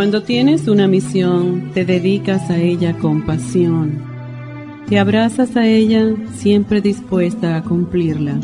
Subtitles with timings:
[0.00, 4.02] Cuando tienes una misión, te dedicas a ella con pasión.
[4.88, 8.40] Te abrazas a ella siempre dispuesta a cumplirla.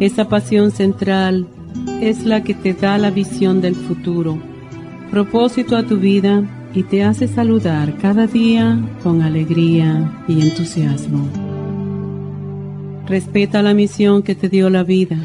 [0.00, 1.46] Esa pasión central
[2.00, 4.42] es la que te da la visión del futuro,
[5.12, 6.42] propósito a tu vida
[6.74, 11.28] y te hace saludar cada día con alegría y entusiasmo.
[13.06, 15.16] Respeta la misión que te dio la vida,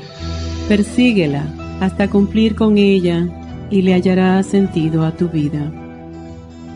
[0.68, 3.28] persíguela hasta cumplir con ella
[3.70, 5.72] y le hallará sentido a tu vida.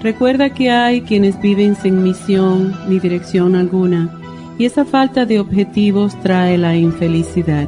[0.01, 4.17] Recuerda que hay quienes viven sin misión ni dirección alguna
[4.57, 7.67] y esa falta de objetivos trae la infelicidad.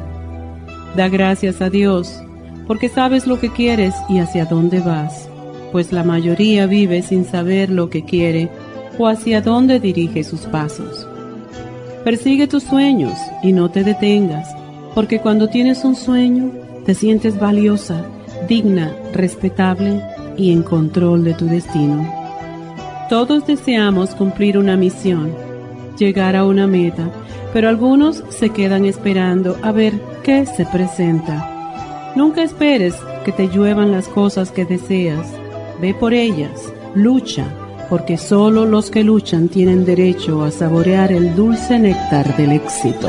[0.96, 2.22] Da gracias a Dios
[2.66, 5.28] porque sabes lo que quieres y hacia dónde vas,
[5.72, 8.48] pues la mayoría vive sin saber lo que quiere
[8.98, 11.06] o hacia dónde dirige sus pasos.
[12.04, 14.48] Persigue tus sueños y no te detengas,
[14.94, 16.50] porque cuando tienes un sueño
[16.84, 18.04] te sientes valiosa
[18.48, 20.02] digna, respetable
[20.36, 22.10] y en control de tu destino.
[23.08, 25.34] Todos deseamos cumplir una misión,
[25.98, 27.10] llegar a una meta,
[27.52, 32.12] pero algunos se quedan esperando a ver qué se presenta.
[32.16, 35.26] Nunca esperes que te lluevan las cosas que deseas.
[35.80, 37.46] Ve por ellas, lucha,
[37.88, 43.08] porque solo los que luchan tienen derecho a saborear el dulce néctar del éxito.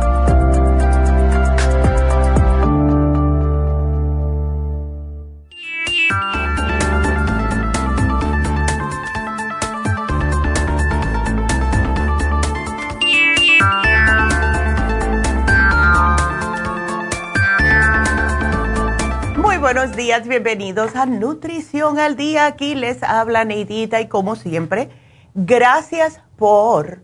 [19.73, 22.45] buenos días, bienvenidos a Nutrición al Día.
[22.45, 24.89] Aquí les habla Neidita y como siempre,
[25.33, 27.03] gracias por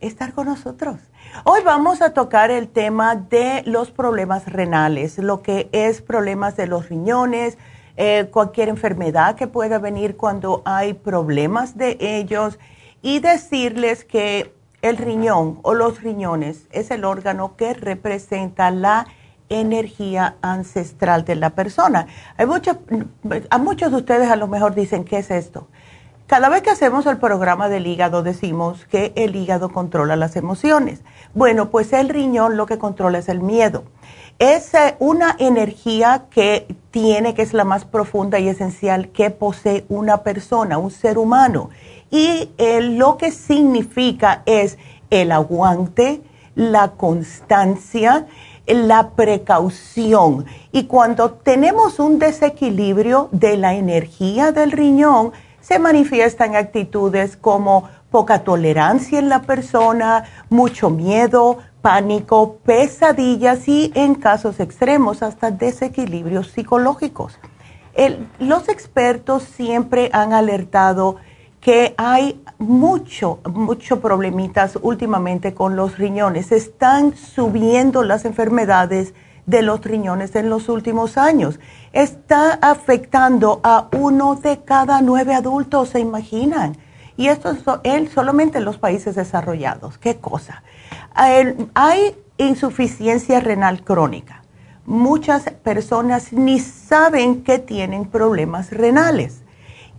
[0.00, 0.96] estar con nosotros.
[1.44, 6.66] Hoy vamos a tocar el tema de los problemas renales, lo que es problemas de
[6.66, 7.56] los riñones,
[7.96, 12.58] eh, cualquier enfermedad que pueda venir cuando hay problemas de ellos
[13.00, 14.52] y decirles que
[14.82, 19.06] el riñón o los riñones es el órgano que representa la
[19.60, 22.06] energía ancestral de la persona.
[22.36, 22.46] Hay
[23.50, 25.68] a muchos de ustedes a lo mejor dicen, ¿qué es esto?
[26.32, 31.02] Cada vez que hacemos el programa del hígado decimos que el hígado controla las emociones.
[31.34, 33.84] Bueno, pues el riñón lo que controla es el miedo.
[34.38, 39.84] Es eh, una energía que tiene, que es la más profunda y esencial que posee
[39.90, 41.68] una persona, un ser humano.
[42.10, 44.78] Y eh, lo que significa es
[45.10, 46.22] el aguante,
[46.54, 48.26] la constancia,
[48.66, 50.46] la precaución.
[50.70, 58.44] Y cuando tenemos un desequilibrio de la energía del riñón, se manifiestan actitudes como poca
[58.44, 67.38] tolerancia en la persona, mucho miedo, pánico, pesadillas y en casos extremos hasta desequilibrios psicológicos.
[68.38, 71.16] los expertos siempre han alertado
[71.62, 76.50] que hay mucho, mucho problemitas últimamente con los riñones.
[76.50, 79.14] Están subiendo las enfermedades
[79.46, 81.60] de los riñones en los últimos años.
[81.92, 86.76] Está afectando a uno de cada nueve adultos, ¿se imaginan?
[87.16, 87.52] Y esto
[87.84, 89.98] es solamente en los países desarrollados.
[89.98, 90.64] ¿Qué cosa?
[91.14, 94.42] Hay insuficiencia renal crónica.
[94.84, 99.41] Muchas personas ni saben que tienen problemas renales.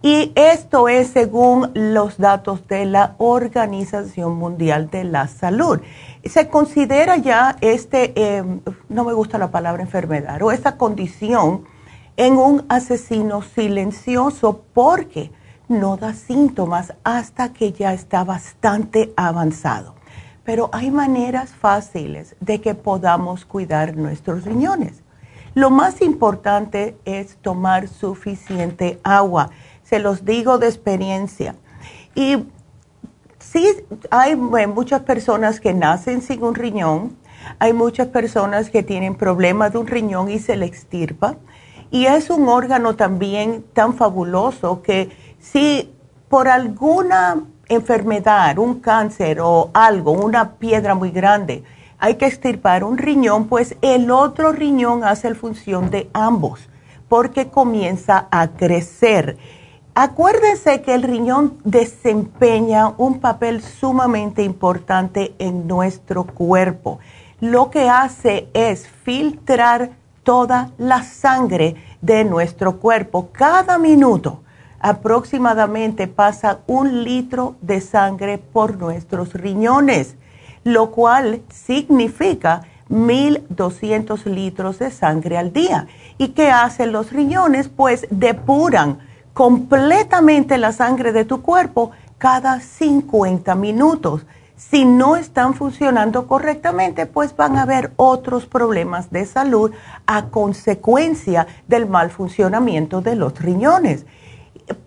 [0.06, 5.80] Y esto es según los datos de la Organización Mundial de la Salud
[6.26, 8.60] se considera ya este, em,
[8.90, 11.64] no me gusta la palabra enfermedad, o esta condición
[12.18, 15.32] en un asesino silencioso porque
[15.70, 19.96] no da síntomas hasta que ya está bastante avanzado.
[20.44, 25.02] Pero hay maneras fáciles de que podamos cuidar nuestros riñones.
[25.56, 29.52] Lo más importante es tomar suficiente agua.
[29.84, 31.56] Se los digo de experiencia.
[32.16, 32.46] Y
[33.40, 33.68] sí
[34.10, 37.18] hay muchas personas que nacen sin un riñón,
[37.60, 41.36] hay muchas personas que tienen problemas de un riñón y se le extirpa.
[41.92, 45.94] Y es un órgano también tan fabuloso que si
[46.30, 51.64] por alguna enfermedad, un cáncer o algo, una piedra muy grande,
[52.00, 56.68] hay que extirpar un riñón, pues el otro riñón hace la función de ambos,
[57.08, 59.38] porque comienza a crecer
[59.96, 66.98] Acuérdense que el riñón desempeña un papel sumamente importante en nuestro cuerpo.
[67.40, 69.92] Lo que hace es filtrar
[70.24, 73.30] toda la sangre de nuestro cuerpo.
[73.34, 74.42] Cada minuto
[74.80, 80.16] aproximadamente pasa un litro de sangre por nuestros riñones,
[80.64, 85.86] lo cual significa 1.200 litros de sangre al día.
[86.18, 87.70] ¿Y qué hacen los riñones?
[87.70, 94.26] Pues depuran completamente la sangre de tu cuerpo cada 50 minutos.
[94.56, 99.72] Si no están funcionando correctamente, pues van a haber otros problemas de salud
[100.06, 104.06] a consecuencia del mal funcionamiento de los riñones.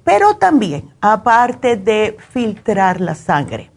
[0.04, 3.70] Pero también, aparte de filtrar la sangre,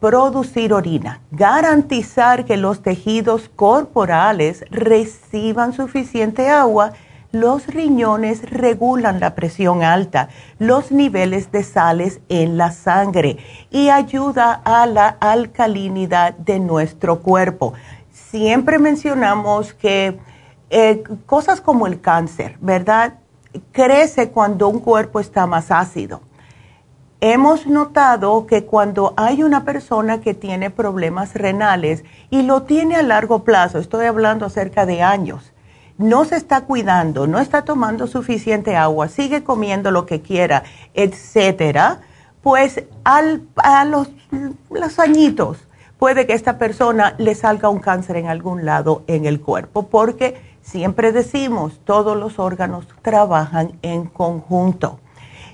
[0.00, 6.92] producir orina, garantizar que los tejidos corporales reciban suficiente agua,
[7.40, 10.28] los riñones regulan la presión alta,
[10.58, 13.38] los niveles de sales en la sangre
[13.70, 17.74] y ayuda a la alcalinidad de nuestro cuerpo.
[18.10, 20.18] Siempre mencionamos que
[20.70, 23.14] eh, cosas como el cáncer, ¿verdad?
[23.72, 26.22] Crece cuando un cuerpo está más ácido.
[27.20, 33.02] Hemos notado que cuando hay una persona que tiene problemas renales y lo tiene a
[33.02, 35.54] largo plazo, estoy hablando acerca de años,
[35.98, 42.00] no se está cuidando, no está tomando suficiente agua, sigue comiendo lo que quiera, etcétera,
[42.42, 44.10] pues al, a los,
[44.70, 45.58] los añitos
[45.98, 50.36] puede que esta persona le salga un cáncer en algún lado en el cuerpo, porque
[50.62, 55.00] siempre decimos, todos los órganos trabajan en conjunto.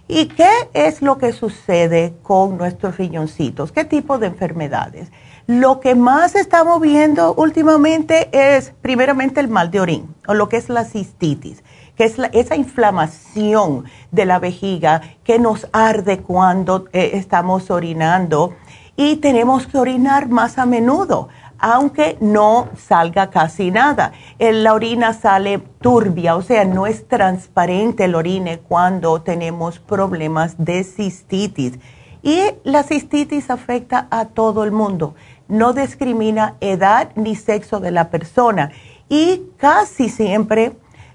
[0.08, 3.72] ¿Y qué es lo que sucede con nuestros riñoncitos?
[3.72, 5.10] ¿Qué tipo de enfermedades?
[5.46, 10.56] Lo que más estamos viendo últimamente es primeramente el mal de orín o lo que
[10.56, 11.64] es la cistitis,
[11.96, 18.54] que es esa inflamación de la vejiga que nos arde cuando eh, estamos orinando
[18.96, 24.12] y tenemos que orinar más a menudo, aunque no salga casi nada.
[24.38, 30.84] La orina sale turbia, o sea, no es transparente el orine cuando tenemos problemas de
[30.84, 31.78] cistitis.
[32.22, 35.14] Y la cistitis afecta a todo el mundo
[35.52, 38.70] no discrimina edad ni sexo de la persona
[39.10, 40.72] y casi siempre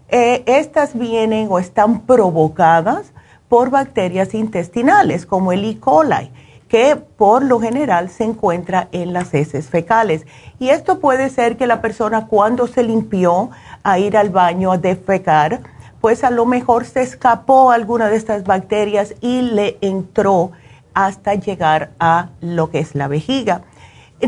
[0.10, 3.14] eh, estas vienen o están provocadas
[3.50, 5.80] por bacterias intestinales como el E.
[5.80, 6.32] coli,
[6.68, 10.28] que por lo general se encuentra en las heces fecales.
[10.60, 13.50] Y esto puede ser que la persona cuando se limpió
[13.82, 15.62] a ir al baño a defecar,
[16.00, 20.52] pues a lo mejor se escapó alguna de estas bacterias y le entró
[20.98, 23.62] hasta llegar a lo que es la vejiga.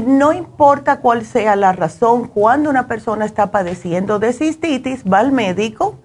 [0.05, 5.31] No importa cuál sea la razón, cuando una persona está padeciendo de cistitis, va al
[5.31, 5.95] médico,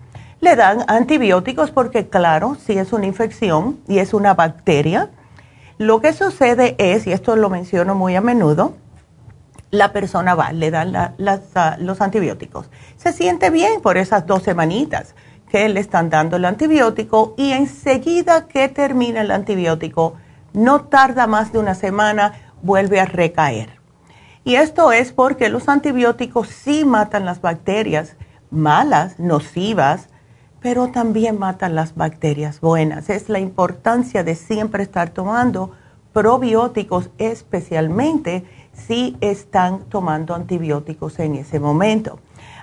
[0.40, 5.10] le dan antibióticos porque claro, si es una infección y es una bacteria,
[5.76, 8.74] lo que sucede es, y esto lo menciono muy a menudo,
[9.70, 12.70] la persona va, le dan ah, los antibióticos.
[12.96, 15.14] Se siente bien por esas dos semanitas
[15.50, 20.14] que le están dando el antibiótico y enseguida que termina el antibiótico,
[20.54, 22.32] no tarda más de una semana,
[22.62, 23.78] vuelve a recaer.
[24.44, 28.16] Y esto es porque los antibióticos sí matan las bacterias
[28.50, 30.08] malas, nocivas,
[30.60, 33.10] pero también matan las bacterias buenas.
[33.10, 35.72] Es la importancia de siempre estar tomando
[36.12, 42.18] probióticos, especialmente si están tomando antibióticos en ese momento.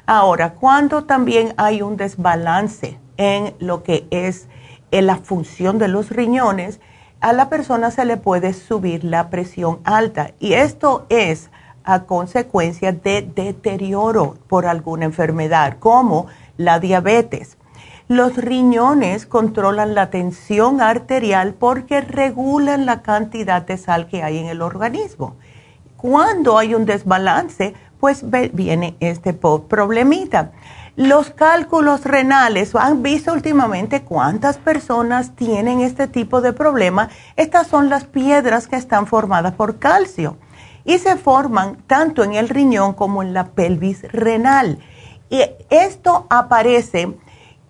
[0.06, 4.48] Ahora, cuando también hay un desbalance en lo que es
[4.90, 6.80] en la función de los riñones,
[7.22, 11.50] a la persona se le puede subir la presión alta y esto es
[11.84, 17.58] a consecuencia de deterioro por alguna enfermedad como la diabetes
[18.12, 24.48] los riñones controlan la tensión arterial porque regulan la cantidad de sal que hay en
[24.48, 25.36] el organismo.
[25.96, 30.52] Cuando hay un desbalance, pues viene este problemita.
[30.98, 37.08] Los cálculos renales, ¿han visto últimamente cuántas personas tienen este tipo de problema?
[37.38, 40.38] Estas son las piedras que están formadas por calcio
[40.84, 44.80] y se forman tanto en el riñón como en la pelvis renal.
[45.30, 47.16] Y esto aparece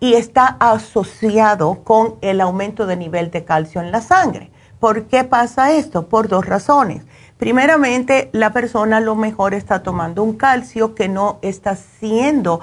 [0.00, 4.50] y está asociado con el aumento de nivel de calcio en la sangre.
[4.80, 6.08] ¿Por qué pasa esto?
[6.08, 7.04] Por dos razones.
[7.38, 12.60] Primeramente, la persona a lo mejor está tomando un calcio que no está siendo,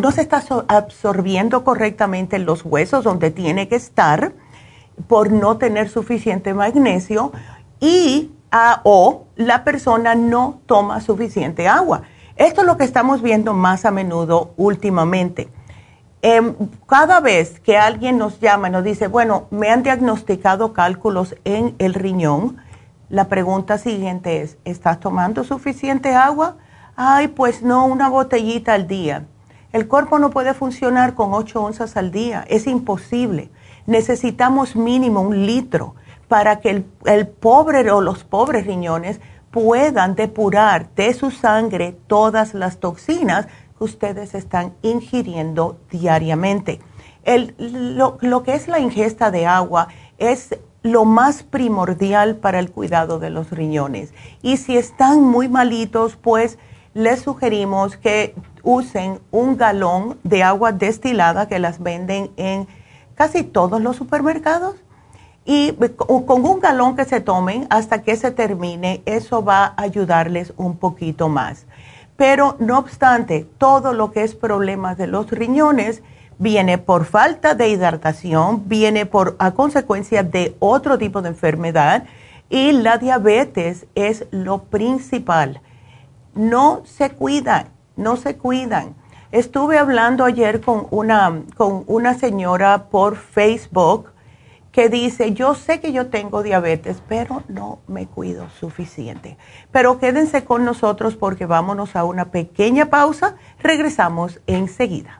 [0.00, 4.32] no se está absorbiendo correctamente en los huesos donde tiene que estar
[5.08, 7.32] por no tener suficiente magnesio
[7.80, 12.02] y ah, o la persona no toma suficiente agua.
[12.36, 15.48] Esto es lo que estamos viendo más a menudo últimamente
[16.22, 16.54] Em,
[16.86, 21.74] cada vez que alguien nos llama y nos dice, bueno, me han diagnosticado cálculos en
[21.78, 22.58] el riñón,
[23.08, 26.56] la pregunta siguiente es, ¿estás tomando suficiente agua?
[27.02, 29.24] Ay, pues no, una botellita al día.
[29.72, 33.48] El cuerpo no puede funcionar con 8 onzas al día, es imposible.
[33.86, 35.94] Necesitamos mínimo un litro
[36.28, 39.18] para que el, el pobre o los pobres riñones
[39.50, 46.80] puedan depurar de su sangre todas las toxinas ustedes están ingiriendo diariamente.
[47.24, 49.88] lo, que es la ingesta de agua
[50.18, 54.12] es lo más primordial para el cuidado de los riñones.
[54.42, 56.58] Y si están muy malitos, pues
[56.94, 62.66] les sugerimos que usen un galón de agua destilada que las venden en
[63.14, 64.76] casi todos los supermercados.
[65.44, 70.52] Y con un galón que se tomen hasta que se termine, eso va a ayudarles
[70.56, 71.66] un poquito más.
[72.16, 76.02] Pero no obstante, todo lo que es problemas de los riñones
[76.38, 82.04] viene por falta de hidratación, viene por a consecuencia de otro tipo de enfermedad
[82.50, 85.60] y la diabetes es lo principal.
[86.34, 88.94] No se cuidan, no se cuidan.
[89.32, 94.10] Estuve hablando ayer con una, con una señora por Facebook
[94.72, 99.36] que dice, yo sé que yo tengo diabetes, pero no me cuido suficiente.
[99.72, 103.36] Pero quédense con nosotros porque vámonos a una pequeña pausa.
[103.60, 105.19] Regresamos enseguida.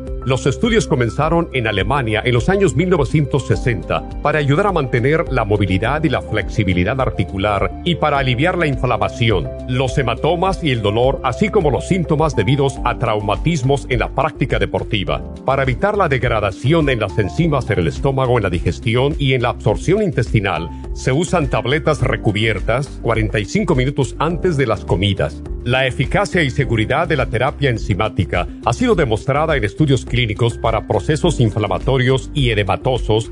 [0.23, 6.03] Los estudios comenzaron en Alemania en los años 1960 para ayudar a mantener la movilidad
[6.03, 11.49] y la flexibilidad articular y para aliviar la inflamación, los hematomas y el dolor, así
[11.49, 15.23] como los síntomas debidos a traumatismos en la práctica deportiva.
[15.43, 19.41] Para evitar la degradación en las enzimas en el estómago, en la digestión y en
[19.41, 25.41] la absorción intestinal, se usan tabletas recubiertas 45 minutos antes de las comidas.
[25.63, 30.87] La eficacia y seguridad de la terapia enzimática ha sido demostrada en estudios clínicos para
[30.87, 33.31] procesos inflamatorios y edematosos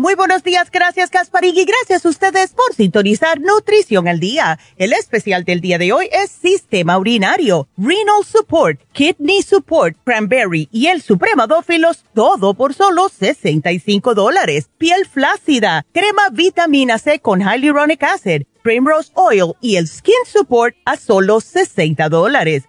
[0.00, 4.56] Muy buenos días, gracias Casparín y gracias a ustedes por sintonizar Nutrición al Día.
[4.76, 10.86] El especial del día de hoy es Sistema Urinario, Renal Support, Kidney Support, Cranberry y
[10.86, 14.70] el Supremadófilos, todo por solo 65 dólares.
[14.78, 20.96] Piel flácida, crema vitamina C con Hyaluronic Acid, Primrose Oil y el Skin Support a
[20.96, 22.68] solo 60 dólares.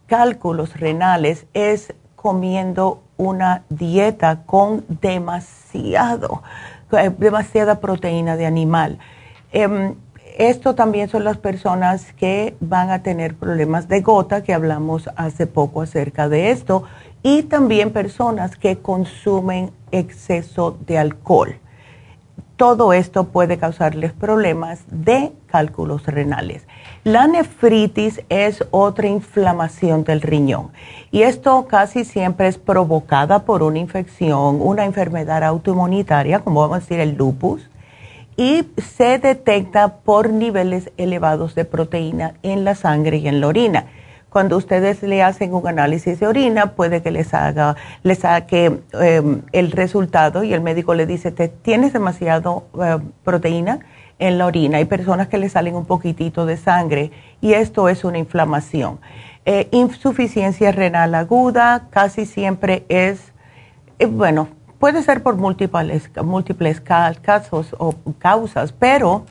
[0.05, 6.41] cálculos renales es comiendo una dieta con demasiado,
[6.91, 8.99] eh, demasiada proteína de animal.
[9.53, 9.95] Em,
[10.37, 15.47] esto también son las personas que van a tener problemas de gota, que hablamos hace
[15.47, 16.83] poco acerca de esto,
[17.23, 21.55] y también personas que consumen exceso de alcohol.
[22.55, 26.67] Todo esto puede causarles problemas de cálculos renales.
[27.03, 30.71] La nefritis es otra inflamación del riñón
[31.11, 36.79] y esto casi siempre es provocada por una infección, una enfermedad autoinmunitaria, como vamos a
[36.81, 37.69] decir el lupus,
[38.35, 43.85] y se detecta por niveles elevados de proteína en la sangre y en la orina.
[44.29, 49.41] Cuando ustedes le hacen un análisis de orina, puede que les haga, les saque em,
[49.53, 53.79] el resultado y el médico le dice, te tienes demasiado eh, proteína
[54.19, 54.77] en la orina.
[54.77, 58.99] Hay personas que le salen un poquitito de sangre y esto es una inflamación.
[59.49, 63.31] Eh, insuficiencia renal aguda casi siempre es,
[63.97, 69.23] eh, bueno, puede ser por múltiples, múltiples casos o causas, pero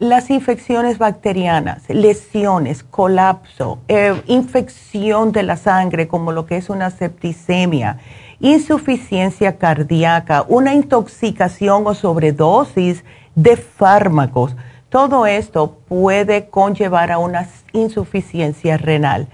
[0.00, 6.90] las infecciones bacterianas, lesiones, colapso, eh, infección de la sangre como lo que es una
[6.90, 7.98] septicemia,
[8.40, 13.04] insuficiencia cardíaca, una intoxicación o sobredosis
[13.36, 14.56] de fármacos,
[14.88, 19.28] todo esto puede conllevar a una insuficiencia renal.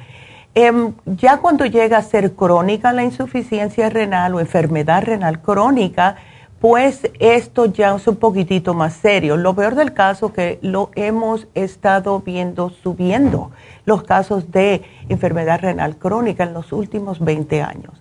[0.54, 6.16] Em, ya cuando llega a ser crónica la insuficiencia renal o enfermedad renal crónica,
[6.60, 9.36] pues esto ya es un poquitito más serio.
[9.36, 13.50] Lo peor del caso que lo hemos estado viendo subiendo
[13.84, 18.00] los casos de enfermedad renal crónica en los últimos 20 años.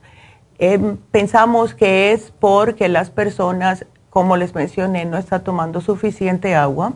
[0.59, 6.93] Em, pensamos que es porque las personas como les mencioné, no está tomando suficiente agua.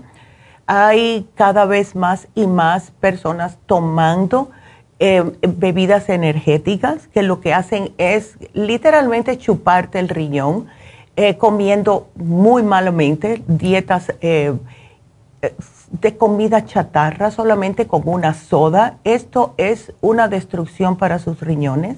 [0.67, 4.51] Hay cada vez más y más personas tomando
[4.99, 10.67] eh, bebidas energéticas que lo que hacen es literalmente chuparte el riñón,
[11.15, 14.53] eh, comiendo muy malamente, dietas eh,
[15.91, 18.97] de comida chatarra solamente con una soda.
[19.03, 21.97] Esto es una destrucción para sus riñones.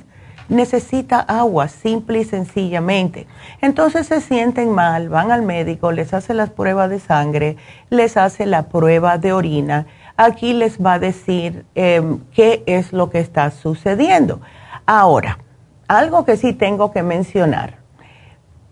[0.50, 3.28] Necesita agua, simple y sencillamente.
[3.62, 7.56] Entonces se sienten mal, van al médico, les hace las pruebas de sangre,
[7.90, 9.86] les hace la prueba de orina
[10.20, 14.42] aquí les va a decir em, qué es lo que está sucediendo.
[14.86, 15.40] Ahora,
[15.88, 17.78] algo que sí tengo que mencionar.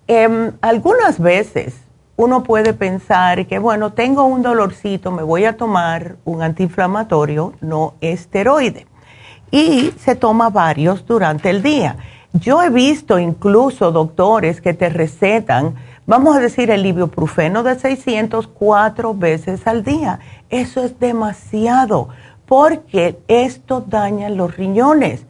[0.07, 1.75] Em, algunas veces
[2.17, 7.93] uno puede pensar que, bueno, tengo un dolorcito, me voy a tomar un antiinflamatorio no
[8.01, 8.85] esteroide.
[9.51, 11.95] Y se toma varios durante el día.
[12.33, 18.47] Yo he visto incluso doctores que te recetan, vamos a decir, el ibuprofeno de 600
[18.47, 22.09] cuatro veces al día eso es demasiado
[22.45, 25.25] porque esto daña los riñones.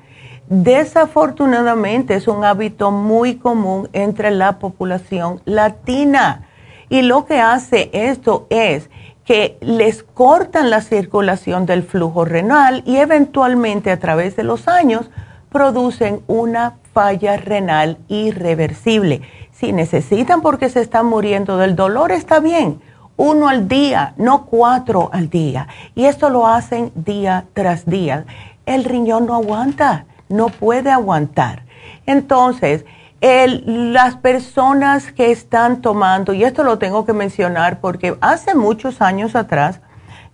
[0.49, 6.47] Desafortunadamente es un hábito muy común entre la población latina
[6.89, 8.89] y lo que hace esto es
[9.27, 15.11] que les cortan la circulación del flujo renal y eventualmente a través de los años
[15.51, 19.21] producen una falla renal irreversible.
[19.51, 22.79] Si necesitan porque se están muriendo del dolor, está bien,
[23.17, 25.67] uno al día, no cuatro al día.
[25.93, 28.25] Y esto lo hacen día tras día.
[28.65, 31.63] El riñón no aguanta, no puede aguantar.
[32.05, 32.85] Entonces,
[33.21, 39.36] las personas que están tomando, y esto lo tengo que mencionar porque hace muchos años
[39.36, 39.82] atrás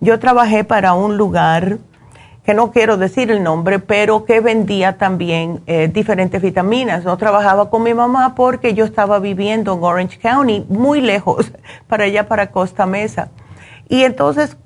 [0.01, 1.77] yo trabajé para un lugar
[2.43, 7.05] que no quiero decir el nombre, pero que vendía también eh, diferentes vitaminas.
[7.05, 11.53] No trabajaba con mi mamá porque yo estaba viviendo en Orange County, muy lejos,
[11.87, 13.29] para allá, para Costa Mesa.
[13.87, 14.57] Y entonces,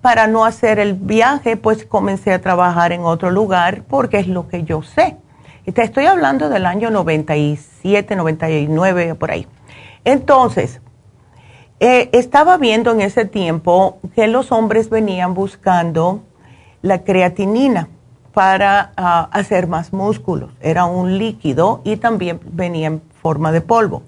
[0.00, 4.46] para no hacer el viaje, pues comencé a trabajar en otro lugar porque es lo
[4.46, 5.16] que yo sé.
[5.72, 9.46] Te estoy hablando del año 97, 99, por ahí.
[10.04, 10.82] Entonces,
[11.80, 16.20] eh, estaba viendo en ese tiempo que los hombres venían buscando
[16.82, 17.88] la creatinina
[18.34, 20.50] para ah, hacer más músculos.
[20.60, 24.02] Era un líquido y también venía en forma de polvo.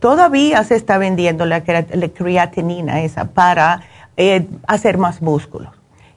[0.00, 3.82] Todavía se está vendiendo la, creatinina esa para
[4.16, 5.75] eh, hacer más músculos.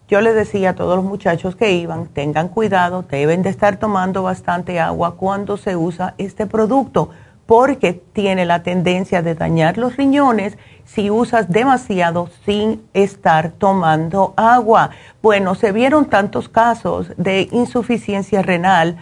[0.10, 4.24] Yo le decía a todos los muchachos que iban, tengan cuidado, deben de estar tomando
[4.24, 7.12] bastante agua cuando se usa este producto,
[7.46, 14.90] porque tiene la tendencia de dañar los riñones si usas demasiado sin estar tomando agua.
[15.22, 18.98] Bueno, se vieron tantos casos de insuficiencia renal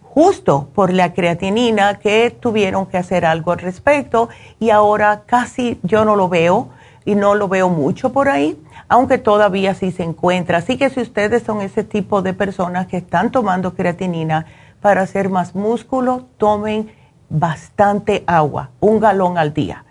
[0.00, 6.06] justo por la creatinina que tuvieron que hacer algo al respecto y ahora casi yo
[6.06, 6.70] no lo veo
[7.08, 10.58] y no lo veo mucho por ahí, aunque todavía sí se encuentra.
[10.58, 14.46] Así que si ustedes son ese tipo de personas que están tomando creatinina
[14.80, 16.90] para hacer más músculo, tomen
[17.28, 19.84] bastante agua, un galón al día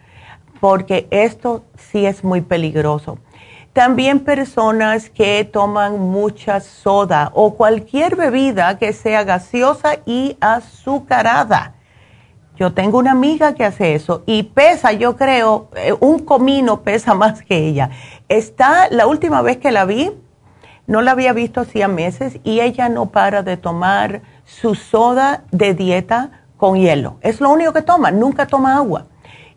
[0.60, 3.20] porque esto sí es muy peligroso.
[3.74, 11.77] También personas que toman mucha soda o cualquier bebida que sea gaseosa y azucarada.
[12.58, 17.13] Yo tengo una amiga que hace eso y pesa, yo creo, eh, un comino pesa
[17.15, 17.91] más que ella.
[18.30, 20.12] Está, la última vez que la vi,
[20.88, 25.74] no la había visto hacía meses y ella no para de tomar su soda de
[25.74, 27.17] dieta con hielo.
[27.22, 29.06] Es lo único que toma, nunca toma agua.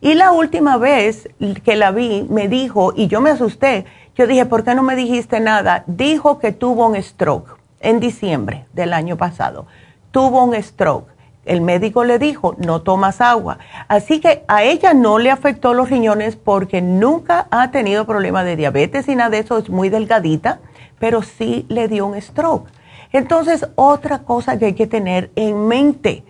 [0.01, 1.29] Y la última vez
[1.63, 3.85] que la vi, me dijo, y yo me asusté,
[4.15, 5.83] yo dije, ¿por qué no me dijiste nada?
[5.87, 9.67] Dijo que tuvo un stroke en diciembre del año pasado.
[10.11, 11.10] Tuvo un stroke.
[11.43, 13.57] El médico le dijo, no tomas agua.
[13.87, 18.55] Así que a ella no le afectó los riñones porque nunca ha tenido problema de
[18.55, 20.59] diabetes y nada de eso, es muy delgadita,
[20.99, 22.69] pero sí le dio un stroke.
[23.11, 26.23] Entonces, otra cosa que hay que tener en mente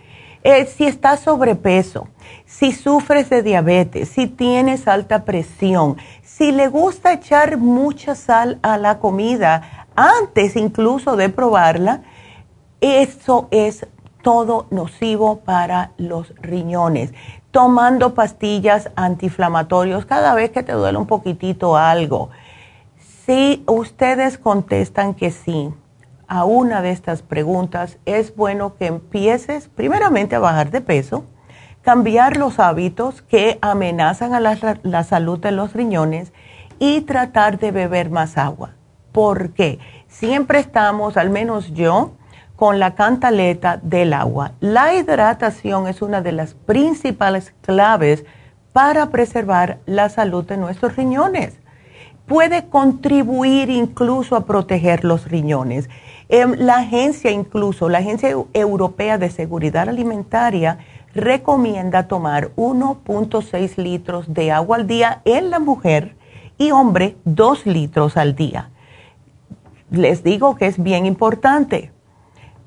[0.44, 2.08] es si estás sobrepeso,
[2.46, 8.78] si sufres de diabetes, si tienes alta presión, si le gusta echar mucha sal a
[8.78, 12.02] la comida antes incluso de probarla,
[12.80, 13.86] eso es
[14.22, 17.14] todo nocivo para los riñones.
[17.52, 22.30] Tomando pastillas antiinflamatorios cada vez que te duele un poquitito algo.
[23.26, 25.74] Si ustedes contestan que sí
[26.28, 31.26] a una de estas preguntas, es bueno que empieces primeramente a bajar de peso
[31.82, 36.32] cambiar los hábitos que amenazan a la, salud de los riñones
[36.80, 38.72] y tratar de beber más agua.
[39.12, 42.14] Porque siempre estamos, al menos yo,
[42.62, 44.52] con la cantaleta del agua.
[44.60, 48.24] La hidratación es una de las principales claves
[48.72, 51.58] para preservar la salud de nuestros riñones.
[52.28, 55.90] puede contribuir incluso a proteger los riñones.
[56.30, 60.78] Em, la agencia incluso, la Agencia Europea de Seguridad Alimentaria,
[61.16, 66.16] recomienda tomar 1.6 litros de agua al día en la mujer
[66.60, 68.70] y hombre 2 litros al día.
[69.90, 71.92] Les digo que es bien importante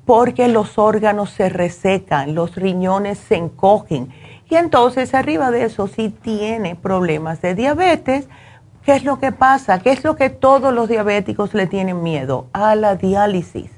[0.05, 4.11] porque los órganos se resecan, los riñones se encogen
[4.49, 8.27] y entonces arriba de eso si tiene problemas de diabetes,
[8.83, 9.79] ¿qué es lo que pasa?
[9.79, 12.47] ¿Qué es lo que todos los diabéticos le tienen miedo?
[12.53, 13.71] A la diálisis.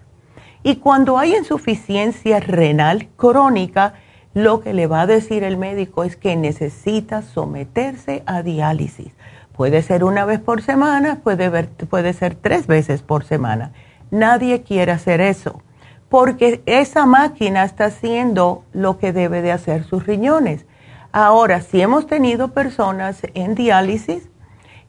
[0.64, 3.94] Y cuando hay insuficiencia renal crónica,
[4.34, 9.14] lo que le va a decir el médico es que necesita someterse a diálisis.
[9.54, 13.72] Puede ser una vez por semana, puede, ser tres veces por semana.
[14.12, 15.62] Nadie quiere hacer eso,
[16.10, 20.66] porque esa máquina está haciendo lo que debe de hacer sus riñones.
[21.12, 24.30] Ahora, si hemos tenido personas en diálisis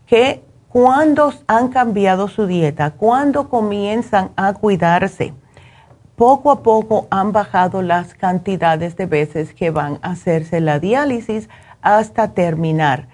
[0.07, 5.33] que cuando han cambiado su dieta, cuando comienzan a cuidarse,
[6.17, 11.49] poco a poco han bajado las cantidades de veces que van a hacerse la diálisis
[11.81, 13.09] hasta terminar.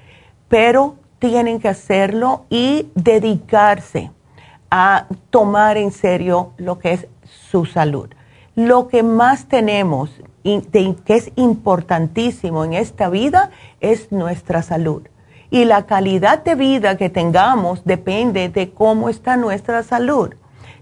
[0.48, 4.10] Pero tienen que hacerlo y dedicarse
[4.70, 7.06] a tomar en serio lo que es
[7.54, 8.08] su salud.
[8.56, 10.10] Lo que más tenemos
[10.42, 15.02] que es importantísimo en esta vida es nuestra salud.
[15.52, 20.34] Y la calidad de vida que tengamos depende de cómo está nuestra salud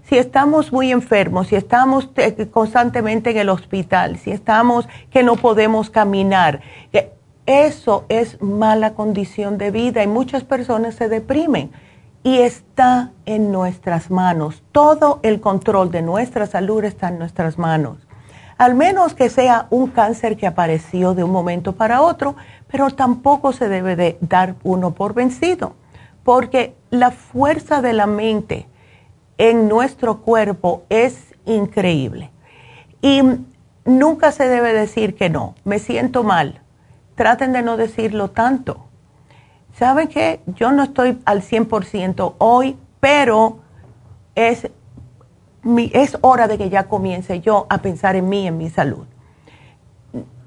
[0.09, 5.37] si estamos muy enfermos, si estamos eh, constantemente en el hospital, si estamos que no
[5.37, 6.59] podemos caminar,
[6.91, 7.09] eh,
[7.45, 11.71] eso es mala condición de vida y muchas personas se deprimen.
[12.23, 14.63] Y está en nuestras manos.
[14.71, 17.97] Todo el control de nuestra salud está en nuestras manos.
[18.57, 22.35] Al menos que sea un cáncer que apareció de un momento para otro,
[22.71, 25.75] pero tampoco se debe de dar uno por vencido,
[26.23, 28.67] porque la fuerza de la mente,
[29.37, 32.31] en nuestro cuerpo es increíble.
[33.01, 33.21] Y
[33.85, 36.61] nunca se debe decir que no, me siento mal.
[37.15, 38.85] Traten de no decirlo tanto.
[39.73, 40.41] ¿Saben qué?
[40.45, 43.59] Yo no estoy al 100% hoy, pero
[44.35, 44.69] es,
[45.93, 49.05] es hora de que ya comience yo a pensar en mí, en mi salud.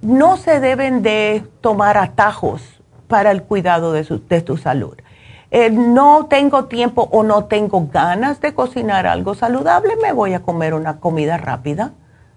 [0.01, 2.63] No se deben de tomar atajos
[3.09, 4.97] para el cuidado de, de tu salud.
[5.51, 10.43] Eh, no tengo tiempo o no tengo ganas de cocinar algo saludable, me voy a
[10.43, 11.93] comer una comida rápida.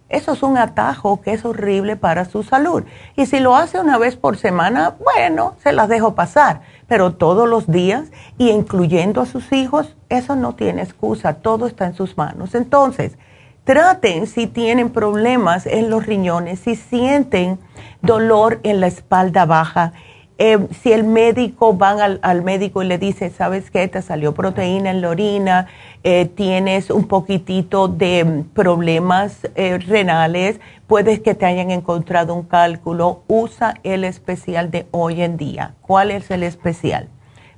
[0.09, 2.83] Eso es un atajo que es horrible para su salud.
[3.15, 6.61] Y si lo hace una vez por semana, bueno, se las dejo pasar.
[6.89, 11.85] Pero todos los días y incluyendo a sus hijos, eso no tiene excusa, todo está
[11.85, 12.53] en sus manos.
[12.53, 13.17] Entonces,
[13.63, 17.57] traten si tienen problemas en los riñones, si sienten
[18.01, 19.93] dolor en la espalda baja
[20.41, 24.89] eh, si el médico van al, médico y le dice, sabes qué, te salió proteína
[24.89, 25.67] en la orina,
[26.03, 32.43] eh, tienes un poquitito de mm, problemas eh, renales, puedes que te hayan encontrado un
[32.43, 35.75] cálculo, usa el especial de hoy en día.
[35.81, 37.09] ¿Cuál es el especial?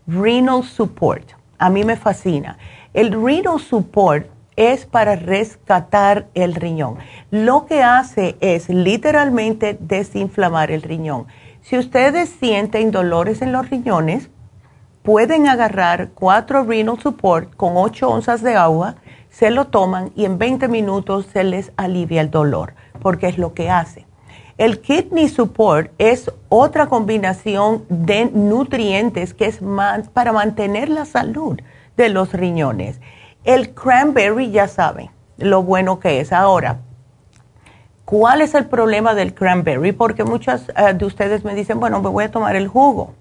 [0.07, 1.33] Renal Support.
[1.57, 2.57] A mí me fascina.
[2.93, 6.97] El Renal Support es para rescatar el riñón.
[7.29, 11.27] Lo que hace es literalmente desinflamar el riñón
[11.61, 14.29] si ustedes sienten dolores en los riñones,
[15.03, 18.95] pueden agarrar cuatro renal support con 8 onzas de agua,
[19.29, 23.53] se lo toman y en 20 minutos se les alivia el dolor, porque es lo
[23.53, 24.05] que hace.
[24.57, 31.59] El kidney support es otra combinación de nutrientes que es más para mantener la salud
[31.97, 32.99] de los riñones.
[33.43, 36.31] El cranberry ya saben lo bueno que es.
[36.31, 36.79] Ahora,
[38.11, 39.93] ¿Cuál es el problema del cranberry?
[39.93, 43.13] Porque muchas eh, de ustedes me dicen, bueno, me voy a tomar el jugo.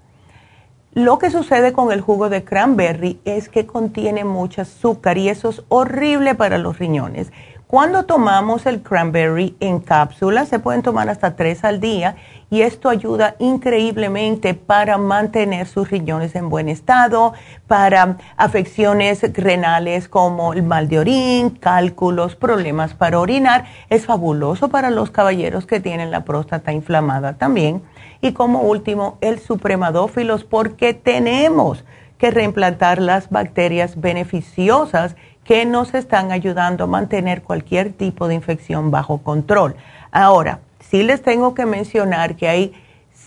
[0.92, 5.50] Lo que sucede con el jugo de cranberry es que contiene mucho azúcar y eso
[5.50, 7.30] es horrible para los riñones.
[7.68, 12.16] Cuando tomamos el cranberry en cápsulas, se pueden tomar hasta tres al día
[12.50, 17.34] y esto ayuda increíblemente para mantener sus riñones en buen estado,
[17.68, 23.66] para afecciones renales como el mal de orín, cálculos, problemas para orinar.
[23.90, 27.80] Es fabuloso para los caballeros que tienen la próstata inflamada también.
[28.20, 31.84] Y como último, el supremadófilos, porque tenemos
[32.18, 38.90] que reimplantar las bacterias beneficiosas que nos están ayudando a mantener cualquier tipo de infección
[38.90, 39.74] bajo control.
[40.12, 42.72] Ahora, sí les tengo que mencionar que hay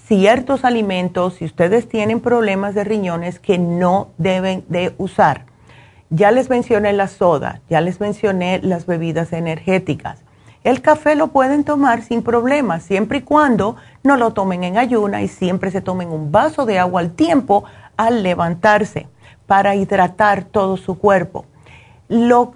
[0.08, 5.46] ciertos alimentos, si ustedes tienen problemas de riñones, que no deben de usar.
[6.10, 10.23] Ya les mencioné la soda, ya les mencioné las bebidas energéticas.
[10.64, 15.22] El café lo pueden tomar sin problemas, siempre y cuando no lo tomen en ayuna
[15.22, 17.66] y siempre se tomen un vaso de agua al tiempo
[17.98, 19.08] al levantarse
[19.46, 21.46] para hidratar todo su cuerpo.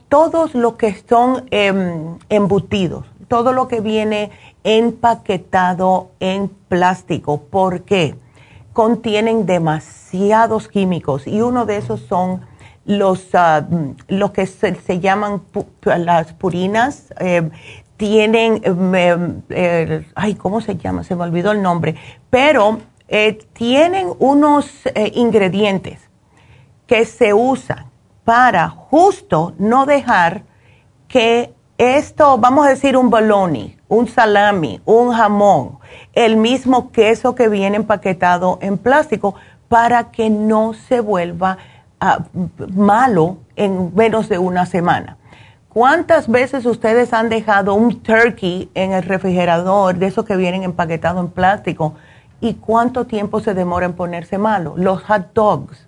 [0.08, 4.32] Todos los que son em, embutidos, todo lo que viene
[4.63, 8.15] empaquetado en plástico, ¿por qué?
[8.72, 12.41] Contienen demasiados químicos y uno de esos son
[12.86, 13.65] los, ah,
[14.34, 15.41] que se, llaman
[15.84, 17.52] las purinas, em,
[17.97, 19.43] tienen, em,
[20.15, 21.03] ay, ¿cómo se llama?
[21.03, 21.95] Se me olvidó el nombre,
[22.29, 25.99] pero eh, tienen unos eh, ingredientes
[26.86, 27.86] que se usan
[28.23, 30.43] para justo no dejar
[31.07, 35.79] que esto, vamos a decir un bologna, un salami, un jamón,
[36.13, 39.36] el mismo queso que viene empaquetado en plástico,
[39.67, 41.57] para que no se vuelva
[41.99, 42.19] ah,
[42.73, 45.16] malo en menos de una semana.
[45.77, 51.23] ¿Cuántas veces ustedes han dejado un turkey en el refrigerador, de esos que vienen empaquetados
[51.23, 51.93] en plástico?
[52.41, 54.73] ¿Y cuánto tiempo se demora en ponerse malo?
[54.75, 55.87] Los hot dogs,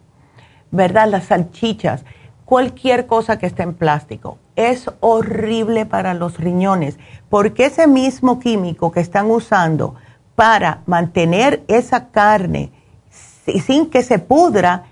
[0.70, 1.08] ¿verdad?
[1.08, 2.06] Las salchichas,
[2.46, 4.38] cualquier cosa que esté en plástico.
[4.56, 9.96] Es horrible para los riñones, porque ese mismo químico que están usando
[10.36, 12.72] para mantener esa carne
[13.10, 14.84] sin que se pudra,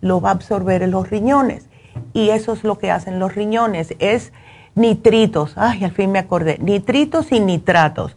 [0.00, 1.68] lo va a absorber en los riñones.
[2.12, 4.32] Y eso es lo que hacen los riñones, es
[4.74, 8.16] nitritos, ay, al fin me acordé, nitritos y nitratos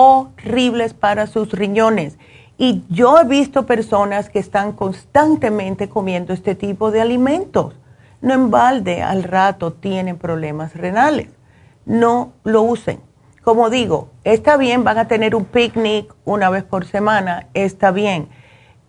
[0.00, 2.18] horribles para sus riñones.
[2.56, 7.74] Y yo he visto personas que están constantemente comiendo este tipo de alimentos.
[8.20, 11.28] No en balde, al rato tienen problemas renales.
[11.84, 13.00] No lo usen.
[13.42, 18.28] Como digo, está bien, van a tener un picnic una vez por semana, está bien.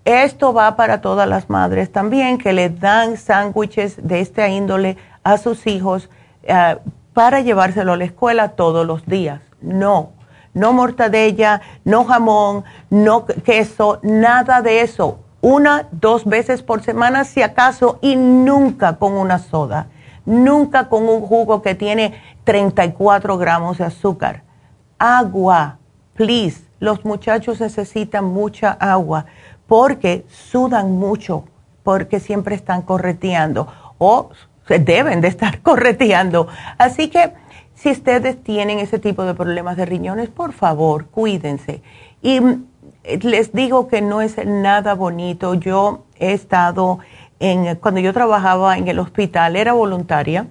[0.06, 5.38] Esto va para todas las madres también que le dan sándwiches de esta índole a
[5.38, 6.10] sus hijos
[6.44, 6.78] eh,
[7.14, 9.42] para llevárselo a la escuela todos los días.
[9.62, 10.12] No,
[10.54, 15.20] no mortadella, no jamón, no queso, nada de eso.
[15.42, 19.88] Una, dos veces por semana si acaso y nunca con una soda,
[20.26, 22.14] nunca con un jugo que tiene
[22.46, 24.44] 34 gramos de azúcar.
[24.98, 25.78] Agua,
[26.16, 26.64] please.
[26.80, 29.26] Los muchachos necesitan mucha agua
[29.70, 31.46] porque sudan mucho,
[31.84, 33.68] porque siempre están correteando
[34.00, 34.32] o
[34.68, 36.48] deben de estar correteando.
[36.78, 37.34] Así que
[37.76, 41.82] si ustedes tienen ese tipo de problemas de riñones, por favor, cuídense.
[42.22, 42.66] Y mm,
[43.22, 45.54] les digo que no es nada bonito.
[45.54, 47.00] Yo he estado
[47.40, 50.48] en, cuando yo trabajaba en el hospital, era voluntaria,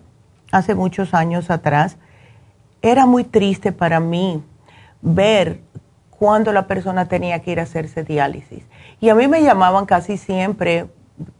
[0.52, 1.96] hace muchos años atrás,
[2.82, 4.42] era muy triste para mí
[5.02, 5.60] ver
[6.10, 8.64] cuando la persona tenía que ir a hacerse diálisis.
[9.00, 10.86] Y a mí me llamaban casi siempre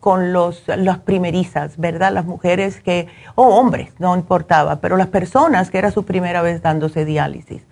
[0.01, 2.13] con los, las primerizas, ¿verdad?
[2.13, 6.63] Las mujeres que, o hombres, no importaba, pero las personas que era su primera vez
[6.63, 7.63] dándose diálisis.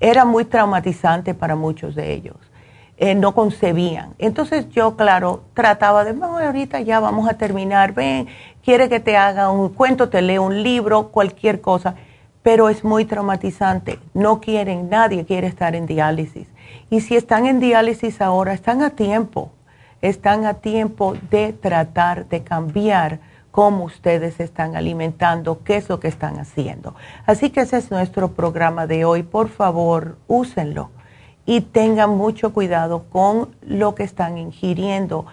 [0.00, 2.36] Era muy traumatizante para muchos de ellos.
[2.96, 4.14] Eh, no concebían.
[4.18, 8.26] Entonces yo, claro, trataba de, bueno, ahorita ya vamos a terminar, ven,
[8.64, 11.94] quiere que te haga un cuento, te lea un libro, cualquier cosa,
[12.42, 14.00] pero es muy traumatizante.
[14.14, 16.48] No quieren, nadie quiere estar en diálisis.
[16.90, 19.52] Y si están en diálisis ahora, están a tiempo
[20.00, 23.20] están a tiempo de tratar de cambiar
[23.50, 26.94] cómo ustedes están alimentando, qué es lo que están haciendo.
[27.26, 29.22] Así que ese es nuestro programa de hoy.
[29.22, 30.90] Por favor, úsenlo
[31.44, 35.26] y tengan mucho cuidado con lo que están ingiriendo.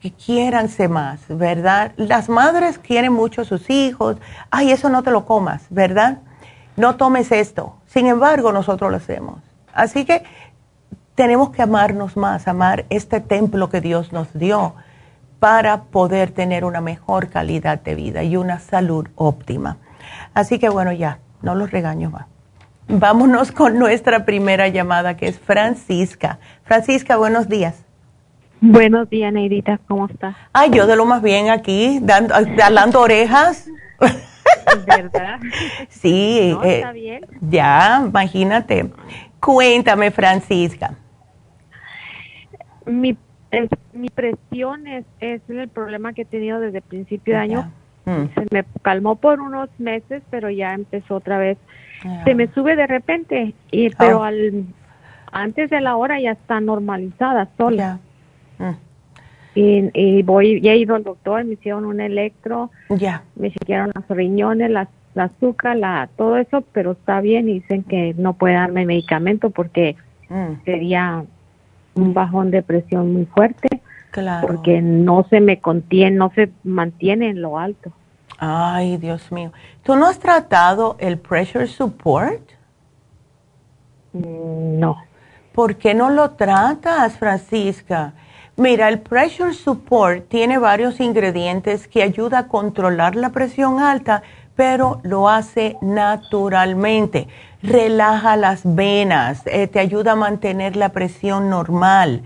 [0.00, 1.92] Que quiéranse más, ¿verdad?
[1.96, 4.16] Las madres quieren mucho a sus hijos.
[4.48, 6.18] Ay, eso no te lo comas, ¿verdad?
[6.76, 7.74] No tomes esto.
[7.86, 9.40] Sin embargo, nosotros lo hacemos.
[9.74, 10.22] Así que
[11.18, 14.74] tenemos que amarnos más, amar este templo que Dios nos dio
[15.40, 19.78] para poder tener una mejor calidad de vida y una salud óptima.
[20.32, 22.26] Así que bueno, ya, no los regaño más.
[22.86, 26.38] Vámonos con nuestra primera llamada que es Francisca.
[26.62, 27.84] Francisca, buenos días.
[28.60, 30.36] Buenos días, Neidita, ¿cómo estás?
[30.52, 33.68] Ay, yo de lo más bien aquí, dando, dando orejas.
[34.86, 35.40] ¿Verdad?
[35.88, 36.56] sí.
[36.62, 37.26] Eh, está bien.
[37.40, 38.92] Ya, imagínate.
[39.40, 40.94] Cuéntame, Francisca
[42.88, 43.16] mi,
[43.92, 47.72] mi presión es, es el problema que he tenido desde el principio de año.
[48.04, 48.34] Mm.
[48.34, 51.58] Se me calmó por unos meses, pero ya empezó otra vez.
[52.24, 54.22] Se me sube de repente, y, pero oh.
[54.22, 54.64] al,
[55.32, 57.98] antes de la hora ya está normalizada sola.
[58.58, 58.70] Mm.
[59.54, 63.24] Y, voy, ya he ido al doctor, me hicieron un electro, ya.
[63.34, 67.82] me chequearon las riñones, las, la azúcar, la, todo eso, pero está bien y dicen
[67.82, 69.96] que no puede darme medicamento porque
[70.28, 70.64] mm.
[70.64, 71.24] sería
[72.00, 73.82] un bajón de presión muy fuerte.
[74.10, 74.46] Claro.
[74.46, 77.92] Porque no se me contiene, no se mantiene en lo alto.
[78.38, 79.52] Ay, Dios mío.
[79.82, 82.42] ¿Tú no has tratado el pressure support?
[84.12, 84.96] Mm, no.
[85.52, 88.14] ¿Por qué no lo tratas, Francisca?
[88.58, 94.24] Mira, el Pressure Support tiene varios ingredientes que ayuda a controlar la presión alta,
[94.58, 97.28] pero lo hace naturalmente.
[97.62, 102.24] Relaja las venas, eh, te ayuda a mantener la presión normal.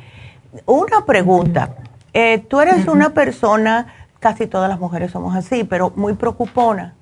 [0.65, 1.77] Una pregunta,
[2.15, 6.95] eh, tú eres una persona, casi todas las mujeres somos así, pero muy preocupona.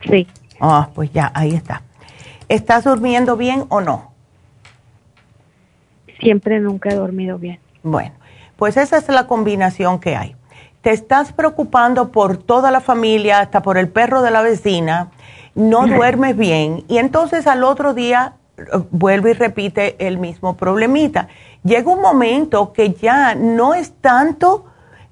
[0.00, 0.26] Sí.
[0.58, 1.82] Ah, pues ya, ahí está.
[2.48, 4.10] ¿Estás durmiendo bien o no?
[6.18, 7.60] Siempre nunca he dormido bien.
[7.84, 8.14] Bueno,
[8.56, 10.34] pues esa es la combinación que hay.
[10.82, 15.10] Te estás preocupando por toda la familia, hasta por el perro de la vecina,
[15.54, 21.28] no duermes bien y entonces al otro día eh, vuelve y repite el mismo problemita.
[21.64, 24.64] Llega un momento que ya no es tanto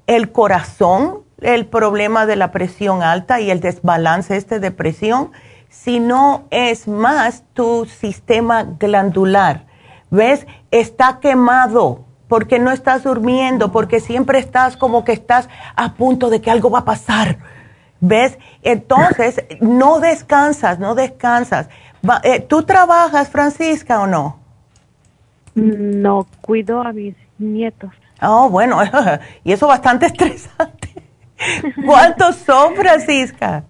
[0.07, 5.31] el corazón el problema de la presión alta y el desbalance este de presión,
[5.69, 9.67] sino es más tu sistema glandular.
[10.11, 10.47] ¿Ves?
[10.71, 16.41] Está quemado porque no estás durmiendo, porque siempre estás como que estás a punto de
[16.41, 17.39] que algo va a pasar.
[18.01, 18.39] ¿Ves?
[18.63, 21.69] Entonces, no descansas, no descansas.
[22.23, 24.39] Eh, ¿Tú trabajas, Francisca, o no?
[25.55, 27.91] No, cuido a mis nietos.
[28.21, 28.79] Oh, bueno,
[29.45, 30.95] y eso bastante estresante.
[31.85, 33.65] ¿Cuántos son, Francisca?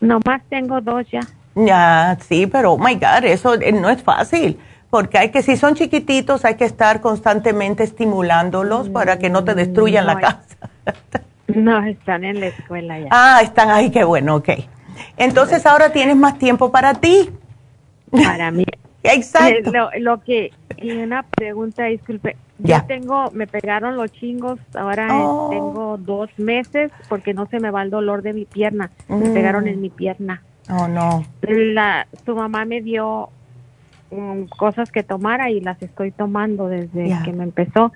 [0.00, 1.20] Nomás tengo dos ya.
[1.54, 4.58] Ya, sí, pero, oh my God, eso eh, no es fácil
[4.94, 9.56] porque hay que, si son chiquititos, hay que estar constantemente estimulándolos para que no te
[9.56, 10.70] destruyan la casa.
[11.48, 13.08] no, están en la escuela ya.
[13.10, 14.50] Ah, están ahí, qué bueno, ok.
[15.16, 17.28] Entonces ahora tienes más tiempo para ti.
[18.12, 18.64] Para mí.
[19.02, 19.72] Exacto.
[19.98, 22.36] Lo, que, y una pregunta, disculpe.
[22.58, 22.82] Ya.
[22.82, 25.48] Yo tengo, me pegaron los chingos, ahora oh.
[25.50, 28.92] tengo dos meses porque no se me va el dolor de mi pierna.
[29.08, 29.34] Me mm.
[29.34, 30.40] pegaron en mi pierna.
[30.70, 31.24] Oh, no.
[31.42, 33.30] La, su mamá me dio
[34.56, 37.92] cosas que tomara y las estoy tomando desde que me empezó.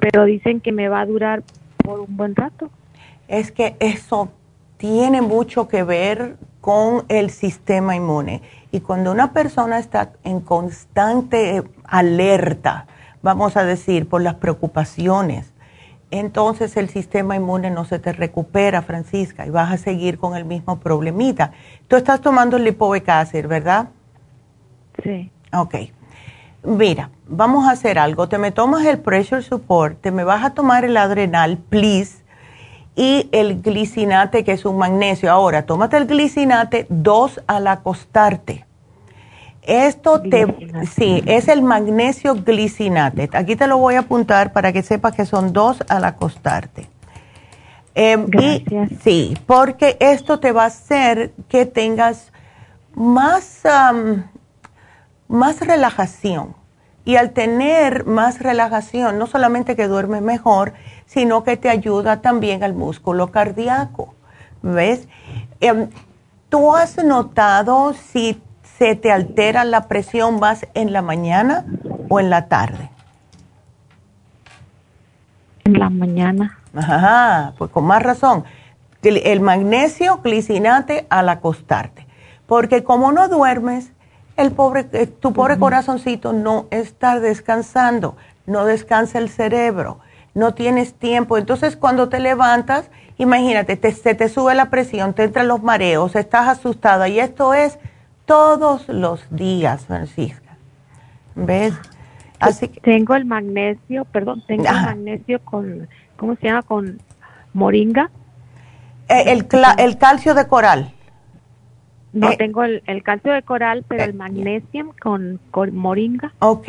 [0.00, 1.42] Pero dicen que me va a durar
[1.76, 2.70] por un buen rato.
[3.28, 4.30] Es que eso
[4.78, 8.42] tiene mucho que ver con el sistema inmune.
[8.70, 12.86] Y cuando una persona está en constante alerta,
[13.22, 15.52] vamos a decir, por las preocupaciones,
[16.10, 20.44] entonces el sistema inmune no se te recupera, Francisca, y vas a seguir con el
[20.44, 21.52] mismo problemita.
[21.86, 23.06] Tú estás tomando el lipoic
[23.46, 23.88] ¿verdad?
[25.02, 25.30] Sí.
[25.52, 25.74] Ok.
[26.64, 28.28] Mira, vamos a hacer algo.
[28.28, 32.24] Te me tomas el pressure support, te me vas a tomar el adrenal, please,
[32.96, 35.30] y el glicinate, que es un magnesio.
[35.30, 38.66] Ahora, tómate el glicinate dos al acostarte.
[39.62, 40.46] Esto te,
[40.96, 43.28] sí, es el magnesio glicinate.
[43.34, 46.88] Aquí te lo voy a apuntar para que sepas que son dos al acostarte.
[47.94, 48.26] Em,
[49.02, 52.32] sí, porque esto te va a hacer que tengas
[52.94, 53.62] más,
[55.28, 56.56] más relajación.
[57.04, 60.74] Y al tener más relajación, no solamente que duermes mejor,
[61.06, 64.14] sino que te ayuda también al músculo cardíaco.
[64.62, 65.08] ¿Ves?
[65.60, 65.88] Em,
[66.48, 68.42] ¿Tú has notado si
[68.78, 71.66] se te altera la presión más en la mañana
[72.08, 72.90] o en la tarde?
[75.64, 76.58] En la mañana.
[76.74, 78.44] Ajá, pues con más razón.
[79.02, 82.06] El magnesio glicinate al acostarte.
[82.46, 83.92] Porque como no duermes,
[84.38, 88.16] el pobre, eh, tu pobre corazoncito no está descansando,
[88.46, 89.98] no descansa el cerebro,
[90.32, 91.36] no tienes tiempo.
[91.36, 96.14] Entonces cuando te levantas, imagínate, te, se te sube la presión, te entran los mareos,
[96.14, 97.78] estás asustada y esto es
[98.24, 100.56] todos los días, Francisca.
[101.34, 101.74] ¿Ves?
[102.38, 106.62] Así que, tengo el magnesio, perdón, tengo el magnesio con, ¿cómo se llama?
[106.62, 107.02] Con
[107.52, 108.10] moringa.
[109.08, 110.92] Eh, el, el calcio de coral.
[112.18, 115.40] No, eh, tengo el, calcio de coral, pero el eh, magnesio con,
[115.72, 116.34] moringa.
[116.40, 116.68] Ok.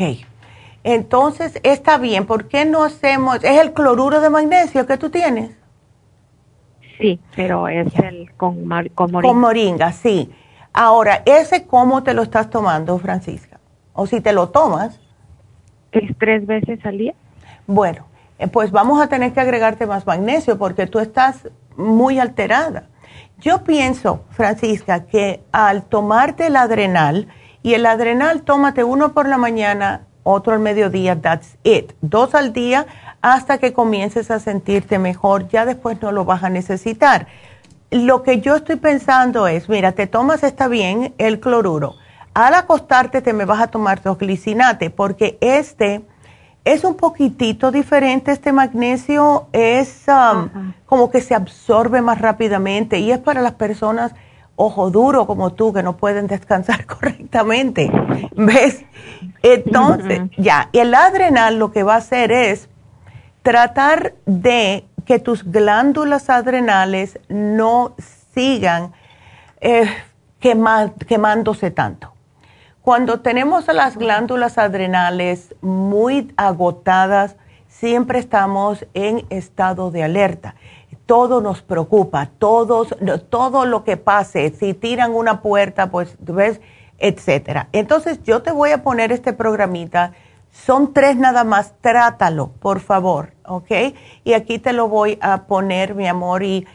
[0.84, 2.24] Entonces, está bien.
[2.24, 3.42] ¿Por qué no hacemos?
[3.42, 5.50] ¿Es el cloruro de magnesio que tú tienes?
[6.98, 9.32] Sí, pero es el con, con moringa.
[9.32, 10.30] Con moringa, sí.
[10.72, 13.58] Ahora, ¿ese cómo te lo estás tomando, Francisca?
[13.92, 15.00] O si te lo tomas.
[15.90, 17.14] Es tres veces al día.
[17.66, 18.06] Bueno,
[18.38, 22.89] eh, pues vamos a tener que agregarte más magnesio porque tú estás muy alterada.
[23.40, 27.28] Yo pienso, Francisca, que al tomarte el adrenal,
[27.62, 31.92] y el adrenal tómate uno por la mañana, otro al mediodía, that's it.
[32.02, 32.86] Dos al día
[33.22, 37.28] hasta que comiences a sentirte mejor, ya después no lo vas a necesitar.
[37.90, 41.96] Lo que yo estoy pensando es, mira, te tomas, está bien, el cloruro.
[42.34, 46.02] Al acostarte te me vas a tomar tu glicinate, porque este
[46.64, 53.12] es un poquitito diferente, este magnesio es um, como que se absorbe más rápidamente y
[53.12, 54.12] es para las personas
[54.56, 57.90] ojo duro como tú que no pueden descansar correctamente.
[58.36, 58.84] ¿Ves?
[59.42, 62.68] Entonces, ya, el adrenal lo que va a hacer es
[63.42, 67.94] tratar de que tus glándulas adrenales no
[68.34, 68.92] sigan
[69.62, 69.88] eh,
[70.40, 72.12] quemándose tanto.
[72.90, 77.36] Cuando tenemos las glándulas adrenales muy agotadas,
[77.68, 80.56] siempre estamos en estado de alerta.
[81.06, 82.96] Todo nos preocupa, todos,
[83.28, 86.60] todo lo que pase, si tiran una puerta, pues ves,
[86.98, 87.68] etcétera.
[87.70, 90.14] Entonces yo te voy a poner este programita,
[90.50, 93.70] son tres nada más, trátalo, por favor, ¿ok?
[94.24, 96.66] Y aquí te lo voy a poner, mi amor, y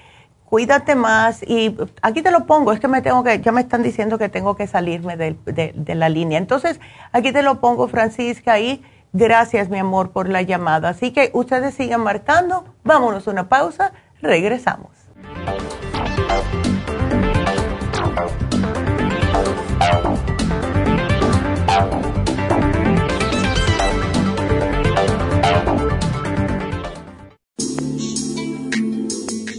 [0.45, 3.83] cuídate más y aquí te lo pongo, es que me tengo que, ya me están
[3.83, 6.37] diciendo que tengo que salirme de, de, la línea.
[6.37, 6.79] Entonces,
[7.11, 8.83] aquí te lo pongo, Francisca, y
[9.13, 10.89] gracias, mi amor, por la llamada.
[10.89, 13.91] Así que ustedes sigan marcando, vámonos a una pausa,
[14.21, 14.91] regresamos.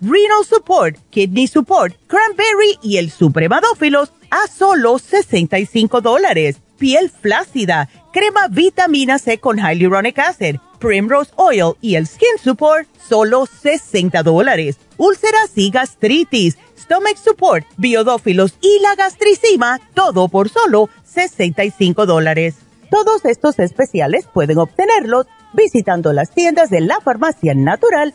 [0.00, 6.58] Renal Support, Kidney Support, Cranberry y el Supremadófilos a solo 65 dólares.
[6.78, 13.46] Piel flácida, crema vitamina C con Hyaluronic Acid Primrose Oil y el Skin Support, solo
[13.46, 14.78] 60 dólares.
[14.96, 22.56] Úlceras y gastritis, Stomach Support, Biodófilos y la gastricima, todo por solo 65 dólares.
[22.90, 28.14] Todos estos especiales pueden obtenerlos visitando las tiendas de la farmacia natural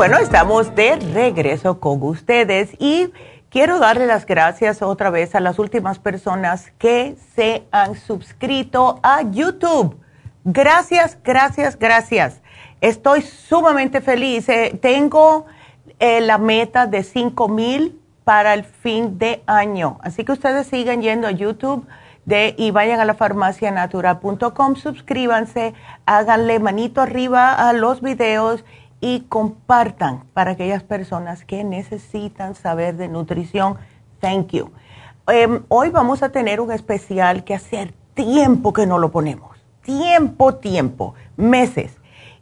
[0.00, 3.12] Bueno, estamos de regreso con ustedes y
[3.50, 9.20] quiero darle las gracias otra vez a las últimas personas que se han suscrito a
[9.30, 10.00] YouTube.
[10.42, 12.40] Gracias, gracias, gracias.
[12.80, 14.48] Estoy sumamente feliz.
[14.48, 15.44] Eh, tengo
[15.98, 19.98] eh, la meta de 5 mil para el fin de año.
[20.00, 21.86] Así que ustedes sigan yendo a YouTube
[22.24, 25.74] de, y vayan a la farmacianatural.com, suscríbanse,
[26.06, 28.64] háganle manito arriba a los videos
[29.00, 33.76] y compartan para aquellas personas que necesitan saber de nutrición.
[34.20, 34.70] Thank you.
[35.26, 39.56] Em, hoy vamos a tener un especial que hace tiempo que no lo ponemos.
[39.82, 41.96] Tiempo, tiempo, meses.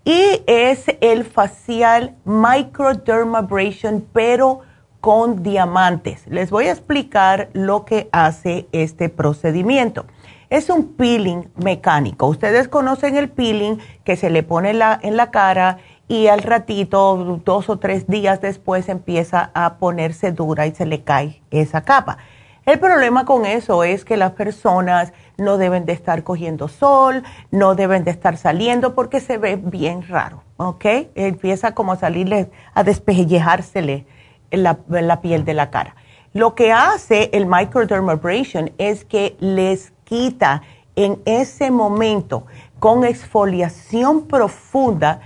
[0.05, 4.63] Y es el facial microdermabrasion, pero
[5.01, 6.27] con diamantes.
[6.27, 10.07] Les voy a explicar lo que hace este procedimiento.
[10.51, 12.27] Es un peeling mecánico.
[12.27, 15.79] Ustedes conocen el peeling que se le pone la, en la cara
[16.09, 21.03] y al ratito, dos o tres días después, empieza a ponerse dura y se le
[21.03, 22.17] cae esa capa.
[22.65, 27.75] El problema con eso es que las personas no deben de estar cogiendo sol, no
[27.75, 30.85] deben de estar saliendo porque se ve bien raro, ¿ok?
[31.15, 34.07] Empieza como a salirle, a despellejársele
[34.51, 35.95] la, la piel de la cara.
[36.35, 40.63] Lo que hace el microdermabrasion es que les quita
[40.95, 42.45] en ese momento
[42.79, 45.21] con exfoliación profunda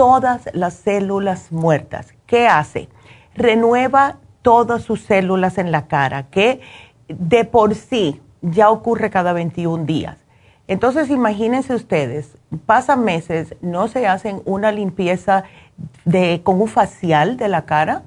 [0.00, 2.14] todas las células muertas.
[2.24, 2.88] ¿Qué hace?
[3.34, 6.62] Renueva todas sus células en la cara, que
[7.08, 10.16] de por sí ya ocurre cada 21 días.
[10.68, 15.44] Entonces imagínense ustedes, pasan meses, no se hacen una limpieza
[16.06, 18.04] de, con un facial de la cara,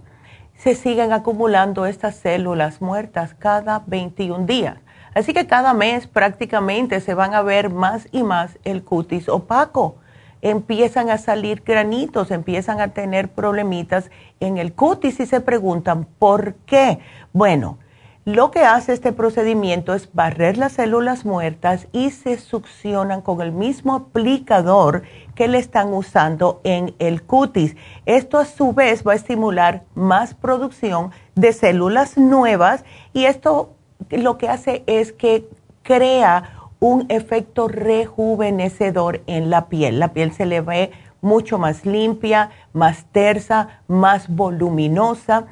[0.55, 4.77] se siguen acumulando estas células muertas cada 21 días.
[5.13, 9.97] Así que cada mes prácticamente se van a ver más y más el cutis opaco.
[10.43, 16.55] Empiezan a salir granitos, empiezan a tener problemitas en el cutis y se preguntan, ¿por
[16.65, 16.99] qué?
[17.31, 17.77] Bueno,
[18.25, 23.53] lo que hace este procedimiento es barrer las células muertas y se succionan con el
[23.53, 27.77] mismo aplicador que le están usando en el cutis.
[28.05, 32.83] Esto a su vez va a estimular más producción de células nuevas
[33.13, 33.75] y esto
[34.09, 35.47] lo que hace es que
[35.83, 39.99] crea un efecto rejuvenecedor en la piel.
[39.99, 45.45] La piel se le ve mucho más limpia, más tersa, más voluminosa.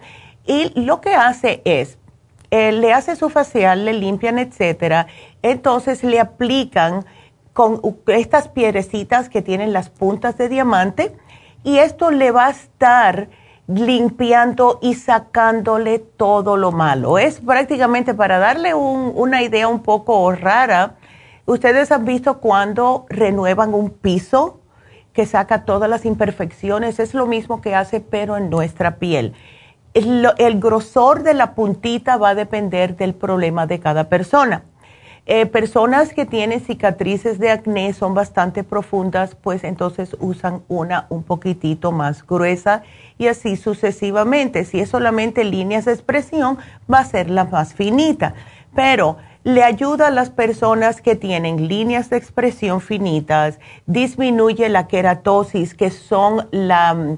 [0.46, 1.98] Y lo que hace es
[2.50, 5.08] eh, le hace su facial, le limpian, etcétera.
[5.42, 7.06] Entonces le aplican
[7.54, 11.16] con estas piedrecitas que tienen las puntas de diamante
[11.64, 13.30] y esto le va a estar
[13.68, 17.18] limpiando y sacándole todo lo malo.
[17.18, 20.98] Es prácticamente para darle una idea un poco rara.
[21.52, 24.62] Ustedes han visto cuando renuevan un piso
[25.12, 27.00] que saca todas las imperfecciones.
[27.00, 29.34] Es lo mismo que hace, pero en nuestra piel
[29.94, 34.64] el, grosor de la puntita va a depender del problema de cada persona.
[35.28, 41.24] Eh, personas que tienen cicatrices de acné son bastante profundas, pues entonces usan una un
[41.24, 42.84] poquitito más gruesa
[43.18, 44.66] y así sucesivamente.
[44.66, 46.58] Si es solamente líneas de expresión,
[46.92, 48.34] va a ser la más finita.
[48.74, 55.74] Pero le ayuda a las personas que tienen líneas de expresión finitas, disminuye la queratosis,
[55.74, 57.18] que son la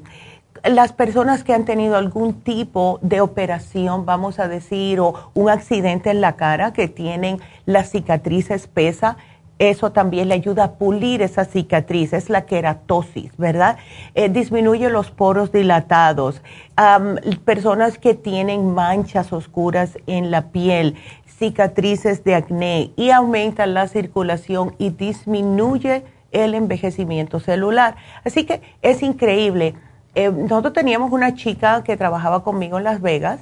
[0.63, 6.09] las personas que han tenido algún tipo de operación, vamos a decir, o un accidente
[6.09, 9.17] en la cara, que tienen la cicatriz espesa,
[9.59, 13.77] eso también le ayuda a pulir esa cicatriz, es la queratosis, ¿verdad?
[14.15, 16.41] Eh, disminuye los poros dilatados.
[17.45, 20.95] personas que tienen manchas oscuras en la piel,
[21.37, 27.95] cicatrices de acné y aumenta la circulación y disminuye el envejecimiento celular.
[28.23, 29.75] Así que es increíble
[30.15, 33.39] eh, nosotros teníamos una chica que trabajaba conmigo en Las Vegas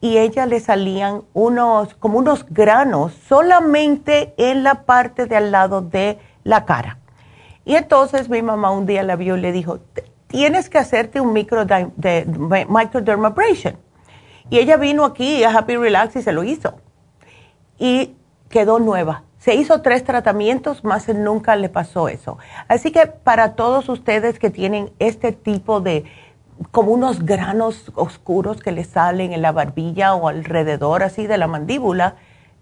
[0.00, 5.82] y ella le salían unos, como unos granos solamente en la parte de al lado
[5.82, 6.98] de la cara.
[7.64, 9.78] Y entonces mi mamá un día la vio y le dijo,
[10.26, 12.26] tienes que hacerte un micro de,
[12.68, 13.76] microdermabrasion.
[14.48, 16.74] Y ella vino aquí a Happy Relax y se lo hizo.
[17.80, 18.14] Y
[18.48, 19.24] quedó nueva.
[19.38, 22.36] Se hizo tres tratamientos, más nunca le pasó eso.
[22.68, 26.04] Así que para todos ustedes que tienen este tipo de,
[26.70, 31.46] como unos granos oscuros que les salen en la barbilla o alrededor así de la
[31.46, 32.16] mandíbula,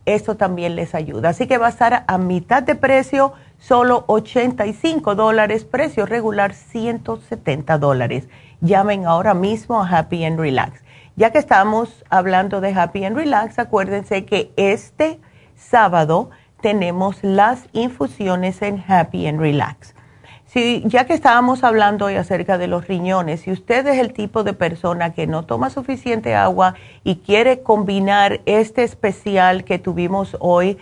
[0.06, 1.30] eso también les ayuda.
[1.30, 7.76] Así que va a estar a mitad de precio, solo 85 dólares, precio regular 170
[7.78, 8.28] dólares.
[8.60, 10.80] Llamen ahora mismo a Happy and Relax.
[11.18, 15.18] Ya que estamos hablando de Happy and Relax, acuérdense que este
[15.56, 19.96] sábado tenemos las infusiones en Happy and Relax.
[20.46, 24.44] Si, ya que estábamos hablando hoy acerca de los riñones, si usted es el tipo
[24.44, 30.78] de persona que no toma suficiente agua y quiere combinar este especial que tuvimos hoy,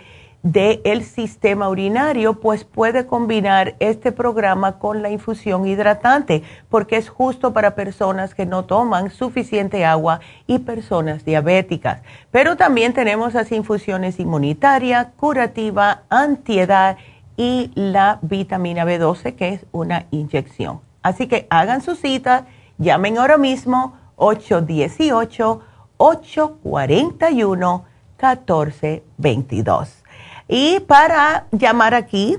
[0.51, 7.51] del sistema urinario, pues puede combinar este programa con la infusión hidratante, porque es justo
[7.51, 12.01] para personas que no toman suficiente agua y personas diabéticas.
[12.31, 16.95] Pero también tenemos las infusiones inmunitaria, curativa, antiedad
[17.35, 20.79] y la vitamina B12, que es una inyección.
[21.03, 22.45] Así que hagan su cita,
[22.77, 25.61] llamen ahora mismo 818
[25.97, 27.85] 841
[28.17, 30.06] 1422.
[30.47, 32.37] Y para llamar aquí,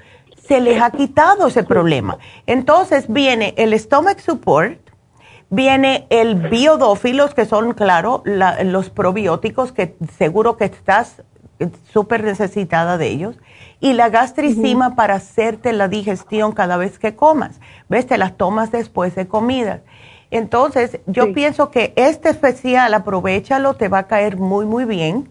[0.47, 2.19] se les ha quitado ese problema.
[2.47, 4.79] Entonces viene el stomach support,
[5.51, 11.23] viene el biodófilos, que son, claro, los probióticos que seguro que estás
[11.93, 13.39] súper necesitada de ellos,
[13.81, 17.61] y la gastricima para hacerte la digestión cada vez que comas.
[17.89, 18.07] ¿Ves?
[18.07, 19.81] Te las tomas después de comidas.
[20.31, 25.29] Entonces, yo pienso que este especial, aprovechalo, te va a caer muy, muy bien.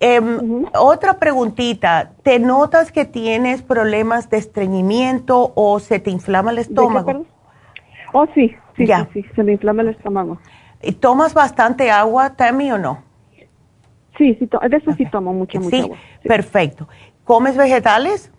[0.00, 6.58] Em, otra preguntita, ¿te notas que tienes problemas de estreñimiento o se te inflama el
[6.58, 7.24] estómago?
[8.12, 10.38] oh, sí, sí, sí, se me inflama el estómago.
[10.82, 13.02] ¿Y tomas bastante agua, Tammy, o no?
[14.16, 15.96] Sí, sí, de eso sí tomo mucha, mucha agua.
[16.22, 16.88] Sí, perfecto.
[17.24, 18.32] ¿Comes vegetales?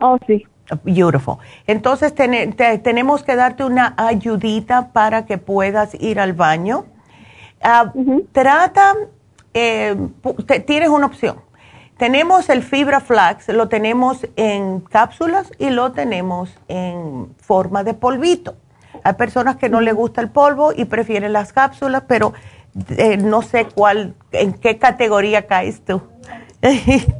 [0.00, 0.44] Oh, sí.
[0.84, 1.38] Beautiful.
[1.66, 6.86] Entonces tenemos que darte una ayudita para que puedas ir al baño.
[7.62, 7.92] Ah,
[8.32, 8.94] trata
[9.54, 9.96] eh,
[10.66, 11.40] tienes una opción.
[11.96, 18.54] Tenemos el fibra flax, lo tenemos en cápsulas y lo tenemos en forma de polvito.
[19.02, 22.34] Hay personas que no les gusta el polvo y prefieren las cápsulas, pero
[22.96, 26.02] eh, no sé cuál, en qué categoría caes tú.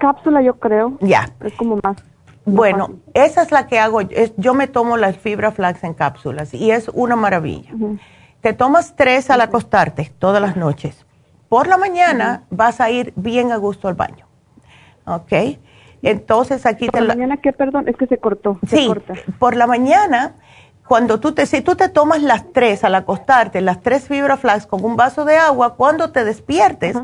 [0.00, 0.98] Cápsula yo creo.
[1.00, 1.30] Ya.
[1.44, 1.98] Es como más.
[2.44, 4.00] Bueno, esa es la que hago.
[4.36, 7.70] yo me tomo la fibra flax en cápsulas y es una maravilla.
[8.40, 11.06] Te tomas tres al acostarte todas las noches.
[11.48, 14.26] Por la mañana vas a ir bien a gusto al baño.
[15.04, 15.32] ¿Ok?
[16.02, 17.52] Entonces aquí ¿Por la mañana qué?
[17.52, 18.58] Perdón, es que se cortó.
[18.66, 18.90] sí,
[19.38, 20.36] por la mañana,
[20.88, 24.66] cuando tú te, si tú te tomas las tres al acostarte, las tres fibra flax
[24.66, 26.96] con un vaso de agua, cuando te despiertes,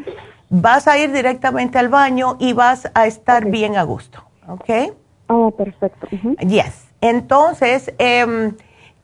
[0.49, 4.23] vas a ir directamente al baño y vas a estar bien a gusto.
[4.49, 4.95] ¿Ok?
[5.29, 6.07] Oh, perfecto.
[6.47, 6.87] Yes.
[7.01, 8.53] Entonces, eh,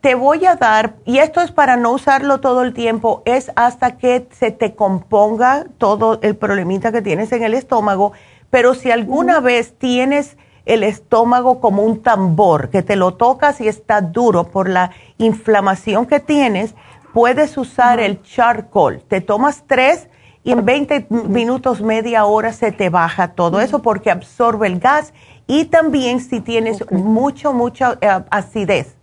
[0.02, 3.98] te voy a dar, y esto es para no usarlo todo el tiempo, es hasta
[3.98, 8.12] que se te componga todo el problemita que tienes en el estómago,
[8.50, 10.36] pero si alguna vez tienes
[10.66, 16.06] el estómago como un tambor, que te lo tocas y está duro por la inflamación
[16.06, 16.74] que tienes,
[17.14, 19.02] puedes usar el charcoal.
[19.06, 20.08] Te tomas tres
[20.44, 25.12] y en 20 minutos, media hora se te baja todo eso porque absorbe el gas
[25.46, 28.96] y también si tienes mucho, mucha eh, acidez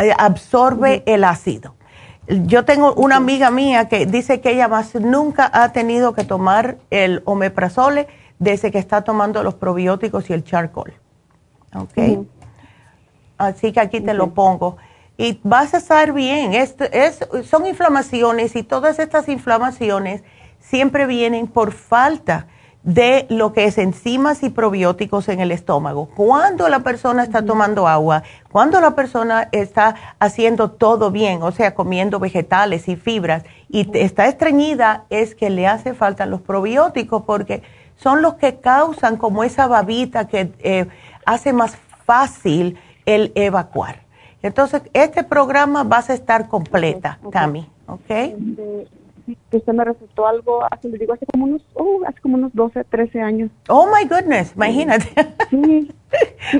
[0.00, 1.74] eh, absorbe el ácido.
[2.26, 6.78] Yo tengo una amiga mía que dice que ella más nunca ha tenido que tomar
[6.90, 10.94] el omeprazole desde que está tomando los probióticos y el charcoal.
[11.74, 12.26] ¿Ok?
[13.36, 14.76] Así que aquí te lo pongo.
[15.16, 16.54] Y vas a estar bien.
[16.54, 16.76] es,
[17.44, 20.22] son inflamaciones y todas estas inflamaciones
[20.60, 22.46] siempre vienen por falta
[22.82, 26.06] de lo que es enzimas y probióticos en el estómago.
[26.16, 31.74] Cuando la persona está tomando agua, cuando la persona está haciendo todo bien, o sea,
[31.74, 37.62] comiendo vegetales y fibras, y está estreñida, es que le hace falta los probióticos porque
[37.96, 40.86] son los que causan como esa babita que eh,
[41.26, 44.00] hace más fácil el evacuar.
[44.42, 48.10] Entonces, este programa va a estar completa, Tami, ¿ok?
[49.50, 52.84] Que usted me recetó algo hace, digo, hace como unos, oh, hace como unos 12,
[52.84, 53.50] 13 años.
[53.68, 55.06] Oh my goodness, imagínate.
[55.50, 55.90] Sí,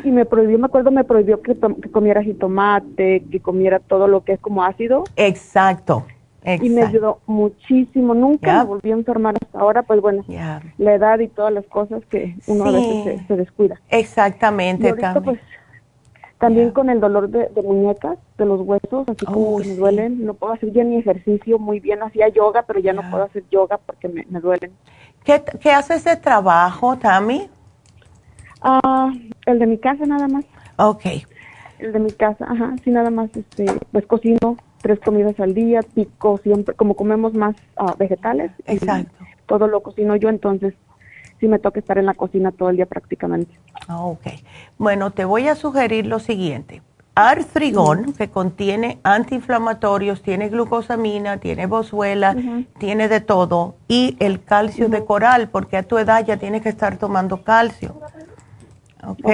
[0.04, 1.56] y me prohibió, me acuerdo, me prohibió que,
[1.90, 5.04] comiera jitomate, que comiera todo lo que es como ácido.
[5.16, 6.04] Exacto.
[6.42, 6.66] Exacto.
[6.66, 8.14] Y me ayudó muchísimo.
[8.14, 10.24] Nunca me volví a enfermar hasta ahora, pues bueno,
[10.78, 13.78] la edad y todas las cosas que uno a veces se, descuida.
[13.90, 15.38] Exactamente, pues,
[16.40, 20.24] también con el dolor de, muñecas, de los huesos, así como que me duelen.
[20.24, 22.02] No puedo hacer ya ni ejercicio muy bien.
[22.02, 24.72] Hacía yoga, pero ya no puedo hacer yoga porque me, duelen.
[25.22, 27.50] ¿Qué, ¿Qué, haces de trabajo, Tami?
[28.62, 29.12] Ah,
[29.44, 30.46] el de mi casa nada más.
[30.78, 31.04] Ok.
[31.78, 35.80] El de mi casa, ajá, sí, nada más, este, pues cocino tres comidas al día,
[35.94, 38.50] pico siempre, como comemos más ah, vegetales.
[38.64, 39.12] Exacto.
[39.44, 40.72] Todo lo cocino yo, entonces
[41.40, 43.58] sí me toca estar en la cocina todo el día prácticamente.
[43.88, 44.26] Ah, ok.
[44.78, 46.82] Bueno, te voy a sugerir lo siguiente.
[47.14, 52.36] Artrigón, que contiene antiinflamatorios, tiene glucosamina, tiene boswellia,
[52.78, 56.68] tiene de todo, y el calcio de coral, porque a tu edad ya tienes que
[56.68, 58.00] estar tomando calcio.
[59.04, 59.28] ¿Ok?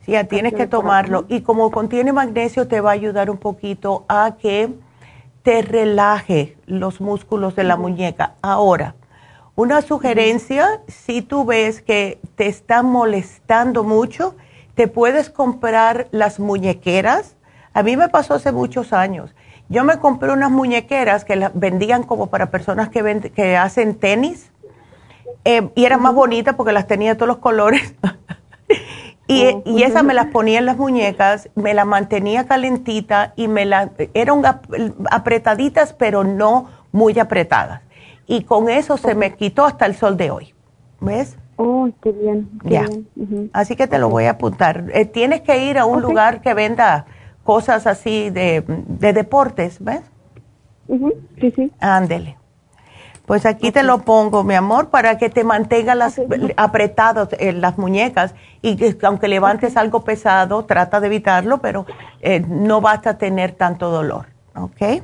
[0.00, 1.26] Sí, ya tienes que tomarlo.
[1.28, 4.72] Y como contiene magnesio, te va a ayudar un poquito a que
[5.42, 8.34] te relaje los músculos de la muñeca.
[8.42, 8.94] Ahora,
[9.54, 14.34] una sugerencia, si tú ves que te está molestando mucho,
[14.74, 17.36] te puedes comprar las muñequeras.
[17.74, 19.34] A mí me pasó hace muchos años.
[19.68, 24.50] Yo me compré unas muñequeras que las vendían como para personas que, que hacen tenis
[25.44, 27.94] eh, y eran más bonitas porque las tenía de todos los colores.
[29.26, 33.48] y, oh, y esas me las ponía en las muñecas, me las mantenía calentita y
[33.48, 34.42] me las eran
[35.10, 37.82] apretaditas pero no muy apretadas
[38.26, 40.54] y con eso se me quitó hasta el sol de hoy.
[41.00, 41.36] ¿Ves?
[41.56, 42.48] Oh, qué bien.
[42.64, 42.88] ya.
[43.52, 44.84] Así que te lo voy a apuntar.
[44.94, 47.06] Eh, tienes que ir a un lugar que venda
[47.44, 48.64] cosas así de,
[48.98, 50.02] deportes, ¿ves?
[51.40, 51.72] Sí, sí.
[51.80, 52.36] Ándele.
[53.26, 56.20] Pues aquí te lo pongo, mi amor, para que te mantenga las
[56.56, 61.86] apretadas en las muñecas y que aunque levantes algo pesado, trata de evitarlo, pero
[62.20, 65.02] eh, no vas a tener tanto dolor, ¿ok?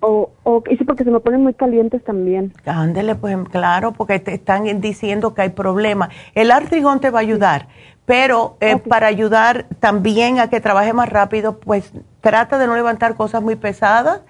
[0.00, 2.52] O, o sí, porque se me ponen muy calientes también.
[2.64, 6.08] Ándele, pues claro, porque te están diciendo que hay problema.
[6.34, 7.68] El artrigón te va a ayudar,
[8.06, 13.16] pero eh, para ayudar también a que trabaje más rápido, pues trata de no levantar
[13.16, 14.20] cosas muy pesadas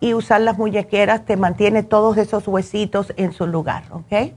[0.00, 4.32] y usar las muñequeras, te mantiene todos esos huesitos en su lugar, ¿ok?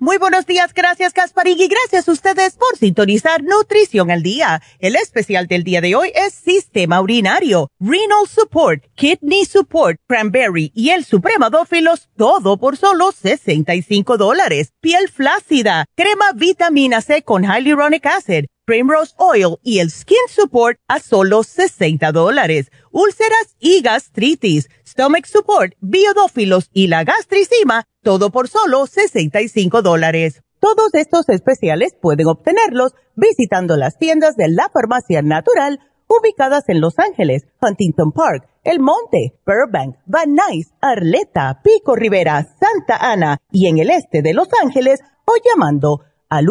[0.00, 4.62] Muy buenos días, gracias Gasparín y gracias a ustedes por sintonizar Nutrición al Día.
[4.78, 10.90] El especial del día de hoy es Sistema Urinario, Renal Support, Kidney Support, Cranberry y
[10.90, 14.72] el Supremadófilos, todo por solo 65 dólares.
[14.80, 20.98] Piel flácida, crema vitamina C con Hyaluronic Acid, Primrose Oil y el Skin Support a
[21.00, 22.70] solo 60 dólares.
[22.92, 30.42] Úlceras y gastritis, Stomach Support, Biodófilos y la gastricima, todo por solo 65 dólares.
[30.60, 36.98] Todos estos especiales pueden obtenerlos visitando las tiendas de la farmacia natural ubicadas en Los
[36.98, 43.78] Ángeles, Huntington Park, El Monte, Burbank, Van Nuys, Arleta, Pico Rivera, Santa Ana y en
[43.78, 46.50] el este de Los Ángeles o llamando al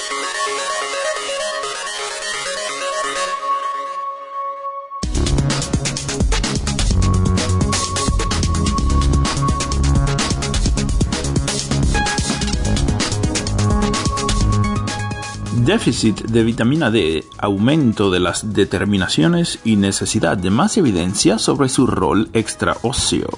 [15.65, 21.87] Déficit de vitamina D, aumento de las determinaciones y necesidad de más evidencia sobre su
[21.87, 23.29] rol extraóseo.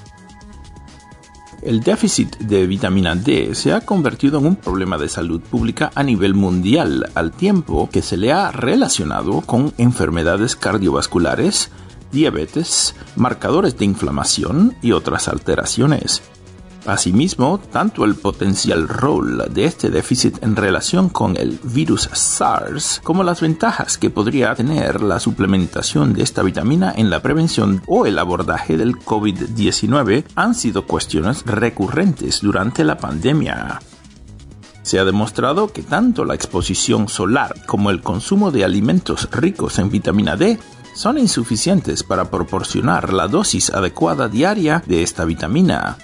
[1.62, 6.02] El déficit de vitamina D se ha convertido en un problema de salud pública a
[6.02, 11.70] nivel mundial al tiempo que se le ha relacionado con enfermedades cardiovasculares,
[12.12, 16.22] diabetes, marcadores de inflamación y otras alteraciones.
[16.86, 23.24] Asimismo, tanto el potencial rol de este déficit en relación con el virus SARS como
[23.24, 28.18] las ventajas que podría tener la suplementación de esta vitamina en la prevención o el
[28.18, 33.80] abordaje del COVID-19 han sido cuestiones recurrentes durante la pandemia.
[34.82, 39.88] Se ha demostrado que tanto la exposición solar como el consumo de alimentos ricos en
[39.88, 40.58] vitamina D
[40.94, 45.96] son insuficientes para proporcionar la dosis adecuada diaria de esta vitamina.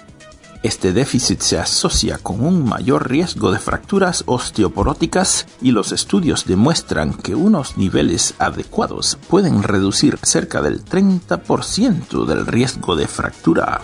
[0.63, 7.15] Este déficit se asocia con un mayor riesgo de fracturas osteoporóticas y los estudios demuestran
[7.15, 13.81] que unos niveles adecuados pueden reducir cerca del 30% del riesgo de fractura.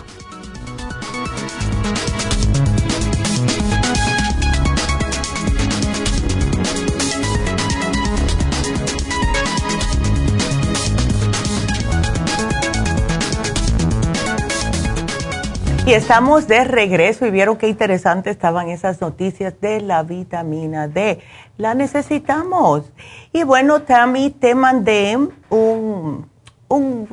[15.88, 21.18] Y estamos de regreso y vieron qué interesante estaban esas noticias de la vitamina D.
[21.56, 22.92] La necesitamos.
[23.32, 25.16] Y bueno, Tammy, te mandé
[25.48, 26.28] un,
[26.68, 27.08] un,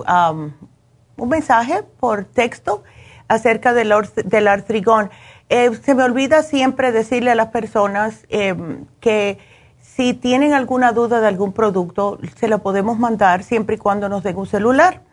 [1.15, 2.83] um, mensaje por texto
[3.29, 3.93] acerca del,
[4.25, 5.09] del artrigón.
[5.47, 9.37] Eh, se me olvida siempre decirle a las personas em, que
[9.79, 14.21] si tienen alguna duda de algún producto, se lo podemos mandar siempre y cuando nos
[14.23, 15.04] den un celular.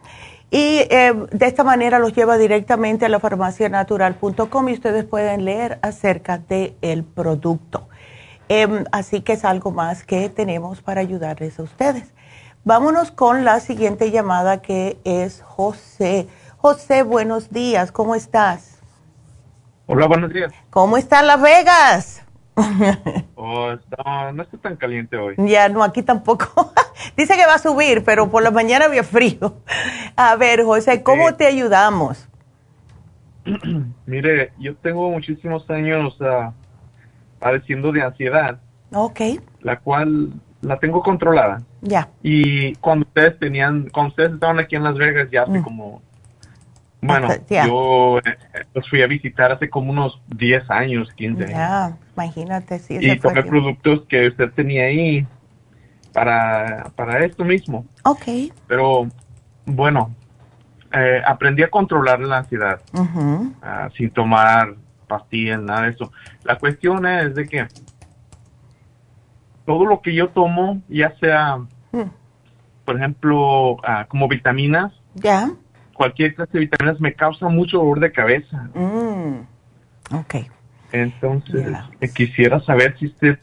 [0.53, 5.79] Y eh, de esta manera los lleva directamente a la farmacianatural.com y ustedes pueden leer
[5.81, 7.89] acerca del el producto.
[8.51, 12.13] Em, así que es algo más que tenemos para ayudarles a ustedes.
[12.65, 16.29] Vámonos con la siguiente llamada que es José.
[16.59, 18.79] José, buenos días, ¿cómo estás?
[19.87, 20.53] Hola, buenos días.
[20.69, 22.22] ¿Cómo está Las Vegas?
[23.35, 23.73] oh,
[24.33, 25.35] no, está tan caliente hoy.
[25.39, 26.73] Ya, no, aquí tampoco.
[27.17, 29.57] Dice que va a subir, pero por la mañana había frío.
[30.17, 32.29] A ver, José, ¿cómo te ayudamos?
[34.07, 36.53] Mire, yo tengo muchísimos años uh,
[37.39, 38.59] padeciendo de ansiedad.
[38.93, 39.21] Ok.
[39.61, 41.63] La cual la tengo controlada.
[41.81, 42.09] Ya.
[42.23, 45.63] Y cuando ustedes tenían, cuando ustedes estaban aquí en Las Vegas, ya hace mm.
[45.63, 46.03] como
[47.03, 48.37] bueno, yo eh,
[48.75, 51.51] los fui a visitar hace como unos 10 años, 15 años.
[51.51, 52.79] Ya, imagínate.
[52.79, 55.27] Sí, y tomé productos que usted tenía ahí
[56.13, 57.87] para, para esto mismo.
[58.05, 58.53] Ok.
[58.67, 59.09] Pero,
[59.67, 60.15] bueno,
[60.93, 62.81] eh, aprendí a controlar la ansiedad
[63.63, 64.75] ah, sin tomar
[65.07, 66.13] pastillas, nada de eso.
[66.45, 67.67] La cuestión es de que
[69.65, 71.59] todo lo que yo tomo, ya sea,
[71.93, 72.11] mm.
[72.85, 75.51] por ejemplo, ah, como vitaminas, ya
[76.03, 78.69] cualquier clase de vitaminas me causa mucho dolor de cabeza.
[78.75, 79.47] Mm.
[80.15, 80.35] Ok.
[80.93, 81.67] Entonces,
[82.01, 83.39] eh, quisiera saber si usted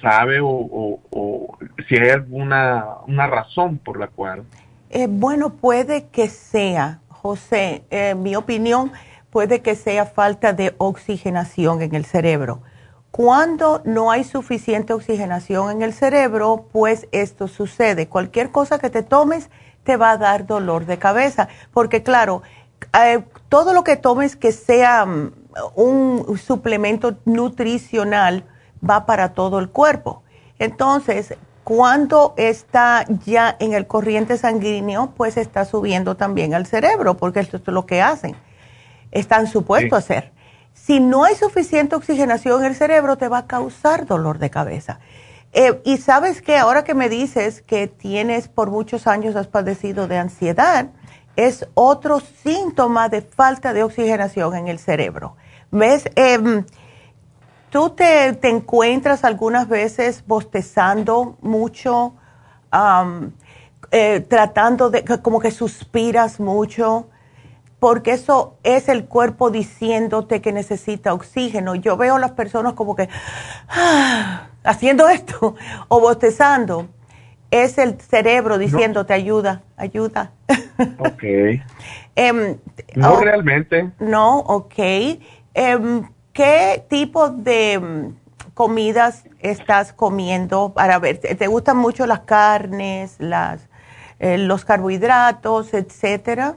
[0.00, 1.58] sabe o,
[1.88, 4.44] si hay alguna una razón por la cual.
[4.88, 8.92] Eh, bueno, puede que sea, José, en mi opinión,
[9.30, 12.62] puede que sea falta de oxigenación en el cerebro.
[13.10, 18.06] Cuando no hay suficiente oxigenación en el cerebro, pues esto sucede.
[18.06, 19.50] Cualquier cosa que te tomes,
[19.84, 21.48] te va a dar dolor de cabeza.
[21.72, 22.42] Porque claro,
[23.04, 25.32] eh, todo lo que tomes que sea mm,
[25.74, 28.44] un suplemento nutricional
[28.88, 30.22] va para todo el cuerpo.
[30.58, 31.34] Entonces,
[31.64, 37.58] cuando está ya en el corriente sanguíneo, pues está subiendo también al cerebro, porque esto
[37.58, 38.34] es lo que hacen.
[39.10, 40.32] Están supuestos a hacer.
[40.72, 45.00] Si no hay suficiente oxigenación en el cerebro, te va a causar dolor de cabeza.
[45.52, 50.06] Eh, y sabes que ahora que me dices que tienes por muchos años has padecido
[50.06, 50.90] de ansiedad,
[51.36, 55.36] es otro síntoma de falta de oxigenación en el cerebro.
[55.70, 56.04] ¿Ves?
[56.16, 56.64] Em,
[57.70, 62.14] ¿Tú te, encuentras algunas veces bostezando mucho
[63.92, 67.08] eh, tratando de, como que suspiras mucho,
[67.80, 71.74] porque eso es el cuerpo diciéndote que necesita oxígeno.
[71.74, 73.08] Yo veo a las personas como que
[73.68, 75.56] ah, haciendo esto
[75.88, 76.88] o bostezando.
[77.50, 80.30] Es el cerebro diciéndote ayuda, ayuda.
[80.98, 81.24] Ok.
[82.16, 82.58] Em,
[82.96, 83.92] no oh, realmente.
[83.98, 84.78] No, ok.
[85.54, 86.02] Em,
[86.32, 88.14] ¿Qué tipo de em,
[88.54, 91.18] comidas estás comiendo para ver?
[91.18, 93.68] ¿Te gustan mucho las carnes, las,
[94.18, 96.56] eh, los carbohidratos, etcétera?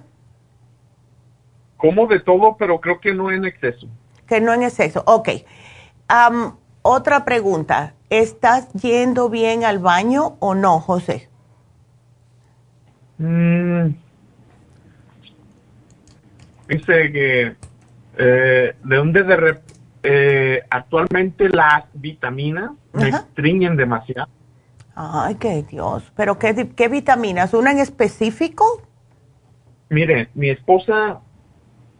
[1.78, 3.88] Como de todo, pero creo que no en exceso.
[4.28, 5.30] Que no en exceso, ok.
[6.82, 11.30] otra pregunta, ¿estás yendo bien al baño o no, José?
[13.18, 13.96] Mm,
[16.74, 17.56] dice que
[18.18, 19.60] eh, de dónde de
[20.04, 24.30] eh, actualmente las vitaminas me estreñen demasiado.
[24.96, 26.12] Ay, qué Dios.
[26.16, 27.54] ¿Pero qué, qué vitaminas?
[27.54, 28.66] ¿Una en específico?
[29.90, 31.22] Mire, mi esposa,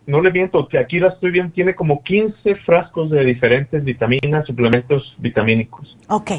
[0.06, 4.46] no le miento, que aquí la estoy viendo, tiene como 15 frascos de diferentes vitaminas,
[4.46, 5.98] suplementos vitamínicos.
[6.10, 6.32] Ok,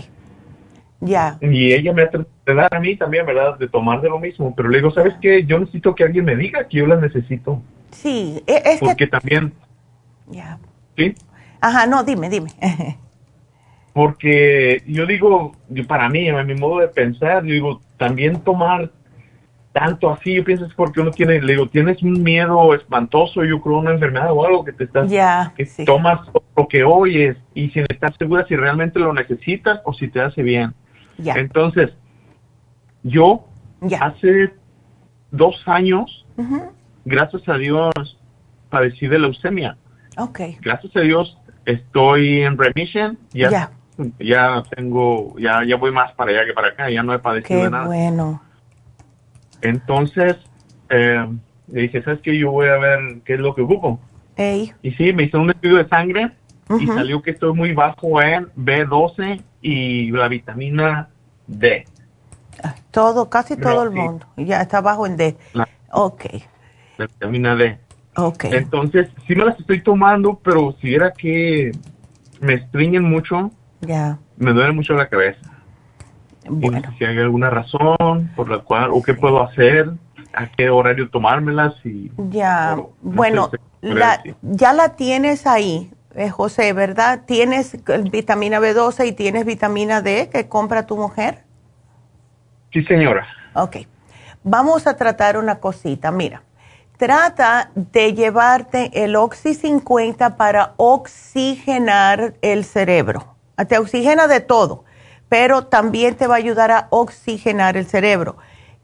[1.04, 1.38] ya.
[1.40, 3.58] Y ella me ha tratado de dar a mí también, ¿verdad?
[3.58, 4.54] De tomar de lo mismo.
[4.56, 5.44] Pero le digo, ¿sabes qué?
[5.44, 7.62] Yo necesito que alguien me diga que yo las necesito.
[7.94, 9.54] Sí, e, es Porque también...
[10.26, 10.58] Ya.
[10.96, 11.14] ¿Sí?
[11.60, 12.50] Ajá, no, dime, dime.
[13.94, 18.90] Porque yo digo, yo para mí, a mi modo de pensar, yo digo, también tomar
[19.72, 23.60] tanto así, yo pienso es porque uno tiene, le digo, tienes un miedo espantoso, yo
[23.60, 25.10] creo una enfermedad o algo que te estás,
[25.56, 26.20] que tomas
[26.56, 30.42] lo que oyes y sin estar segura si realmente lo necesitas o si te hace
[30.42, 30.74] bien.
[31.18, 31.90] Entonces,
[33.02, 33.46] yo
[34.00, 34.52] hace
[35.32, 36.24] dos años,
[37.04, 38.18] gracias a Dios,
[38.70, 39.76] padecí de leucemia.
[40.16, 40.58] Okay.
[40.60, 43.70] Gracias a Dios estoy en remission, ya,
[44.18, 47.62] ya tengo, ya, ya voy más para allá que para acá, ya no he padecido
[47.62, 47.86] Qué nada.
[47.86, 48.42] bueno.
[49.62, 50.36] Entonces,
[50.90, 51.26] eh,
[51.68, 52.36] le dije, ¿sabes qué?
[52.36, 53.98] Yo voy a ver qué es lo que ocupo.
[54.36, 56.32] Y sí, me hizo un estudio de sangre
[56.80, 61.08] y salió que estoy muy bajo en B12 y la vitamina
[61.46, 61.86] D.
[62.90, 64.26] Todo, casi todo el mundo.
[64.36, 65.36] Ya está bajo en D.
[65.92, 66.24] ok.
[66.96, 67.78] La vitamina D.
[68.16, 68.44] Ok.
[68.44, 71.72] Entonces, sí me las estoy tomando, pero si era que
[72.40, 74.18] me estreñen mucho, ya.
[74.36, 75.40] me duele mucho la cabeza.
[76.46, 76.82] Bueno.
[76.98, 79.90] si hay alguna razón por la cual, o qué puedo hacer,
[80.34, 82.12] a qué horario tomármelas y...
[82.28, 83.50] Ya, bueno,
[84.42, 87.22] ya la tienes ahí, eh, José, ¿verdad?
[87.26, 87.78] ¿Tienes
[88.10, 91.44] vitamina B12 y tienes vitamina D que compra tu mujer?
[92.72, 93.26] Sí, señora.
[93.54, 93.78] Ok.
[94.42, 96.10] Vamos a tratar una cosita.
[96.10, 96.42] Mira,
[96.96, 103.36] trata de llevarte el Oxy 50 para oxigenar el cerebro.
[103.68, 104.84] Te oxigena de todo,
[105.28, 108.36] pero también te va a ayudar a oxigenar el cerebro.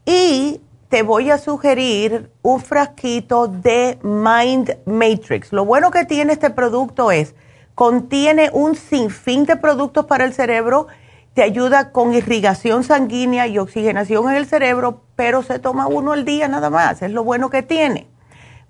[0.05, 5.53] Y te voy a sugerir un frasquito de Mind Matrix.
[5.53, 7.33] Lo bueno que tiene este producto es,
[7.75, 10.87] contiene un sinfín de productos para el cerebro,
[11.33, 16.25] te ayuda con irrigación sanguínea y oxigenación en el cerebro, pero se toma uno al
[16.25, 18.07] día nada más, es lo bueno que tiene.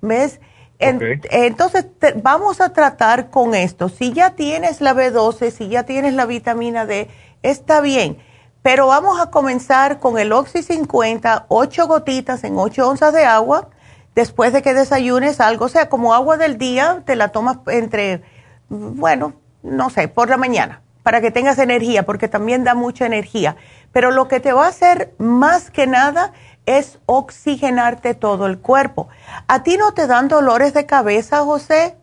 [0.02, 0.40] ¿Ves?
[0.80, 1.86] entonces,
[2.24, 3.88] vamos a tratar con esto.
[3.88, 7.08] Si ya tienes la B12, si ya tienes la vitamina D,
[7.44, 8.18] está bien.
[8.64, 13.70] Pero vamos a comenzar con el Oxy 50, 8 gotitas en 8 onzas de agua.
[14.16, 18.24] Después de que desayunes algo, o sea, como agua del día, te la tomas entre,
[18.70, 19.34] bueno,
[19.64, 23.56] no sé, por la mañana, para que tengas energía, porque también da mucha energía.
[23.92, 26.34] Pero lo que te va a hacer más que nada
[26.66, 29.10] es oxigenarte todo el cuerpo.
[29.48, 31.98] ¿A ti no te dan dolores de cabeza, José?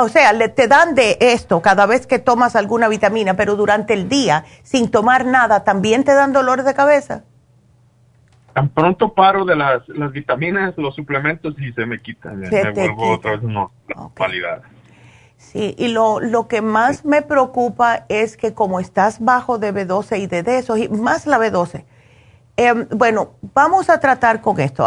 [0.00, 4.08] O sea, te dan de esto cada vez que tomas alguna vitamina, pero durante el
[4.08, 7.24] día, sin tomar nada, ¿también te dan dolores de cabeza?
[8.54, 9.82] Tan pronto paro de las,
[10.12, 12.40] vitaminas, los suplementos y se me quitan.
[12.40, 13.68] me vuelvo otra vez una
[15.54, 20.18] Sí, y lo, lo que más me preocupa es que como estás bajo de B12
[20.18, 21.84] y de D, eso, y más la B12,
[22.56, 24.86] Em, bueno, vamos a tratar con esto.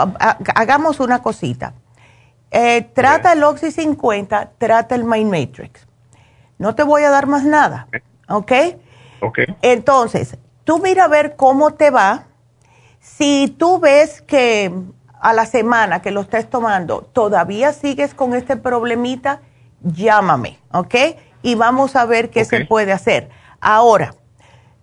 [0.56, 1.73] Hagamos una cosita.
[2.49, 5.85] Eh, trata el Oxy 50, trata el Mind Matrix.
[6.57, 7.88] No te voy a dar más nada,
[8.30, 8.52] ¿ok?
[9.22, 9.39] Ok.
[9.61, 12.23] Entonces, tú mira a ver cómo te va.
[13.02, 14.72] Si tú ves que
[15.19, 19.41] a la semana que lo estés tomando todavía sigues con este problemita,
[19.81, 20.95] llámame, ¿ok?
[21.41, 23.29] Y vamos a ver qué se puede hacer.
[23.59, 24.15] Ahora,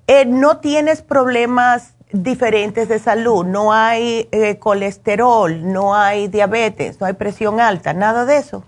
[0.07, 7.07] eh, no tienes problemas diferentes de salud, no hay eh, colesterol, no hay diabetes, no
[7.07, 8.65] hay presión alta, nada de eso.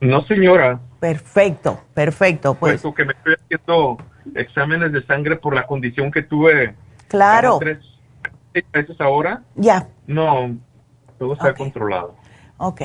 [0.00, 0.80] No, señora.
[1.00, 2.54] Perfecto, perfecto.
[2.54, 3.96] Pues que me estoy haciendo
[4.34, 6.74] exámenes de sangre por la condición que tuve
[7.08, 7.58] Claro.
[7.58, 7.78] tres,
[8.72, 9.42] meses ahora.
[9.54, 9.88] Ya.
[10.06, 10.56] No,
[11.18, 12.14] todo está controlado.
[12.58, 12.82] Ok.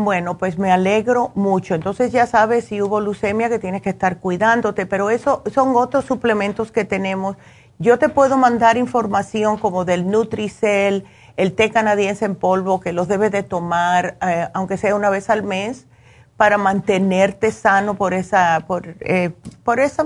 [0.00, 1.74] Bueno, pues me alegro mucho.
[1.74, 6.04] Entonces ya sabes si hubo leucemia que tienes que estar cuidándote, pero eso son otros
[6.04, 7.36] suplementos que tenemos.
[7.80, 11.04] Yo te puedo mandar información como del Nutricel,
[11.36, 15.30] el té canadiense en polvo, que los debes de tomar, eh, aunque sea una vez
[15.30, 15.88] al mes,
[16.36, 19.32] para mantenerte sano por esa, por, eh,
[19.64, 20.04] por esa,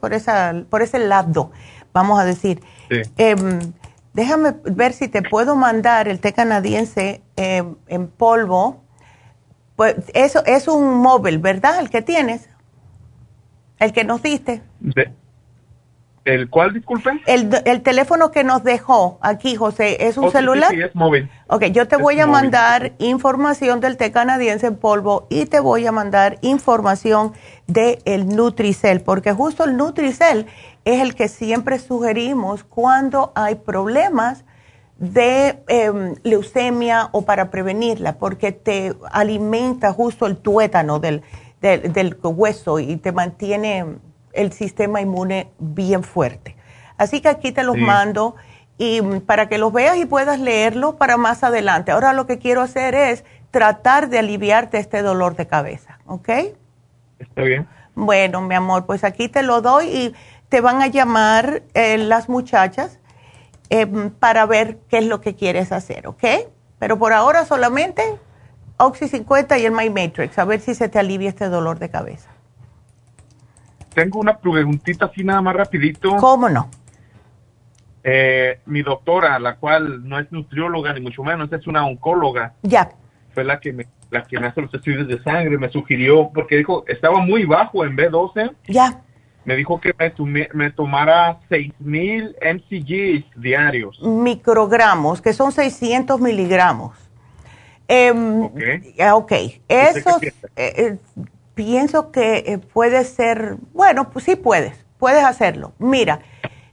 [0.00, 1.50] por esa, por ese lado,
[1.92, 2.62] vamos a decir.
[3.18, 3.58] Em,
[4.14, 8.80] déjame ver si te puedo mandar el té canadiense em, en polvo
[9.80, 11.80] pues eso es un móvil, ¿verdad?
[11.80, 12.50] El que tienes.
[13.78, 14.60] El que nos diste.
[16.26, 17.18] ¿El cuál, disculpe?
[17.26, 20.68] El, el, teléfono que nos dejó aquí, José, ¿es un oh, celular?
[20.70, 21.30] Sí, es móvil.
[21.46, 25.86] Ok, yo te voy a mandar información del té canadiense en polvo y te voy
[25.86, 27.32] a mandar información
[27.66, 30.44] del el Nutricel, porque justo el Nutricel
[30.84, 34.44] es el que siempre sugerimos cuando hay problemas
[35.00, 41.22] de em, leucemia o para prevenirla, porque te alimenta justo el tuétano del,
[41.62, 43.86] del, hueso y te mantiene
[44.34, 46.54] el sistema inmune bien fuerte.
[46.98, 48.36] Así que aquí te los mando
[48.76, 51.92] y mm, para que los veas y puedas leerlo para más adelante.
[51.92, 56.28] Ahora lo que quiero hacer es tratar de aliviarte este dolor de cabeza, ¿ok?
[57.18, 57.66] Está bien.
[57.94, 60.14] Bueno, mi amor, pues aquí te lo doy y
[60.50, 62.99] te van a llamar eh, las muchachas
[63.72, 66.24] Em, para ver qué es lo que quieres hacer, ¿ok?
[66.80, 68.02] Pero por ahora solamente
[68.78, 71.88] Oxy 50 y el My Matrix, a ver si se te alivia este dolor de
[71.88, 72.30] cabeza.
[73.94, 76.16] Tengo una preguntita así nada más rapidito.
[76.16, 76.68] ¿Cómo no?
[78.02, 82.54] Eh, mi doctora, la cual no es nutrióloga ni mucho menos, es una oncóloga.
[82.62, 82.90] Ya.
[83.32, 86.56] Fue la que me, la que me hace los estudios de sangre, me sugirió, porque
[86.56, 88.52] dijo, estaba muy bajo en B12.
[88.66, 89.00] Ya
[89.50, 94.00] me dijo que me, me tomara 6000 mcg diarios.
[94.00, 96.96] Microgramos, que son 600 miligramos.
[97.88, 98.60] Em, ok.
[99.12, 99.32] Ok.
[99.66, 100.98] Eso eh, eh,
[101.54, 105.72] pienso que eh, puede ser, bueno, pues sí puedes, puedes hacerlo.
[105.80, 106.20] Mira,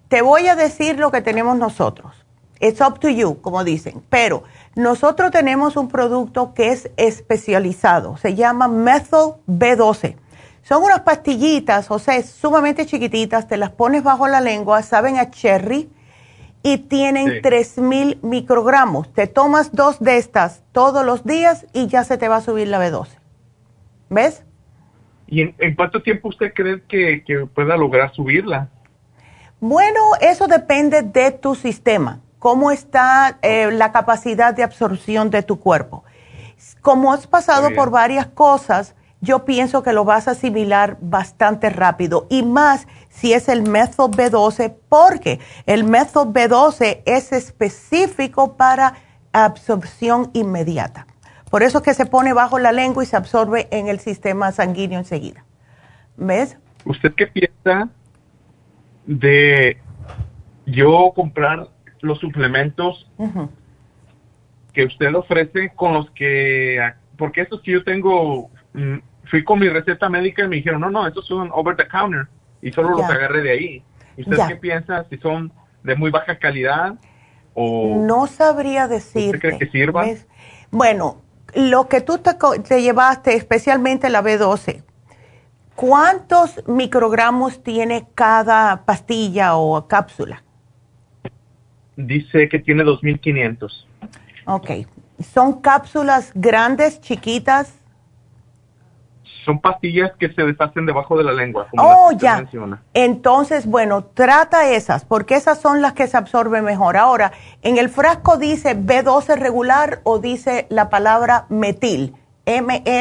[0.07, 2.13] te voy a decir lo que tenemos nosotros.
[2.59, 4.43] It's up to you, como dicen, pero
[4.75, 10.15] nosotros tenemos un producto que es especializado, se llama Methyl B12
[10.67, 15.31] son unas pastillitas, o sea, sumamente chiquititas, te las pones bajo la lengua, saben a
[15.31, 15.89] cherry
[16.61, 19.13] y tienen 3000 microgramos.
[19.13, 22.67] Te tomas dos de estas todos los días y ya se te va a subir
[22.67, 23.07] la B12.
[24.09, 24.43] ¿Ves?
[25.25, 28.67] ¿Y en, cuánto tiempo usted cree que, pueda lograr subirla?
[29.61, 35.61] Bueno, eso depende de tu sistema, cómo está eh, la capacidad de absorción de tu
[35.61, 36.03] cuerpo.
[36.81, 42.27] Como has pasado por varias cosas, yo pienso que lo vas a asimilar bastante rápido
[42.29, 48.93] y más si es el método B12 porque el método B12 es específico para
[49.33, 51.07] absorción inmediata.
[51.49, 54.99] Por eso que se pone bajo la lengua y se absorbe en el sistema sanguíneo
[54.99, 55.45] enseguida.
[56.17, 56.57] ¿Ves?
[56.85, 57.89] ¿Usted qué piensa
[59.05, 59.77] de
[60.65, 61.69] yo comprar
[62.01, 63.09] los suplementos
[64.73, 66.79] que usted ofrece con los que,
[67.17, 68.49] porque estos que yo tengo
[69.29, 72.27] fui con mi receta médica y me dijeron, no, no, estos son over the counter
[72.61, 73.83] y solo los agarré de ahí.
[74.17, 75.05] ¿Usted qué piensa?
[75.09, 75.51] Si son
[75.83, 76.95] de muy baja calidad
[77.53, 78.03] o...
[78.05, 79.35] No sabría decir.
[79.35, 80.17] ¿Usted cree que sirvan?
[80.71, 81.21] Bueno,
[81.53, 82.31] lo que tú te,
[82.67, 84.83] te, llevaste, especialmente la B12,
[85.75, 90.43] ¿cuántos microgramos tiene cada pastilla o cápsula?
[91.95, 93.85] Dice que tiene 2.500.
[94.45, 94.69] Ok.
[95.19, 97.73] ¿Son cápsulas grandes, chiquitas?
[99.47, 101.67] Son pastillas que se deshacen debajo de la lengua.
[101.71, 102.45] Como oh, ya.
[102.93, 106.97] Entonces, bueno, trata esas, porque esas son las que se absorben mejor.
[106.97, 112.13] Ahora, en el frasco dice B12 regular o dice la palabra metil,
[112.45, 112.91] M-E-T-H-I-L,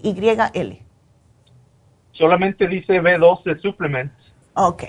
[0.00, 0.82] Y-L.
[2.12, 4.14] Solamente dice B12 supplements.
[4.54, 4.84] Ok.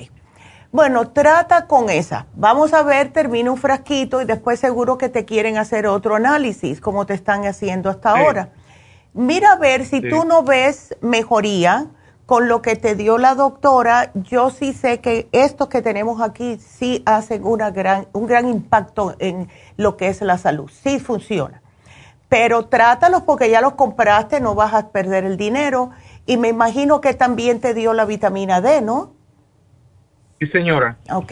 [0.71, 2.27] Bueno, trata con esa.
[2.35, 6.79] Vamos a ver, termina un frasquito y después seguro que te quieren hacer otro análisis,
[6.79, 8.49] como te están haciendo hasta ahora.
[9.15, 11.87] Mira a ver si tú no ves mejoría
[12.25, 14.11] con lo que te dio la doctora.
[14.13, 19.15] Yo sí sé que estos que tenemos aquí sí hacen una gran, un gran impacto
[19.19, 19.47] en
[19.77, 20.69] lo que es la salud.
[20.69, 21.61] Sí funciona.
[22.27, 25.91] Pero trátalos porque ya los compraste, no vas a perder el dinero.
[26.25, 29.13] Y me imagino que también te dio la vitamina D, ¿no?
[30.41, 30.97] Sí, señora.
[31.09, 31.31] Ok.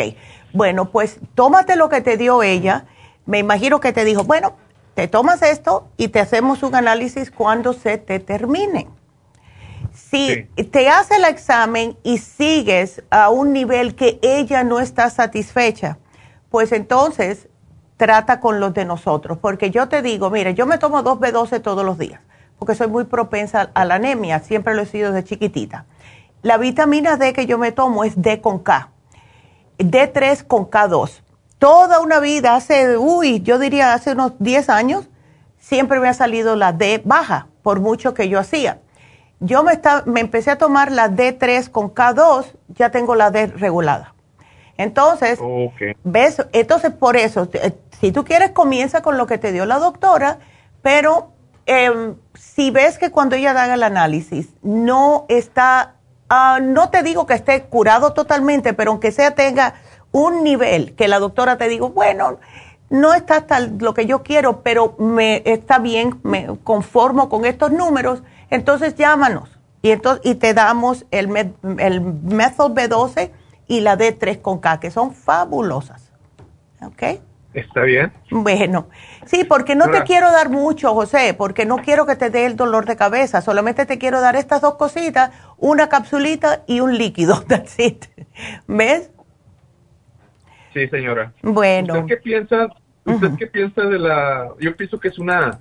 [0.54, 2.86] Bueno, pues tómate lo que te dio ella.
[3.26, 4.54] Me imagino que te dijo, bueno,
[4.94, 8.88] te tomas esto y te hacemos un análisis cuando se te termine.
[9.94, 15.98] Si te hace el examen y sigues a un nivel que ella no está satisfecha,
[16.50, 17.48] pues entonces
[17.98, 19.38] trata con los de nosotros.
[19.40, 22.22] Porque yo te digo, mire, yo me tomo 2B12 todos los días,
[22.60, 25.86] porque soy muy propensa a la anemia, siempre lo he sido de chiquitita.
[26.42, 28.90] La vitamina D que yo me tomo es D con K,
[29.80, 31.23] D3 con K2.
[31.64, 35.08] Toda una vida, hace, uy, yo diría hace unos 10 años,
[35.58, 38.80] siempre me ha salido la D baja, por mucho que yo hacía.
[39.40, 44.14] Yo me, me empecé a tomar la D3 con K2, ya tengo la D regulada.
[44.76, 45.40] Entonces,
[46.04, 46.46] ¿ves?
[46.52, 47.72] Entonces, por eso, eh,
[48.02, 50.40] si tú quieres, comienza con lo que te dio la doctora,
[50.82, 51.32] pero
[51.66, 55.96] em, si ves que cuando ella haga el análisis no está,
[56.28, 59.76] ah, no te digo que esté curado totalmente, pero aunque sea tenga
[60.14, 62.40] un nivel que la doctora te diga, bueno,
[62.90, 67.72] no está hasta lo que yo quiero, pero me está bien, me conformo con estos
[67.72, 71.36] números, entonces llámanos y, entonces, y te damos el,
[71.80, 73.32] el Method B12
[73.68, 76.12] y la D3 con K, que son fabulosas.
[76.86, 77.20] ¿Ok?
[77.54, 78.12] Está bien.
[78.32, 78.88] Bueno,
[79.26, 82.56] sí, porque no te quiero dar mucho, José, porque no quiero que te dé el
[82.56, 87.42] dolor de cabeza, solamente te quiero dar estas dos cositas, una capsulita y un líquido,
[87.48, 88.06] that's it.
[88.68, 89.12] ¿Ves?
[90.74, 91.32] Sí, señora.
[91.42, 91.94] Bueno.
[91.94, 92.68] ¿Usted qué piensa?
[93.06, 95.60] ¿Usted qué piensa de la yo pienso que es una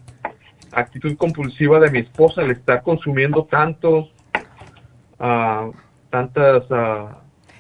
[0.73, 4.13] actitud compulsiva de mi esposa el estar consumiendo tantos
[5.19, 5.73] uh,
[6.11, 7.09] tantas uh,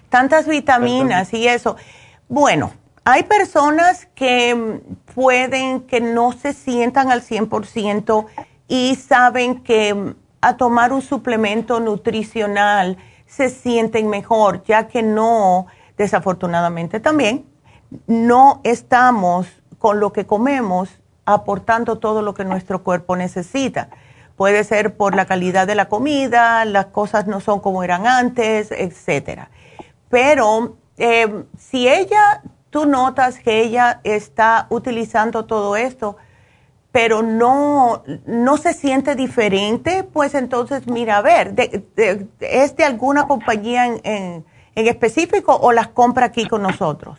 [0.08, 1.76] tantas vitaminas y eso.
[2.28, 2.72] Bueno,
[3.04, 4.80] hay personas que
[5.14, 8.26] pueden que no se sientan al 100%
[8.68, 15.66] y saben que a tomar un suplemento nutricional se sienten mejor, ya que no,
[16.02, 17.46] desafortunadamente también,
[18.06, 19.46] no estamos
[19.78, 20.90] con lo que comemos
[21.24, 23.88] aportando todo lo que nuestro cuerpo necesita.
[24.36, 28.72] Puede ser por la calidad de la comida, las cosas no son como eran antes,
[28.72, 29.50] etcétera.
[30.08, 36.16] Pero eh, si ella, tú notas que ella está utilizando todo esto,
[36.90, 41.54] pero no, no se siente diferente, pues entonces mira, a ver,
[42.40, 47.18] ¿es de alguna compañía en, en, específico o las compra aquí con nosotros?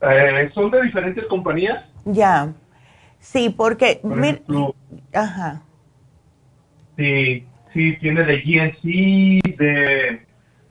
[0.00, 1.84] Eh, ¿Son de diferentes compañías?
[2.04, 2.52] Ya,
[3.20, 4.00] sí, porque...
[5.12, 5.62] ajá.
[6.96, 10.26] Sí, sí, tiene de GNC, de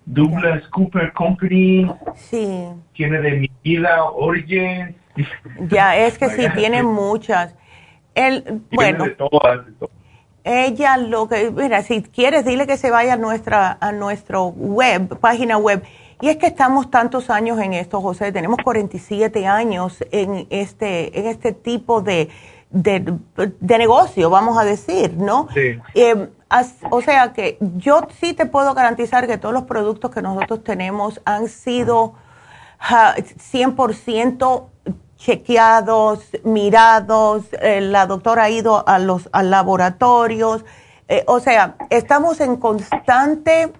[0.05, 1.89] Douglas Cooper Company.
[2.15, 2.67] Sí.
[2.93, 4.95] Tiene de mi vida Origin.
[5.69, 7.55] Ya, es que sí, tiene muchas.
[8.13, 9.05] El, bueno,
[10.43, 15.17] ella lo que, mira, si quieres, dile que se vaya a nuestra, a nuestro web,
[15.19, 15.83] página web.
[16.21, 21.25] Y es que estamos tantos años en esto, José, tenemos 47 años en este, en
[21.25, 22.29] este tipo de,
[22.69, 23.17] de,
[23.59, 25.47] de negocio, vamos a decir, ¿no?
[25.53, 25.79] Sí.
[25.95, 26.29] Eh,
[26.89, 31.21] o sea que yo sí te puedo garantizar que todos los productos que nosotros tenemos
[31.23, 32.13] han sido
[32.81, 34.63] 100%
[35.21, 40.65] chequeados, mirados, eh, la doctora ha ido a los a laboratorios,
[41.07, 43.71] eh, o sea, estamos en constante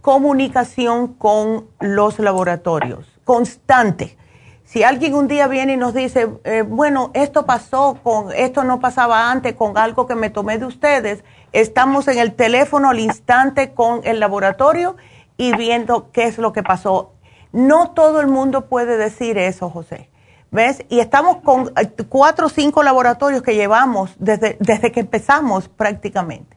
[0.00, 4.16] comunicación con los laboratorios, constante.
[4.62, 8.78] Si alguien un día viene y nos dice, eh, bueno, esto pasó con, esto no
[8.78, 13.74] pasaba antes con algo que me tomé de ustedes, estamos en el teléfono al instante
[13.74, 14.96] con el laboratorio
[15.36, 17.14] y viendo qué es lo que pasó.
[17.50, 20.10] No todo el mundo puede decir eso, José.
[20.50, 20.84] ¿Ves?
[20.88, 26.56] Y estamos con eh, cuatro o cinco laboratorios que llevamos desde, desde que empezamos prácticamente.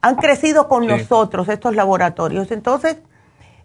[0.00, 2.50] Han crecido con nosotros estos laboratorios.
[2.50, 2.96] Entonces,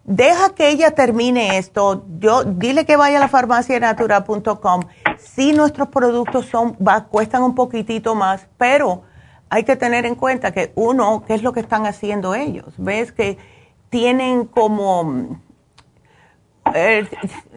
[0.04, 2.04] deja que ella termine esto.
[2.18, 4.82] Yo dile que vaya a la farmacianatura.com.
[5.18, 9.02] Sí, nuestros productos son va, cuestan un poquitito más, pero
[9.48, 12.74] hay que tener en cuenta que uno, ¿qué es lo que están haciendo ellos?
[12.76, 13.38] Ves que
[13.90, 15.40] tienen como
[16.74, 17.06] eh,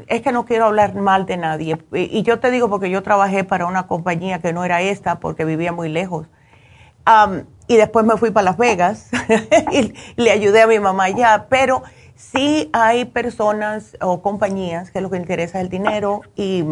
[0.07, 1.77] es que no quiero hablar mal de nadie.
[1.94, 5.45] Y, yo te digo porque yo trabajé para una compañía que no era esta porque
[5.45, 6.27] vivía muy lejos.
[7.68, 9.10] y después me fui para Las Vegas
[9.72, 11.48] y le ayudé a mi mamá allá.
[11.49, 11.84] Pero
[12.15, 16.64] sí hay personas o compañías que lo que interesa es el dinero y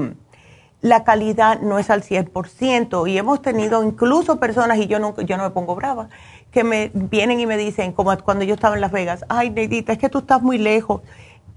[0.82, 3.10] la calidad no es al 100%.
[3.10, 6.10] Y hemos tenido incluso personas, y yo no, yo no me pongo brava,
[6.52, 9.94] que me vienen y me dicen, como cuando yo estaba en Las Vegas, ay, Neidita,
[9.94, 11.02] es que tú estás muy lejos.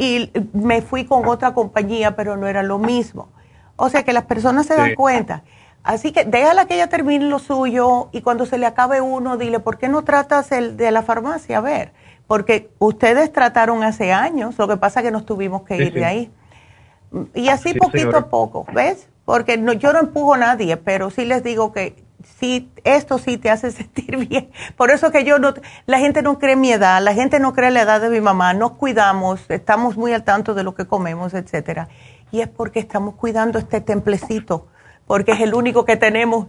[0.01, 3.29] Y me fui con otra compañía, pero no era lo mismo.
[3.77, 5.43] O sea que las personas se dan cuenta.
[5.83, 9.61] Así que déjala que ella termine lo suyo y cuando se le acabe uno, dile,
[9.61, 11.59] ¿por qué no tratas el de la farmacia?
[11.59, 11.93] A ver,
[12.27, 16.05] porque ustedes trataron hace años, lo que pasa es que nos tuvimos que ir de
[16.07, 16.33] ahí.
[17.35, 19.07] Y así poquito a poco, ¿ves?
[19.27, 22.03] Porque no, yo no empujo a nadie, pero sí les digo que
[22.39, 24.51] sí, esto sí te hace sentir bien.
[24.77, 25.55] Por eso que yo no,
[25.87, 28.55] la gente no cree mi edad, la gente no cree la edad de mi mamá,
[28.55, 31.89] nos cuidamos, estamos muy al tanto de lo que comemos, etcétera.
[32.33, 34.69] Y es porque estamos cuidando este templecito,
[35.07, 36.47] porque es el único que tenemos.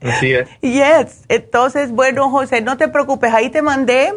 [0.00, 0.48] Así es.
[0.60, 1.24] Yes.
[1.28, 4.14] Entonces, bueno, José, no te preocupes, ahí te mandé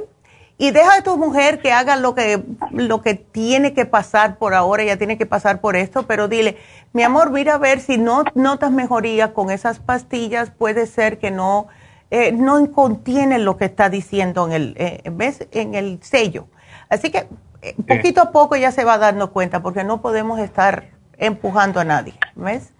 [0.62, 4.54] y deja a tu mujer que haga lo que, lo que tiene que pasar por
[4.54, 6.58] ahora, ella tiene que pasar por esto, pero dile,
[6.92, 11.32] mi amor, mira a ver si no notas mejoría con esas pastillas, puede ser que
[11.32, 11.70] no,
[12.12, 15.48] eh, no contiene lo que está diciendo en el, eh, ¿ves?
[15.54, 16.48] en el sello.
[16.90, 17.30] Así que
[17.62, 21.86] eh, poquito a poco ya se va dando cuenta, porque no podemos estar empujando a
[21.86, 22.74] nadie, ¿ves?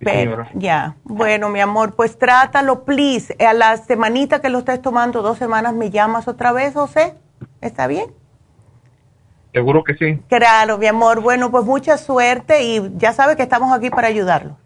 [0.00, 3.36] Pero, ya, bueno, mi amor, pues trátalo, please.
[3.44, 7.14] A la semanita que lo estés tomando, dos semanas, me llamas otra vez, José.
[7.60, 8.06] ¿Está bien?
[9.52, 10.20] Seguro que sí.
[10.28, 11.20] Claro, mi amor.
[11.20, 14.56] Bueno, pues mucha suerte y ya sabe que estamos aquí para ayudarlo.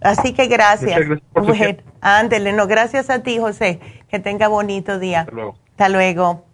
[0.00, 0.98] Así que gracias.
[1.34, 3.80] gracias ándele, no, gracias a ti, José.
[4.08, 5.20] Que tenga bonito día.
[5.20, 5.56] Hasta luego.
[5.72, 6.44] Hasta luego.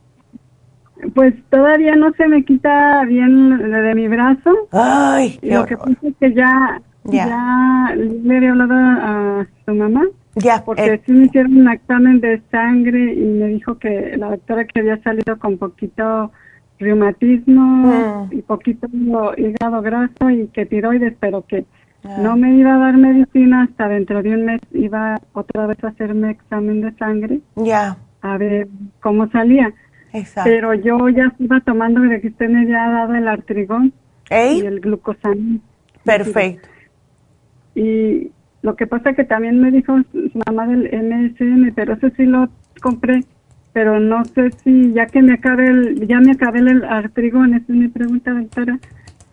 [1.14, 4.51] Pues todavía no se me quita bien de, mi brazo.
[4.72, 6.80] Ay, Lo que pasa es que ya
[7.11, 10.03] ya, le había hablado a su mamá.
[10.37, 10.62] Ya.
[10.65, 11.03] Porque eh.
[11.07, 15.03] sí me hicieron un examen de sangre y me dijo que la doctora que había
[15.03, 16.31] salido con poquito
[16.78, 18.33] reumatismo mm.
[18.33, 18.87] y poquito
[19.37, 21.65] hígado graso y que tiroides, pero que
[22.05, 22.19] ah.
[22.20, 25.89] no me iba a dar medicina hasta dentro de un mes iba otra vez a
[25.89, 27.41] hacerme examen de sangre.
[27.57, 27.97] Ya.
[28.20, 28.69] A ver
[29.01, 29.73] cómo salía.
[30.12, 30.51] Exacto.
[30.51, 33.93] Pero yo ya iba tomando de que usted me había dado el artrigón
[34.31, 35.61] y el glucosamina.
[36.05, 36.69] Perfecto.
[37.77, 38.32] Y
[38.62, 42.48] lo que pasa que también me dijo su mamá del MSM, pero eso sí lo
[42.82, 43.20] compré,
[43.73, 47.73] pero no sé si ya que me acabe el, ya me acabé el artrigón, esa
[47.73, 48.78] es mi pregunta, doctora.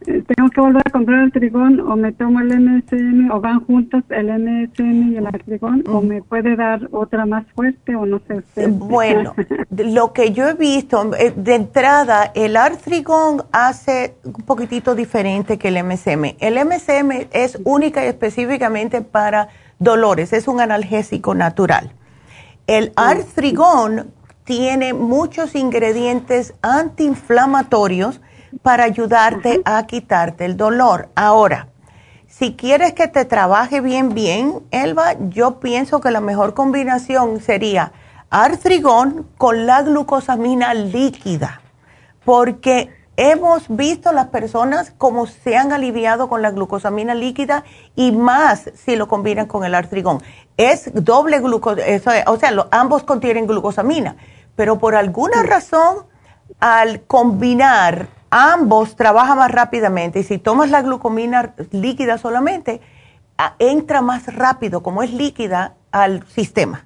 [0.07, 3.65] Eh, ¿Tengo que volver a comprar el trigón o me tomo el MSM o van
[3.65, 8.19] juntos el MSM y el artrigón o me puede dar otra más fuerte o no
[8.27, 8.69] sé usted?
[8.69, 9.33] Bueno,
[9.69, 15.69] lo que yo he visto, eh, de entrada, el artrigón hace un poquitito diferente que
[15.69, 16.35] el MSM.
[16.39, 19.49] El MSM es única y específicamente para
[19.79, 21.91] dolores, es un analgésico natural.
[22.67, 24.11] El artrigón
[24.43, 28.21] tiene muchos ingredientes antiinflamatorios
[28.61, 31.09] para ayudarte a quitarte el dolor.
[31.15, 31.67] Ahora,
[32.27, 37.91] si quieres que te trabaje bien, bien, Elba, yo pienso que la mejor combinación sería
[38.29, 41.61] artrigón con la glucosamina líquida,
[42.25, 47.63] porque hemos visto las personas como se han aliviado con la glucosamina líquida
[47.95, 50.23] y más si lo combinan con el artrigón.
[50.57, 54.15] Es doble glucosamina, o sea, ambos contienen glucosamina,
[54.55, 56.07] pero por alguna razón,
[56.59, 62.81] al combinar ambos trabajan más rápidamente y si tomas la glucomina líquida solamente,
[63.59, 66.85] entra más rápido, como es líquida, al sistema.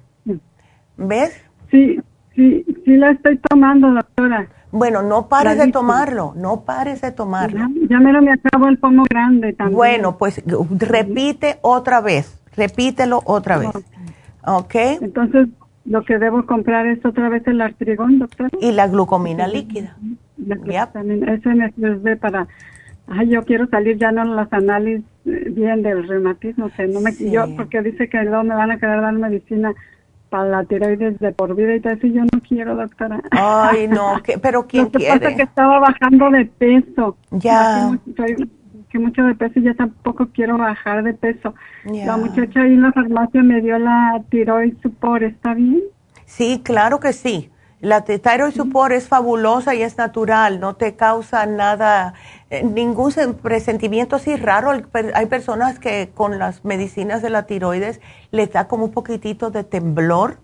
[0.98, 1.40] ¿Ves?
[1.70, 1.98] Sí,
[2.34, 4.46] sí, sí la estoy tomando, doctora.
[4.70, 7.66] Bueno, no pares de tomarlo, no pares de tomarlo.
[7.88, 9.76] Ya, me lo me acabo el pomo grande también.
[9.76, 13.70] Bueno, pues repite otra vez, repítelo otra vez.
[14.44, 14.74] ¿Ok?
[15.00, 15.48] Entonces,
[15.86, 18.50] lo que debo comprar es otra vez el artrigón, doctora.
[18.60, 19.96] Y la glucomina líquida.
[20.92, 22.46] También ese me sirve para,
[23.08, 27.12] ay, yo quiero salir ya no los análisis eh, bien del reumatismo, o no me,
[27.30, 29.72] yo, porque dice que luego me van a quedar dar medicina
[30.30, 33.20] para la tiroides de por vida y todo eso, yo no quiero, doctora.
[33.30, 35.20] Ay, no, pero ¿quién Lo que quiere?
[35.20, 37.16] pasa que estaba bajando de peso.
[37.30, 37.98] Ya.
[38.90, 41.54] que mucho de peso y ya tampoco quiero bajar de peso.
[41.84, 45.82] La muchacha ahí en la farmacia me dio la tiroides support, ¿está bien?
[46.24, 47.50] Sí, claro que sí.
[47.80, 52.14] La thyroid support es fabulosa y es natural, no te causa nada,
[52.50, 54.72] eh, ningún presentimiento así raro.
[55.14, 58.00] Hay personas que con las medicinas de la tiroides
[58.32, 60.38] les da como un poquitito de temblor.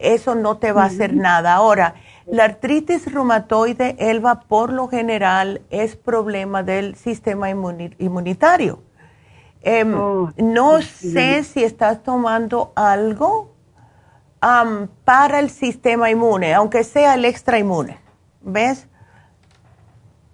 [0.00, 1.54] Eso no te va a hacer nada.
[1.54, 1.94] Ahora,
[2.26, 8.80] la artritis reumatoide, Elba, por lo general es problema del sistema inmunitario.
[9.62, 13.51] Em, oh, no sé si estás tomando algo
[15.04, 17.98] para el sistema inmune, aunque sea el extra inmune.
[18.40, 18.88] ¿Ves?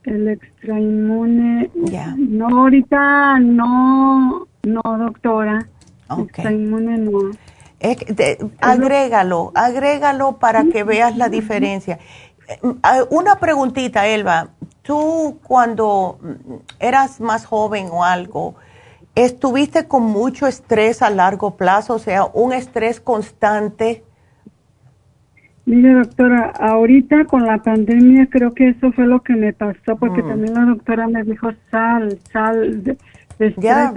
[0.05, 1.71] El extra inmune.
[1.75, 2.15] Ya.
[2.17, 5.69] No, ahorita no, no, doctora.
[6.19, 7.21] Extra inmune no.
[8.61, 11.99] agrégalo, agrégalo para que veas la diferencia.
[12.49, 12.59] Eh,
[13.11, 14.49] una preguntita, Elba.
[14.81, 16.19] Tú cuando
[16.79, 18.55] eras más joven o algo,
[19.25, 21.95] ¿estuviste con mucho estrés a largo plazo?
[21.95, 24.05] O sea, un estrés constante.
[25.67, 30.23] Mire, doctora, ahorita con la pandemia creo que eso fue lo que me pasó, porque
[30.23, 30.29] mm.
[30.29, 32.97] también la doctora me dijo, sal, sal, de,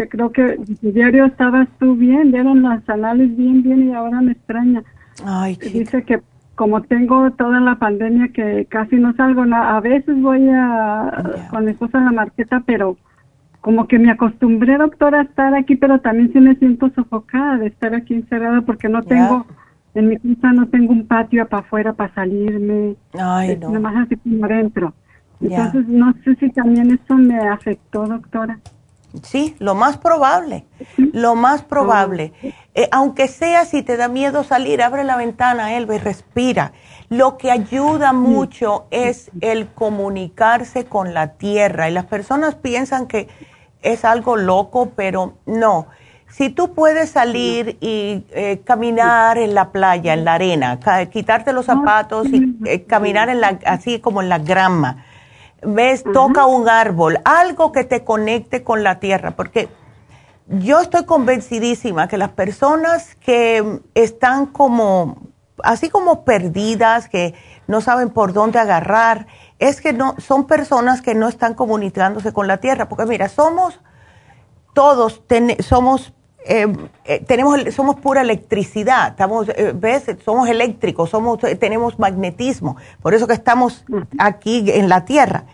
[0.09, 4.83] Creo que diario estabas tú bien, dieron las anales bien, bien y ahora me extraña.
[5.25, 6.21] Ay, Dice que
[6.55, 11.71] como tengo toda la pandemia que casi no salgo, a veces voy a con mi
[11.71, 12.97] esposa a la marqueta, pero
[13.61, 17.67] como que me acostumbré, doctora, a estar aquí, pero también sí me siento sofocada de
[17.67, 19.45] estar aquí encerrada porque no tengo,
[19.93, 22.95] en mi casa no tengo un patio para afuera para salirme.
[23.13, 23.69] Ay, no.
[23.69, 24.93] Nada más así como adentro.
[25.39, 28.59] Entonces, no sé si también eso me afectó, doctora.
[29.23, 30.65] Sí, lo más probable,
[30.97, 32.31] lo más probable.
[32.73, 36.71] Eh, aunque sea si te da miedo salir, abre la ventana, Elba, y respira.
[37.09, 41.89] Lo que ayuda mucho es el comunicarse con la tierra.
[41.89, 43.27] Y las personas piensan que
[43.81, 45.87] es algo loco, pero no.
[46.29, 50.79] Si tú puedes salir y eh, caminar en la playa, en la arena,
[51.11, 55.03] quitarte los zapatos y eh, caminar en la, así como en la grama,
[55.61, 59.67] ves, toca un árbol, algo que te conecte con la tierra, porque
[60.47, 65.17] yo estoy convencidísima que las personas que están como,
[65.63, 67.33] así como perdidas, que
[67.67, 69.27] no saben por dónde agarrar,
[69.59, 73.79] es que no, son personas que no están comunicándose con la tierra, porque mira, somos
[74.73, 75.21] todos,
[75.59, 76.13] somos
[76.43, 76.65] eh,
[77.05, 83.27] eh, tenemos somos pura electricidad, estamos, eh, ves, somos eléctricos, somos tenemos magnetismo, por eso
[83.27, 83.85] que estamos
[84.17, 85.45] aquí en la Tierra.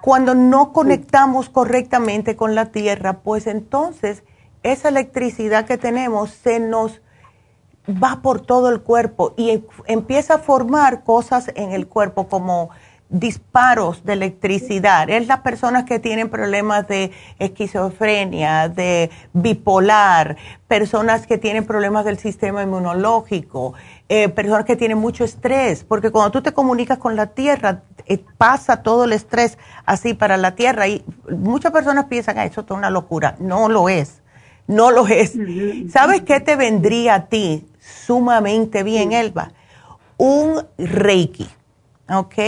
[0.00, 4.22] Cuando no conectamos correctamente con la Tierra, pues entonces
[4.62, 7.02] esa electricidad que tenemos se nos
[7.90, 12.70] va por todo el cuerpo y em, empieza a formar cosas en el cuerpo como
[13.10, 15.10] disparos de electricidad.
[15.10, 20.36] Es las personas que tienen problemas de esquizofrenia, de bipolar,
[20.68, 23.74] personas que tienen problemas del sistema inmunológico,
[24.08, 28.24] eh, personas que tienen mucho estrés, porque cuando tú te comunicas con la tierra, eh,
[28.38, 32.70] pasa todo el estrés así para la tierra y muchas personas piensan, que eso es
[32.70, 33.34] una locura.
[33.40, 34.22] No lo es,
[34.68, 35.36] no lo es.
[35.90, 37.66] ¿Sabes qué te vendría a ti
[38.06, 39.52] sumamente bien, Elba?
[40.16, 41.48] Un reiki,
[42.08, 42.38] ¿ok?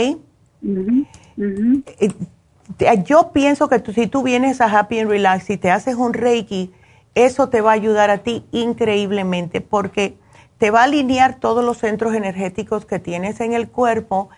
[1.36, 6.12] Eh, yo pienso que si tú vienes a Happy and Relax y te haces un
[6.14, 6.73] Reiki,
[7.14, 10.16] eso te va a ayudar a ti increíblemente porque
[10.59, 14.31] te va a alinear todos los centros energéticos que tienes en el cuerpo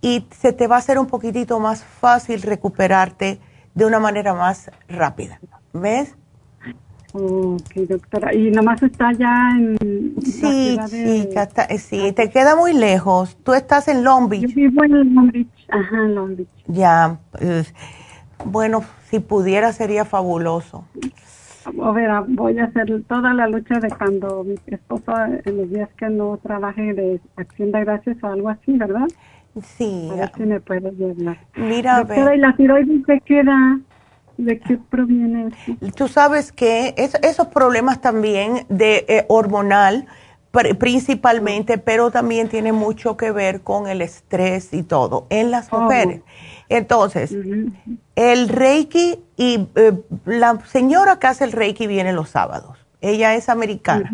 [0.00, 3.40] y se te va a hacer un poquitito más fácil recuperarte
[3.74, 5.40] de una manera más rápida.
[5.72, 6.14] ¿Ves?
[7.20, 8.32] Ok, doctora.
[8.32, 11.28] ¿Y nomás está ya en sí, Sí,
[11.78, 13.36] sí, te queda muy lejos.
[13.42, 14.42] Tú estás en Long Beach.
[14.42, 15.48] Yo vivo en Long Beach.
[15.68, 16.48] Ajá, en Long Beach.
[16.68, 17.74] Ya, pues,
[18.44, 20.84] bueno, si pudiera sería fabuloso.
[21.66, 25.12] A ver, voy a hacer toda la lucha de cuando mi esposo,
[25.44, 29.06] en los días que no trabaje de acción de gracias o algo así, ¿verdad?
[29.62, 30.08] Sí.
[30.12, 31.38] A ver si me puedes llevar.
[31.56, 33.80] Mira, Doctora, ¿y la tiroides se queda?
[34.38, 35.92] ¿De qué proviene eso?
[35.96, 40.06] Tú sabes que esos problemas también de eh, hormonal,
[40.78, 45.80] principalmente, pero también tiene mucho que ver con el estrés y todo en las oh.
[45.80, 46.22] mujeres.
[46.68, 47.36] Entonces,
[48.14, 49.92] el Reiki y eh,
[50.24, 52.78] la señora que hace el Reiki viene los sábados.
[53.00, 54.10] Ella es americana.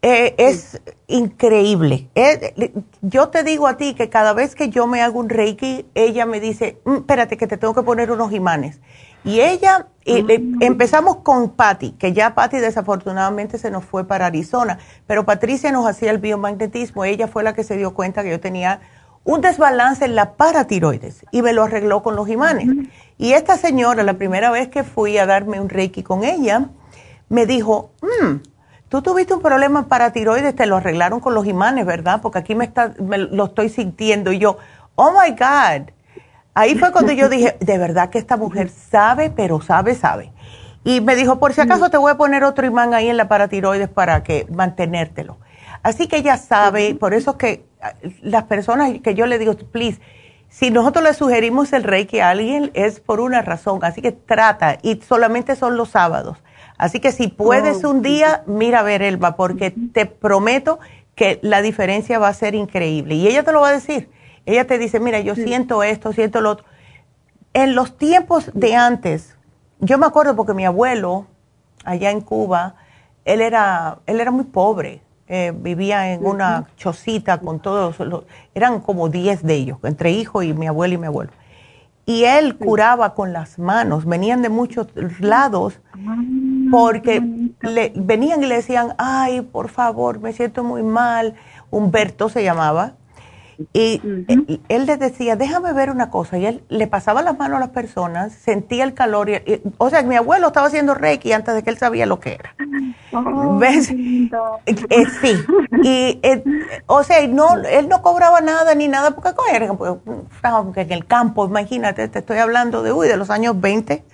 [0.00, 2.08] Eh, es increíble.
[3.02, 6.24] yo te digo a ti que cada vez que yo me hago un Reiki, ella
[6.24, 8.80] me dice, mm, espérate que te tengo que poner unos imanes.
[9.24, 10.62] Y ella, mm.
[10.62, 15.86] empezamos con Patty, que ya Patty desafortunadamente se nos fue para Arizona, pero Patricia nos
[15.86, 18.80] hacía el biomagnetismo, ella fue la que se dio cuenta que yo tenía
[19.24, 22.68] un desbalance en la paratiroides y me lo arregló con los imanes.
[23.18, 26.70] Y esta señora, la primera vez que fui a darme un reiki con ella,
[27.28, 28.36] me dijo, mmm,
[28.88, 32.20] tú tuviste un problema en paratiroides, te lo arreglaron con los imanes, ¿verdad?
[32.22, 34.56] Porque aquí me, está, me lo estoy sintiendo y yo,
[34.94, 35.90] oh my God
[36.58, 40.32] Ahí fue cuando yo dije, de verdad que esta mujer sabe, pero sabe, sabe.
[40.82, 43.28] Y me dijo, por si acaso te voy a poner otro imán ahí en la
[43.28, 45.38] paratiroides para que mantenértelo.
[45.84, 50.00] Así que ella sabe, por eso que ah, las personas que yo le digo, please,
[50.48, 54.78] si nosotros le sugerimos el reiki a alguien es por una razón, así que trata,
[54.82, 56.38] y solamente son los sábados.
[56.76, 60.80] Así que si puedes oh, un día, mira a ver, Elba, porque te prometo
[61.14, 63.14] que la diferencia va a ser increíble.
[63.14, 64.10] Y ella te lo va a decir.
[64.48, 66.64] Ella te dice, mira, yo siento esto, siento lo otro.
[67.52, 69.36] En los tiempos de antes,
[69.78, 71.26] yo me acuerdo porque mi abuelo,
[71.84, 72.76] allá en Cuba,
[73.26, 78.80] él era, él era muy pobre eh, vivía en una chocita con todos los, eran
[78.80, 81.30] como 10 de ellos, entre hijo y mi abuelo y mi abuelo.
[82.06, 84.86] Y él curaba con las manos, venían de muchos
[85.20, 86.16] lados ah,
[86.70, 87.22] porque
[87.60, 91.34] le, venían y le decían, ay, por favor, me siento muy mal.
[91.70, 92.94] Humberto se llamaba,
[93.72, 94.00] y
[94.68, 96.38] él, les decía, déjame ver una cosa.
[96.38, 99.28] Y él le pasaba las manos a las personas, sentía el calor.
[99.30, 102.34] Y, o sea, mi abuelo estaba haciendo reiki antes de que él sabía lo que
[102.34, 102.54] era.
[103.12, 103.90] Oh, ¿Ves?
[103.90, 104.30] Eh,
[104.66, 105.44] eh, sí.
[105.82, 106.44] Y, eh,
[106.86, 109.92] o sea, no, él no cobraba nada ni nada porque era pues,
[110.76, 114.04] en el campo, imagínate, te estoy hablando de, uy, de los años 20.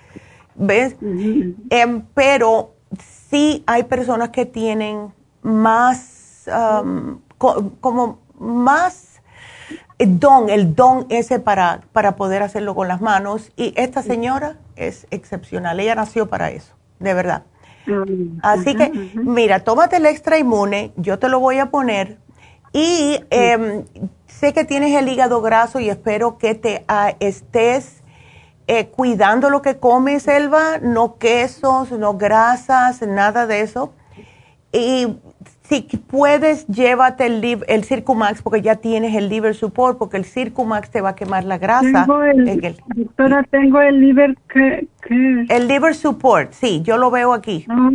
[0.56, 0.96] ¿Ves?
[1.70, 2.74] Em, pero
[3.28, 5.12] sí hay personas que tienen
[5.42, 6.48] más,
[7.80, 9.03] como más
[9.98, 13.52] don, el don ese para, para poder hacerlo con las manos.
[13.56, 17.42] Y esta señora es excepcional, ella nació para eso, de verdad.
[17.86, 22.18] Mm, Así que, mira, tómate el extra inmune, yo te lo voy a poner.
[22.72, 23.84] Y em,
[24.26, 28.02] sé que tienes el hígado graso y espero que te ah, estés
[28.66, 33.92] eh, cuidando lo que comes, Elba, no quesos, no grasas, nada de eso.
[34.72, 35.18] Y
[35.68, 40.90] si puedes, llévate el, el Circumax porque ya tienes el liver support, porque el Circumax
[40.90, 42.04] te va a quemar la grasa.
[42.04, 44.86] Tengo el, doctora, tengo el liver que,
[45.48, 47.64] El liver support, sí, yo lo veo aquí.
[47.66, 47.90] No,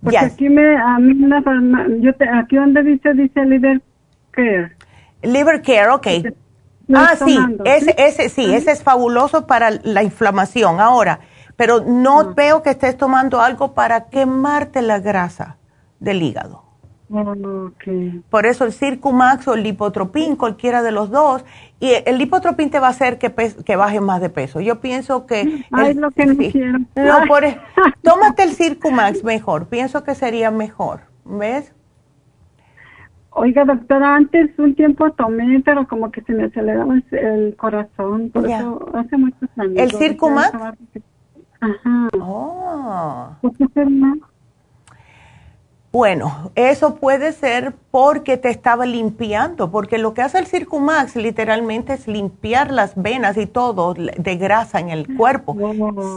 [0.00, 1.28] porque aquí me, a mí
[2.00, 3.82] yo te, aquí donde dice, dice liver
[4.30, 4.76] care.
[5.22, 6.06] Liver care, ok.
[6.94, 10.78] Ah, sí, ese, ese, sí, ese es fabuloso para la inflamación.
[10.78, 11.18] Ahora,
[11.56, 12.32] pero no ah.
[12.36, 15.56] veo que estés tomando algo para quemarte la grasa
[15.98, 16.65] del hígado.
[17.08, 21.44] Por eso el Circumax o el Lipotropin, cualquiera de los dos,
[21.78, 23.32] y el Lipotropin te va a hacer que,
[23.64, 24.60] que bajes más de peso.
[24.60, 25.64] Yo pienso que...
[25.70, 26.78] Ay, lo que no quiero.
[27.28, 27.58] por, e,
[28.02, 31.72] tómate el Circumax mejor, pienso que sería mejor, ¿ves?
[33.30, 38.48] Oiga, doctora, antes un tiempo tomé, pero como que se me aceleraba el corazón, por
[38.48, 39.76] eso hace muchos años.
[39.76, 40.54] ¿El Circumax?
[41.60, 42.08] Ajá.
[42.20, 43.28] Oh.
[43.74, 44.18] ¿Qué más?
[45.96, 51.94] Bueno, eso puede ser porque te estaba limpiando, porque lo que hace el Circumax literalmente
[51.94, 55.56] es limpiar las venas y todo de grasa en el cuerpo.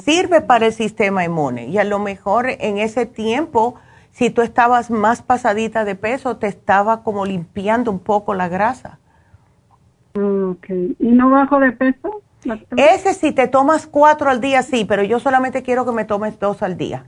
[0.03, 3.75] Sirve para el sistema inmune y a lo mejor en ese tiempo,
[4.11, 8.99] si tú estabas más pasadita de peso, te estaba como limpiando un poco la grasa.
[10.13, 12.21] Ok, ¿y no bajo de peso?
[12.75, 16.37] Ese si te tomas cuatro al día, sí, pero yo solamente quiero que me tomes
[16.37, 17.05] dos al día.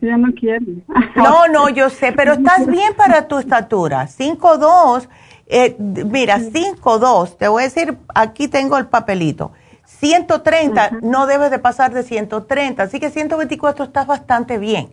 [0.00, 0.66] Ya no quiero.
[1.16, 4.08] No, no, yo sé, pero estás bien para tu estatura.
[4.08, 5.08] 5'2",
[5.46, 9.52] eh, mira, 5'2", te voy a decir, aquí tengo el papelito.
[9.86, 14.92] 130, no debes de pasar de 130, así que 124 estás bastante bien.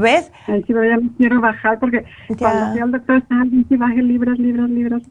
[0.00, 0.32] ¿Ves?
[0.46, 2.04] Ay, sí, ya no quiero bajar porque
[2.38, 5.02] cuando fui al doctor estaba bien si baje libras, libras, libras.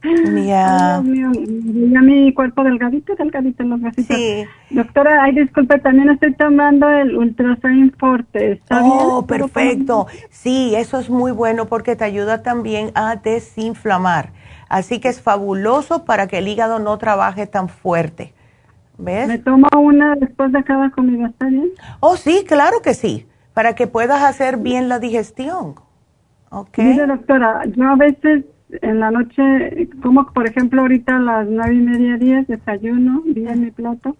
[0.46, 1.02] Ya.
[1.04, 4.16] Ya mi cuerpo delgadito, delgadito en los bracitos.
[4.16, 4.46] Sí.
[4.72, 8.54] Doctora, ay, disculpe, también estoy tomando el Ultrasign Forte.
[8.54, 10.08] ¿Está oh, perfecto.
[10.32, 14.32] Sí, eso es muy bueno porque te ayuda también a desinflamar.
[14.70, 18.34] Así que es fabuloso para que el hígado no trabaje tan fuerte.
[18.98, 19.28] ¿Ves?
[19.28, 21.28] ¿Me tomo una después de cada comida?
[21.28, 21.70] ¿Está bien?
[22.02, 23.29] Oh, sí, claro que sí
[23.60, 25.76] para que puedas hacer bien la digestión.
[26.50, 26.78] ¿Ok?
[26.78, 28.46] Mire, doctora, yo a veces
[28.82, 33.60] en la noche, como por ejemplo ahorita a las nueve y media, diez, desayuno, en
[33.60, 34.16] mi plato,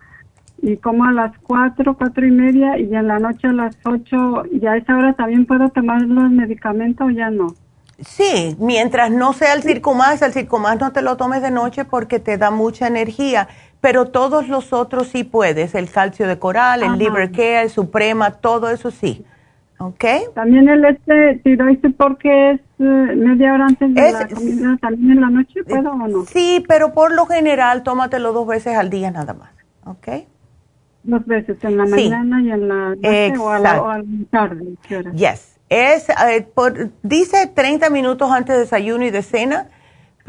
[0.62, 4.44] y como a las cuatro, cuatro y media, y en la noche a las ocho,
[4.52, 7.48] y a esa hora también puedo tomar los medicamentos o ya no.
[8.02, 12.20] Sí, mientras no sea el circumax, el circumax no te lo tomes de noche porque
[12.20, 13.48] te da mucha energía
[13.82, 18.32] pero todos los otros sí puedes, el calcio de coral, el liver care, el suprema,
[18.32, 19.26] todo eso sí.
[19.78, 20.04] ¿Ok?
[20.36, 25.22] También el este tiroides porque es eh, media hora antes de la comida, también en
[25.22, 26.26] la noche puedo o no?
[26.26, 29.52] Sí, pero por lo general tómatelo dos veces al día nada más.
[29.86, 30.26] ¿Ok?
[31.04, 34.66] Dos veces, en la mañana y en la noche o a la, tarde.
[34.86, 35.12] ¿Qué hora?
[35.14, 35.58] Yes.
[35.70, 39.70] Es, eh, por, dice 30 minutos antes de desayuno y de cena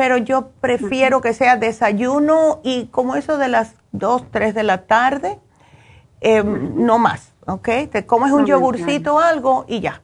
[0.00, 4.86] pero yo prefiero que sea desayuno y como eso de las 2, 3 de la
[4.86, 5.38] tarde,
[6.22, 7.68] em, no más, ¿ok?
[7.92, 10.00] Te comes un yogurcito o algo y ya,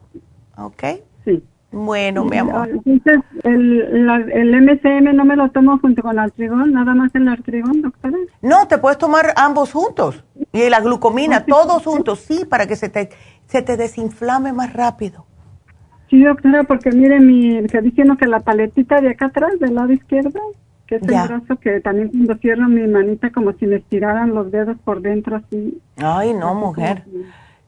[0.55, 0.83] ¿ok?
[1.25, 1.43] Sí.
[1.71, 2.69] Bueno, mi amor.
[2.69, 7.27] Entonces, el, el MCM no me lo tomo junto con el artrigón, nada más el
[7.27, 8.17] artrigón, doctora.
[8.43, 10.23] No, te puedes tomar ambos juntos.
[10.53, 13.09] Y la glucomina, todos juntos, sí, para que se te,
[13.47, 15.26] se te desinflame más rápido.
[16.09, 19.91] Sí, doctora, porque mire, mi, que diciendo que la paletita de acá atrás, del lado
[19.91, 20.39] izquierdo,
[20.87, 24.51] que es el brazo que también cuando cierro mi manita como si me estiraran los
[24.51, 25.81] dedos por dentro así.
[25.97, 27.03] Ay, no, mujer.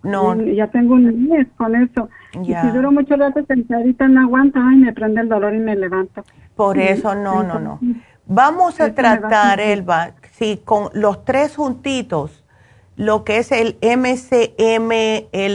[0.02, 0.42] No.
[0.42, 2.10] ya tengo un mes con eso.
[2.42, 5.76] Y si duro mucho rato sentadita no aguanto, ay, me prende el dolor y me
[5.76, 6.24] levanto.
[6.56, 7.80] Por eso, no, no, no.
[8.26, 12.39] Vamos a tratar, Elba, sí, con los tres juntitos,
[13.00, 14.92] lo que es el MCM,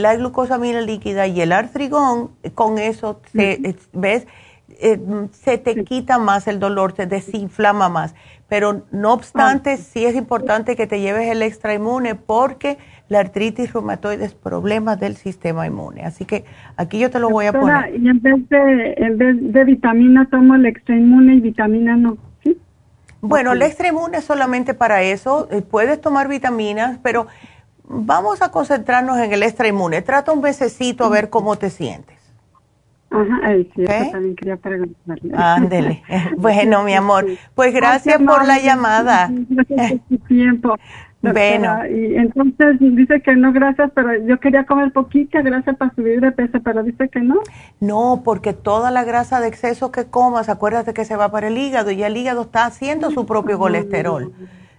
[0.01, 4.25] la glucosamina líquida y el artrigón, con eso, se, ¿ves?
[4.81, 4.99] Eh,
[5.31, 8.15] se te quita más el dolor, se desinflama más.
[8.49, 9.77] Pero no obstante, ah.
[9.77, 14.95] sí es importante que te lleves el extra inmune porque la artritis reumatoide es problema
[14.95, 16.01] del sistema inmune.
[16.01, 16.45] Así que
[16.77, 17.95] aquí yo te lo voy a poner.
[17.95, 22.17] Y en vez de, en vez de vitamina tomo el extra inmune y vitamina no.
[23.21, 25.47] Bueno, el extra inmune es solamente para eso.
[25.51, 27.27] Eh, puedes tomar vitaminas, pero
[27.83, 30.01] vamos a concentrarnos en el extra inmune.
[30.01, 32.15] Trata un mesecito a ver cómo te sientes.
[33.11, 33.39] Ajá,
[33.75, 35.31] sí, también quería preguntarle.
[35.35, 36.03] Ándele.
[36.37, 39.29] Bueno, mi amor, pues gracias por la llamada.
[39.49, 40.75] Gracias por tu tiempo.
[41.33, 41.85] Bueno.
[41.87, 46.31] Y entonces dice que no, gracias, pero yo quería comer poquita grasa para subir de
[46.31, 47.35] peso, pero dice que no.
[47.79, 51.57] No, porque toda la grasa de exceso que comas, acuérdate que se va para el
[51.57, 54.33] hígado y el hígado está haciendo su propio colesterol.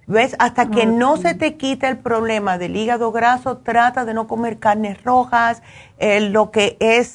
[0.09, 0.37] ¿Ves?
[0.39, 4.59] Hasta que no se te quite el problema del hígado graso, trata de no comer
[4.59, 5.63] carnes rojas,
[5.99, 7.15] eh, lo que es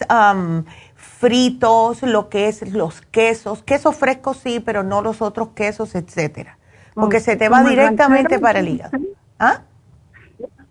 [0.96, 6.58] fritos, lo que es los quesos, quesos frescos sí, pero no los otros quesos, etcétera.
[6.94, 8.98] Porque se te va directamente para el hígado.
[9.42, 9.62] ¿Ah?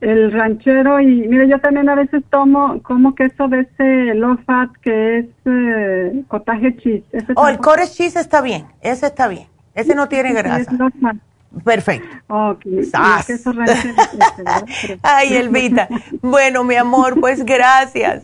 [0.00, 4.70] El ranchero y mire, yo también a veces tomo como queso de ese low fat
[4.80, 7.04] que es eh, cottage cheese.
[7.34, 9.48] oh, el cottage cheese está bien, ese está bien.
[9.74, 10.70] Ese no tiene grasa.
[11.64, 12.08] Perfecto.
[15.02, 15.88] Ay, Elvita.
[16.22, 18.22] Bueno, mi amor, pues gracias.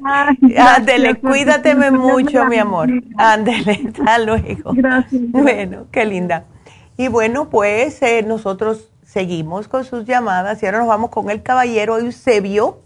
[0.56, 2.88] Ándele, cuídateme mucho, mi amor.
[3.16, 4.72] Ándele, hasta luego.
[4.74, 5.22] Gracias.
[5.28, 6.44] Bueno, qué linda.
[6.96, 11.42] Y bueno, pues eh, nosotros seguimos con sus llamadas y ahora nos vamos con el
[11.42, 12.80] caballero Eusebio,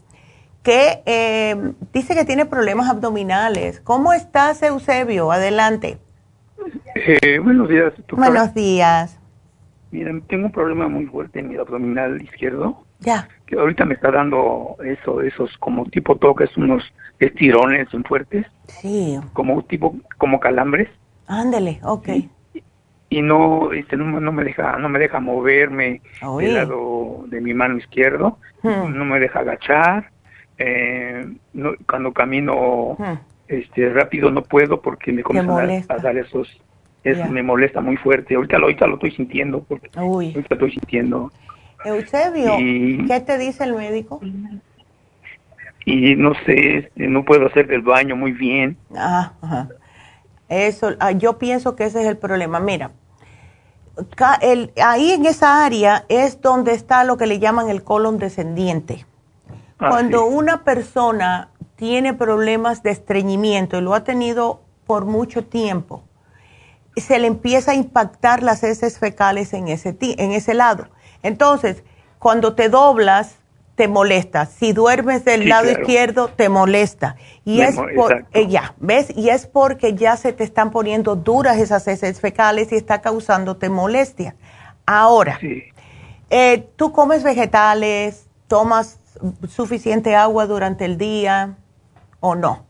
[0.63, 3.81] que eh, dice que tiene problemas abdominales.
[3.81, 5.33] ¿Cómo estás, Eusebio?
[5.33, 5.99] Adelante.
[6.95, 7.95] Eh, buenos días.
[8.13, 9.19] Buenos días.
[9.91, 12.85] Miren, tengo un problema muy fuerte en mi abdominal izquierdo.
[13.01, 13.27] Ya.
[13.47, 16.85] Que ahorita me está dando eso, esos como tipo toques, unos
[17.19, 18.47] estirones fuertes.
[18.67, 19.19] Sí.
[19.33, 20.89] Como tipo, como calambres.
[21.27, 22.09] Ándele, ok.
[23.11, 26.01] Y, no, este, no, me deja, no me deja moverme
[26.39, 28.39] del lado de mi mano izquierdo.
[28.63, 28.97] Hmm.
[28.97, 30.11] No me deja agachar.
[30.57, 33.19] Eh, no, cuando camino hmm.
[33.49, 36.61] este rápido no puedo porque me comienzan a dar esos
[37.05, 38.35] es, me molesta muy fuerte.
[38.35, 41.33] Ahorita, ahorita lo estoy sintiendo, porque ahorita estoy sintiendo.
[41.85, 44.21] Eusebio, ¿qué te dice el médico?
[45.87, 48.77] Y no sé, este, no puedo hacer del baño muy bien.
[48.95, 49.33] Ah,
[50.49, 52.61] Eso, ah, yo pienso que ese es el problema.
[52.61, 52.91] Mira,
[54.41, 59.07] el, ahí en esa área es donde está lo que le llaman el colon descendiente.
[59.79, 66.03] Ah, Cuando una persona tiene problemas de estreñimiento y lo ha tenido por mucho tiempo,
[66.97, 70.89] se le empieza a impactar las heces fecales en ese, en ese lado.
[71.23, 71.83] Entonces,
[72.19, 73.37] cuando te doblas,
[73.81, 74.45] te molesta.
[74.45, 77.17] Si duermes del lado izquierdo, te molesta.
[77.47, 79.11] Y es por, eh, ya, ¿ves?
[79.17, 83.71] Y es porque ya se te están poniendo duras esas heces fecales y está causándote
[83.71, 84.35] molestia.
[84.85, 85.41] Ahora,
[86.29, 88.29] eh, ¿tú comes vegetales?
[88.49, 89.01] ¿Tomas
[89.49, 91.57] suficiente agua durante el día
[92.21, 92.67] o no?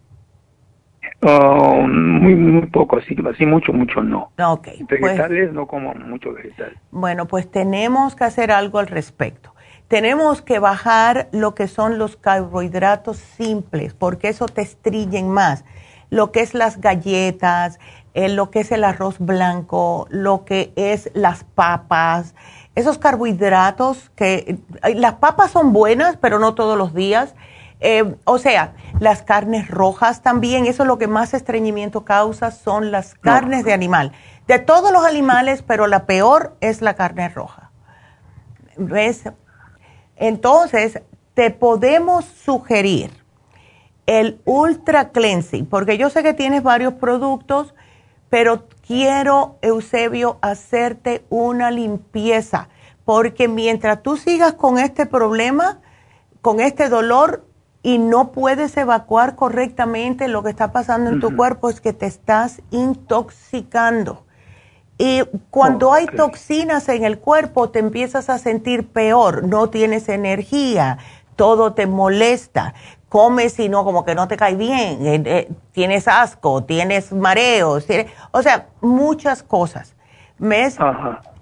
[1.22, 4.30] Oh, muy, muy poco, así, así mucho, mucho no.
[4.38, 4.68] Ok.
[4.88, 6.78] Pues Vegetales no como mucho vegetal.
[6.92, 9.50] Bueno, pues tenemos que hacer algo al respecto.
[9.90, 15.64] Tenemos que bajar lo que son los carbohidratos simples, porque eso te estriñen más.
[16.10, 17.80] Lo que es las galletas,
[18.14, 22.36] eh, lo que es el arroz blanco, lo que es las papas,
[22.76, 27.34] esos carbohidratos que eh, las papas son buenas, pero no todos los días
[27.80, 32.92] eh, o sea, las carnes rojas también, eso es lo que más estreñimiento causa, son
[32.92, 34.12] las carnes de animal.
[34.46, 37.70] De todos los animales, pero la peor es la carne roja.
[38.76, 39.24] ¿Ves?
[40.20, 41.00] Entonces,
[41.32, 43.10] te podemos sugerir
[44.04, 47.74] el Ultra Cleansing, porque yo sé que tienes varios productos,
[48.28, 52.68] pero quiero, Eusebio, hacerte una limpieza,
[53.06, 55.80] porque mientras tú sigas con este problema,
[56.42, 57.46] con este dolor,
[57.82, 62.04] y no puedes evacuar correctamente, lo que está pasando en tu cuerpo es que te
[62.04, 64.26] estás intoxicando.
[65.02, 70.98] Y cuando hay toxinas en el cuerpo, te empiezas a sentir peor, no tienes energía,
[71.36, 72.74] todo te molesta,
[73.08, 77.86] comes y no, como que no te cae bien, eh, eh, tienes asco, tienes mareos,
[78.30, 79.96] o sea, muchas cosas.
[80.38, 80.76] ¿Ves?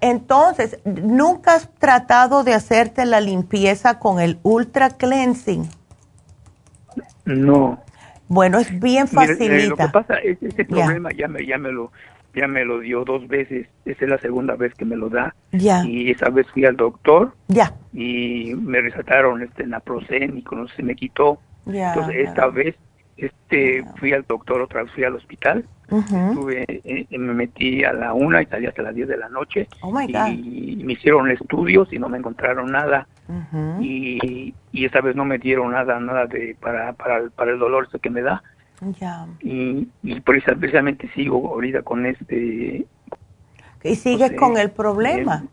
[0.00, 5.68] Entonces, ¿nunca has tratado de hacerte la limpieza con el ultra cleansing?
[7.24, 7.80] No.
[8.28, 9.68] Bueno, es bien facilita.
[9.68, 11.90] lo que pasa es ese problema ya me, ya me lo
[12.38, 13.68] ya me lo dio dos veces.
[13.84, 15.34] Esa es la segunda vez que me lo da.
[15.52, 15.84] Ya.
[15.84, 17.34] Y esa vez fui al doctor.
[17.48, 17.74] Ya.
[17.92, 21.38] Y me recetaron este naproxen y no se me quitó.
[21.66, 21.92] Ya.
[21.92, 22.76] Entonces esta vez
[23.16, 25.64] este fui al doctor otra vez fui al hospital.
[25.90, 29.66] Estuve, eh, me metí a la una y salí hasta las 10 de la noche.
[29.80, 30.28] Oh my God.
[30.28, 33.08] Y me hicieron estudios y no me encontraron nada.
[33.80, 37.58] y, y esta vez no me dieron nada, nada de para, para, el, para el
[37.58, 38.42] dolor ese que me da.
[38.80, 39.26] Ya.
[39.40, 42.86] Y, y por eso precisamente sigo ahorita con este...
[43.84, 45.44] Y sigues con el problema.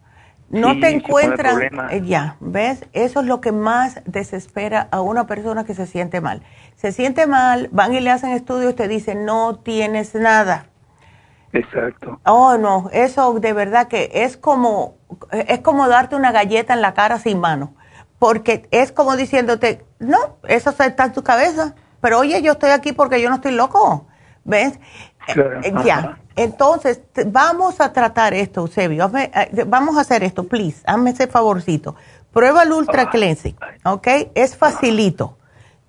[0.49, 1.61] no sí, te encuentran,
[1.91, 2.85] eh, ya, ¿ves?
[2.93, 6.41] Eso es lo que más desespera a una persona que se siente mal.
[6.75, 10.67] Se siente mal, van y le hacen estudios, te dicen, no tienes nada.
[11.53, 12.19] Exacto.
[12.25, 14.97] Oh, no, eso de verdad que es como,
[15.31, 17.75] es como darte una galleta en la cara sin mano.
[18.19, 21.75] Porque es como diciéndote, no, eso está en tu cabeza.
[22.05, 24.05] Pero oye, yo estoy aquí porque yo no estoy loco.
[24.43, 24.77] ¿Ves?
[25.25, 26.19] Claro, Eh, ya.
[26.35, 29.11] Entonces, vamos a tratar esto, Eusebio.
[29.17, 30.83] Eh, vamos a hacer esto, please.
[30.85, 31.95] Hazme ese favorcito.
[32.31, 33.55] Prueba el Ultra Cleansing,
[33.85, 34.07] ¿ok?
[34.35, 35.39] Es facilito.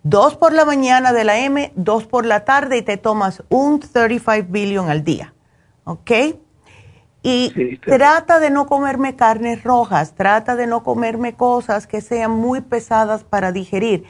[0.04, 3.78] Dos por la mañana de la M, dos por la tarde y te tomas un
[3.80, 5.34] 35 billion al día,
[5.84, 6.10] ¿ok?
[7.22, 12.62] Y trata de no comerme carnes rojas, trata de no comerme cosas que sean muy
[12.62, 14.06] pesadas para digerir.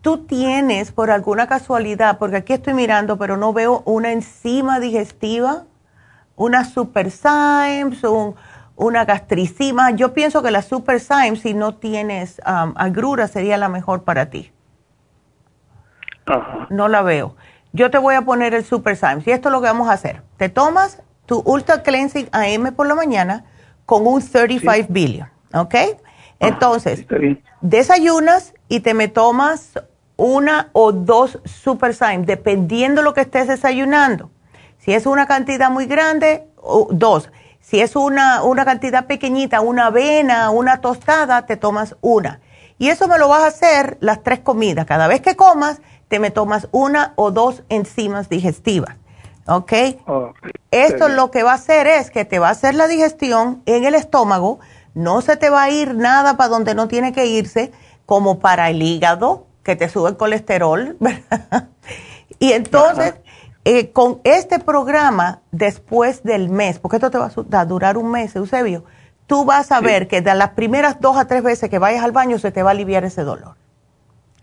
[0.00, 5.64] Tú tienes, por alguna casualidad, porque aquí estoy mirando, pero no veo una enzima digestiva,
[6.36, 8.34] una Super Symes, un-
[8.76, 9.90] una gastricima.
[9.90, 14.30] Yo pienso que la Super Symes, si no tienes um, agrura, sería la mejor para
[14.30, 14.52] ti.
[16.70, 17.34] No la veo.
[17.72, 19.92] Yo te voy a poner el Super Symes y esto es lo que vamos a
[19.94, 20.22] hacer.
[20.36, 23.44] Te tomas tu Ultra Cleansing AM por la mañana
[23.84, 25.74] con un 35 billion, ¿ok?
[26.40, 27.00] Entonces,
[27.60, 29.72] desayunas y te me tomas
[30.18, 34.30] una o dos Super Symes, dependiendo lo que estés desayunando.
[34.78, 36.46] Si es una cantidad muy grande,
[36.90, 37.30] dos.
[37.60, 42.40] Si es una, una cantidad pequeñita, una avena, una tostada, te tomas una.
[42.78, 44.86] Y eso me lo vas a hacer las tres comidas.
[44.86, 48.96] Cada vez que comas, te me tomas una o dos enzimas digestivas.
[49.46, 49.72] ¿Ok?
[50.70, 53.84] Esto lo que va a hacer es que te va a hacer la digestión en
[53.84, 54.58] el estómago,
[54.94, 57.72] no se te va a ir nada para donde no tiene que irse,
[58.04, 61.68] como para el hígado, que te sube el colesterol, ¿verdad?
[62.38, 63.16] Y entonces,
[63.66, 67.30] eh, con este programa, después del mes, porque esto te va
[67.60, 68.84] a durar un mes, Eusebio,
[69.26, 72.12] tú vas a ver que de las primeras dos a tres veces que vayas al
[72.12, 73.56] baño se te va a aliviar ese dolor.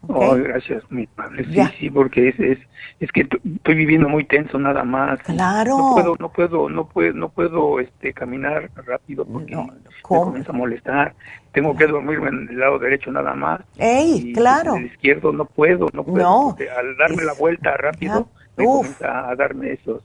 [0.08, 1.46] Oh, gracias, mi padre.
[1.46, 1.72] Sí, Ya.
[1.80, 2.60] sí, porque es, es,
[3.00, 5.20] es que estoy viviendo muy tenso nada más.
[5.24, 5.78] Claro.
[5.78, 9.64] No puedo, no puedo, no puedo, no puedo este, caminar rápido porque me
[10.02, 11.16] comienza a molestar.
[11.52, 13.62] Tengo que dormirme en el lado derecho nada más.
[13.78, 14.76] ¡Ey, Y claro!
[14.76, 16.24] En el izquierdo no puedo, no puedo.
[16.24, 16.46] No.
[16.50, 18.28] porque al darme la vuelta rápido,
[18.58, 18.76] me Uf.
[18.78, 20.02] comienza a darme esos.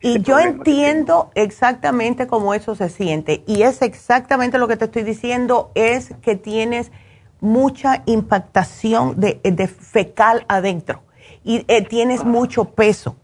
[0.00, 3.42] Y yo entiendo exactamente cómo eso se siente.
[3.46, 6.92] Y es exactamente lo que te estoy diciendo, es que tienes
[7.42, 11.02] mucha impactación de, de fecal adentro
[11.44, 13.16] y eh, tienes mucho peso.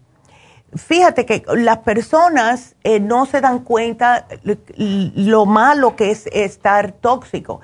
[0.75, 4.27] Fíjate que las personas eh, no se dan cuenta
[5.15, 7.61] lo malo que es estar tóxico.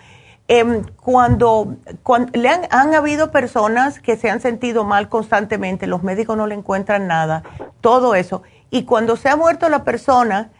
[0.47, 6.03] Em, cuando, cuan- le han, han habido personas que se han sentido mal constantemente, los
[6.03, 7.43] médicos no le encuentran nada,
[7.81, 8.41] todo eso.
[8.71, 10.51] Y cuando se ha muerto la persona,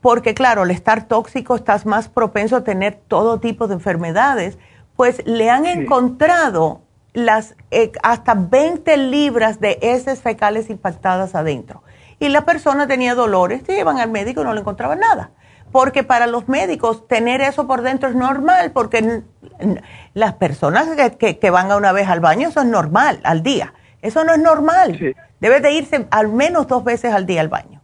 [0.00, 4.58] porque claro, al estar tóxico estás más propenso a tener todo tipo de enfermedades,
[5.00, 6.82] pues le han encontrado
[7.14, 11.82] las eh, hasta 20 libras de heces fecales impactadas adentro.
[12.18, 15.30] Y la persona tenía dolores, se llevan al médico y no le encontraban nada.
[15.72, 19.22] Porque para los médicos tener eso por dentro es normal, porque
[20.12, 23.42] las personas que, que- que van a una vez al baño, eso es normal, al
[23.42, 23.72] día.
[24.02, 24.98] Eso no es normal.
[25.40, 27.80] Debes de irse al menos dos veces al día al baño.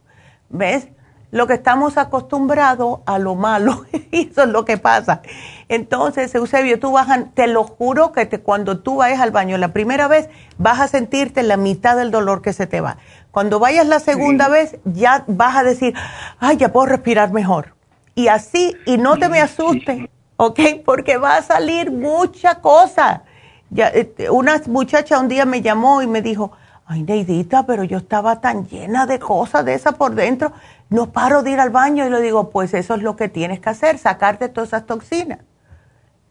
[0.49, 0.89] ¿Ves?
[1.31, 5.21] Lo que estamos acostumbrados a lo malo, y eso es lo que pasa.
[5.69, 9.57] Entonces, Eusebio, tú vas a, te lo juro que te- cuando tú vayas al baño
[9.57, 12.97] la primera vez, vas a sentirte la mitad del dolor que se te va.
[13.31, 15.93] Cuando vayas la segunda vez, ya vas a decir,
[16.39, 17.75] ay, ya puedo respirar mejor.
[18.15, 20.59] Y así, y no te me asustes, ¿ok?
[20.85, 23.23] Porque va a salir mucha cosa.
[23.69, 26.53] Ya, eh, una muchacha un día me llamó y me dijo,
[26.85, 30.53] ay, Neidita, pero yo estaba tan llena de cosas de esas por dentro,
[30.89, 32.07] no paro de ir al baño.
[32.07, 35.39] Y le digo, pues eso es lo que tienes que hacer, sacarte todas esas toxinas.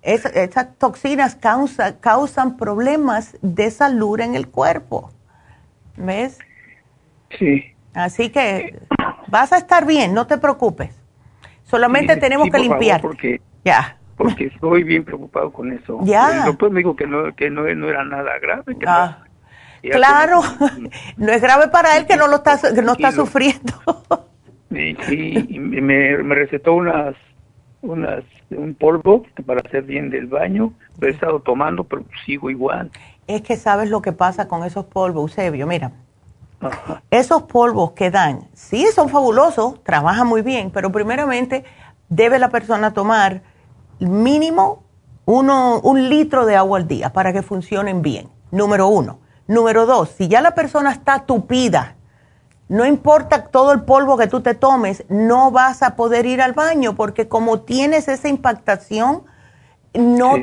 [0.06, 5.10] Es- esas toxinas causa- causan problemas de salud en el cuerpo.
[5.96, 6.38] ¿Ves?
[7.38, 7.64] Sí.
[7.92, 8.78] Así que
[9.28, 10.90] vas a estar bien, no te preocupes.
[11.64, 13.00] Solamente Sí, tenemos sí, que por favor, limpiar.
[13.00, 13.96] porque, Ya.
[14.16, 15.98] porque estoy bien preocupado con eso.
[16.02, 16.38] Ya.
[16.38, 18.76] El doctor me dijo que no, que no, no era nada grave.
[18.78, 19.24] Que Ah.
[19.82, 20.40] Claro,
[21.16, 23.72] no es grave para él que no lo está, que no está sufriendo.
[24.70, 27.14] Sí, sí me, me recetó unas,
[27.86, 30.72] unas, un polvo para hacer bien del baño.
[30.98, 32.90] Lo he estado tomando, pero sigo igual.
[33.26, 35.66] Es que sabes lo que pasa con esos polvos, Eusebio.
[35.66, 35.92] Mira,
[37.10, 41.64] esos polvos que dan, sí son fabulosos, trabajan muy bien, pero primeramente
[42.08, 43.42] debe la persona tomar
[43.98, 44.84] mínimo
[45.24, 48.28] uno, un litro de agua al día para que funcionen bien.
[48.50, 49.18] Número uno.
[49.48, 51.95] Número dos, si ya la persona está tupida,
[52.68, 56.52] no importa todo el polvo que tú te tomes, no vas a poder ir al
[56.52, 59.24] baño porque como tienes esa impactación,
[59.94, 60.34] no,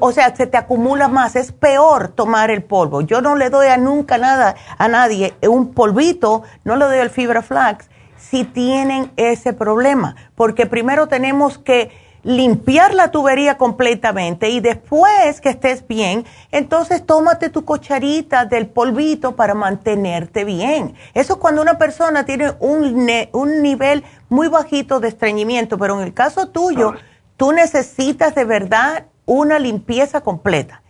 [0.00, 3.02] o sea, se te acumula más, es peor tomar el polvo.
[3.02, 7.10] Yo no le doy a nunca nada a nadie un polvito, no le doy el
[7.10, 11.90] fibra flax si tienen ese problema, porque primero tenemos que
[12.22, 19.36] limpiar la tubería completamente y después que estés bien, entonces tómate tu cucharita del polvito
[19.36, 20.94] para mantenerte bien.
[21.14, 26.06] Eso es cuando una persona tiene un, un nivel muy bajito de estreñimiento, pero en
[26.06, 26.94] el caso tuyo,
[27.36, 30.82] tú necesitas de verdad una limpieza completa.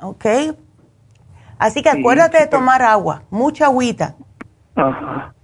[0.00, 0.26] ¿Ok?
[1.58, 4.16] Así que acuérdate de tomar agua, mucha agüita.
[4.74, 5.34] Ajá.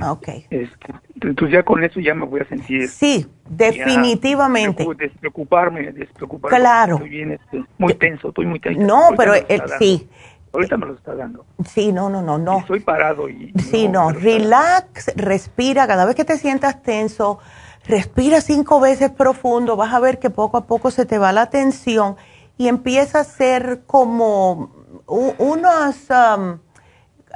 [0.00, 0.28] Ok.
[0.50, 2.88] Este, entonces ya con eso ya me voy a sentir.
[2.88, 4.86] Sí, definitivamente.
[4.96, 6.56] despreocuparme, despreocuparme.
[6.56, 6.94] Claro.
[6.96, 8.80] Estoy bien, este, muy tenso, estoy muy tenso.
[8.80, 9.32] No, pero
[9.78, 10.08] sí.
[10.52, 11.44] Ahorita me lo está dando.
[11.66, 12.60] Sí, no, no, no, no.
[12.60, 13.52] Estoy parado y...
[13.58, 17.38] Sí, no, relax, respira, cada vez que te sientas tenso,
[17.86, 21.50] respira cinco veces profundo, vas a ver que poco a poco se te va la
[21.50, 22.16] tensión
[22.56, 24.72] y empieza a ser como
[25.06, 26.08] unas...
[26.10, 26.58] Um,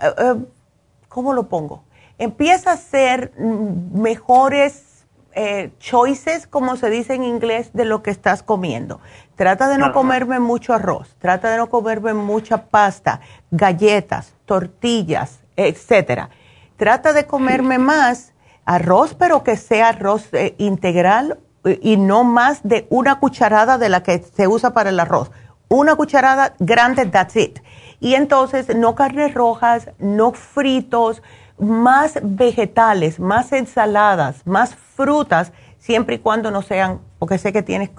[0.00, 0.34] eh, eh,
[1.08, 1.84] ¿Cómo lo pongo?
[2.22, 8.42] Empieza a hacer mejores eh, choices, como se dice en inglés, de lo que estás
[8.42, 9.00] comiendo.
[9.34, 13.20] Trata de no comerme mucho arroz, trata de no comerme mucha pasta,
[13.50, 16.30] galletas, tortillas, etcétera.
[16.76, 18.34] Trata de comerme más
[18.64, 23.88] arroz, pero que sea arroz eh, integral eh, y no más de una cucharada de
[23.88, 25.32] la que se usa para el arroz.
[25.68, 27.58] Una cucharada grande, that's it.
[27.98, 31.22] Y entonces no carnes rojas, no fritos,
[31.58, 37.90] más vegetales, más ensaladas, más frutas, siempre y cuando no sean, porque sé que tienes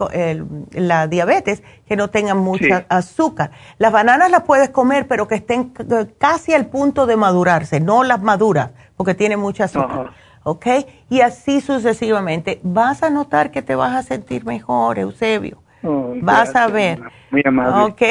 [0.71, 3.51] la diabetes, que no tengan mucha azúcar.
[3.77, 5.73] Las bananas las puedes comer, pero que estén
[6.17, 10.11] casi al punto de madurarse, no las maduras, porque tienen mucha azúcar.
[10.45, 10.67] ¿Ok?
[11.09, 12.59] Y así sucesivamente.
[12.63, 15.63] Vas a notar que te vas a sentir mejor, Eusebio.
[15.83, 17.01] Oh, vas a ver.
[17.31, 17.83] Muy amable.
[17.83, 18.01] ¿Ok?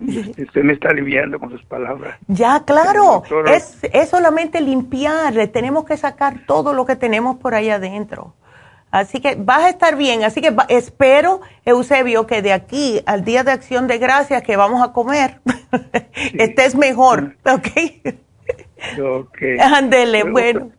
[0.38, 2.18] Usted me está aliviando con sus palabras.
[2.26, 3.22] Ya, claro.
[3.46, 5.34] Es, es solamente limpiar.
[5.48, 8.34] Tenemos que sacar todo lo que tenemos por ahí adentro.
[8.90, 10.24] Así que vas a estar bien.
[10.24, 14.82] Así que espero, Eusebio, que de aquí al Día de Acción de Gracias que vamos
[14.82, 15.40] a comer,
[16.34, 17.36] estés mejor.
[17.44, 18.16] ¿Ok?
[19.00, 19.38] Ok.
[19.60, 20.70] Ándele, bueno.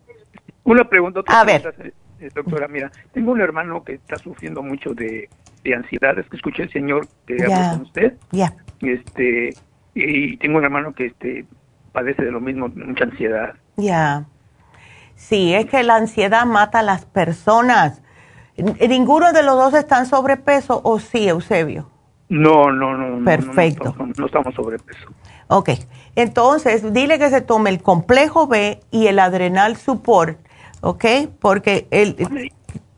[0.64, 1.20] Una pregunta.
[1.26, 1.94] A ver.
[2.20, 5.28] Eh, doctora, mira, tengo un hermano que está sufriendo mucho de,
[5.64, 6.18] de ansiedad.
[6.18, 8.14] Es que escuché el señor que habló con usted.
[8.32, 8.52] Ya
[8.90, 9.54] este
[9.94, 11.44] y tengo un hermano que este
[11.92, 13.54] padece de lo mismo, mucha ansiedad.
[13.76, 14.24] Ya.
[15.14, 18.02] Sí, es que la ansiedad mata a las personas.
[18.56, 21.88] ¿Ninguno de los dos está en sobrepeso o sí, Eusebio?
[22.28, 23.24] No, no, no.
[23.24, 23.94] Perfecto.
[23.98, 25.08] No, no, estamos sobrepeso.
[25.48, 25.70] Ok,
[26.16, 30.38] entonces dile que se tome el complejo B y el adrenal support,
[30.80, 31.04] ¿ok?
[31.40, 32.16] Porque el,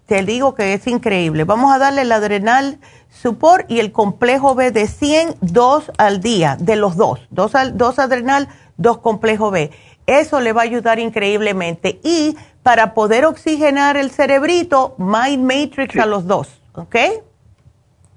[0.07, 1.45] te digo que es increíble.
[1.45, 2.79] Vamos a darle el adrenal
[3.25, 7.99] Support y el complejo B de 100, dos al día, de los dos, dos, dos
[7.99, 9.71] adrenal, dos complejo B.
[10.07, 12.01] Eso le va a ayudar increíblemente.
[12.05, 16.97] Y para poder oxigenar el cerebrito, Mind Matrix a los dos, ¿ok?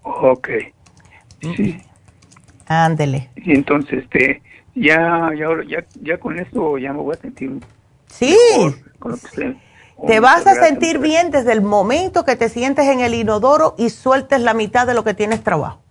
[0.04, 0.50] Ok.
[1.56, 1.82] Sí.
[2.66, 3.30] Ándele.
[3.38, 4.42] Y entonces, este,
[4.76, 7.62] ya, ya, ya, ya con esto ya me voy a sentir.
[8.08, 8.36] Sí.
[9.00, 9.56] con lo que
[10.06, 13.90] te vas a sentir bien desde el momento que te sientes en el inodoro y
[13.90, 15.82] sueltes la mitad de lo que tienes trabajo.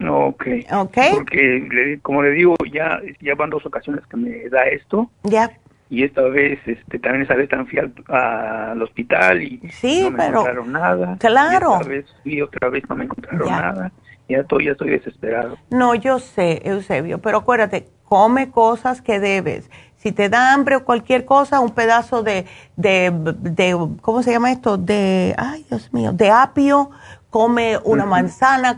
[0.00, 0.46] Ok.
[0.72, 0.98] Ok.
[1.14, 5.10] Porque, como le digo, ya, ya van dos ocasiones que me da esto.
[5.24, 5.50] Ya.
[5.90, 9.60] Y esta vez, este, también esa vez también fui al, hospital y
[10.02, 11.16] no me encontraron nada.
[11.18, 11.72] Claro.
[11.72, 13.92] Y otra vez fui, otra vez no me encontraron nada.
[14.28, 15.56] Ya estoy, ya estoy desesperado.
[15.70, 20.84] No, yo sé, Eusebio, pero acuérdate, come cosas que debes si te da hambre o
[20.84, 22.46] cualquier cosa, un pedazo de,
[22.76, 24.78] de, de, ¿cómo se llama esto?
[24.78, 26.90] De, ay Dios mío, de apio,
[27.30, 28.76] come una manzana,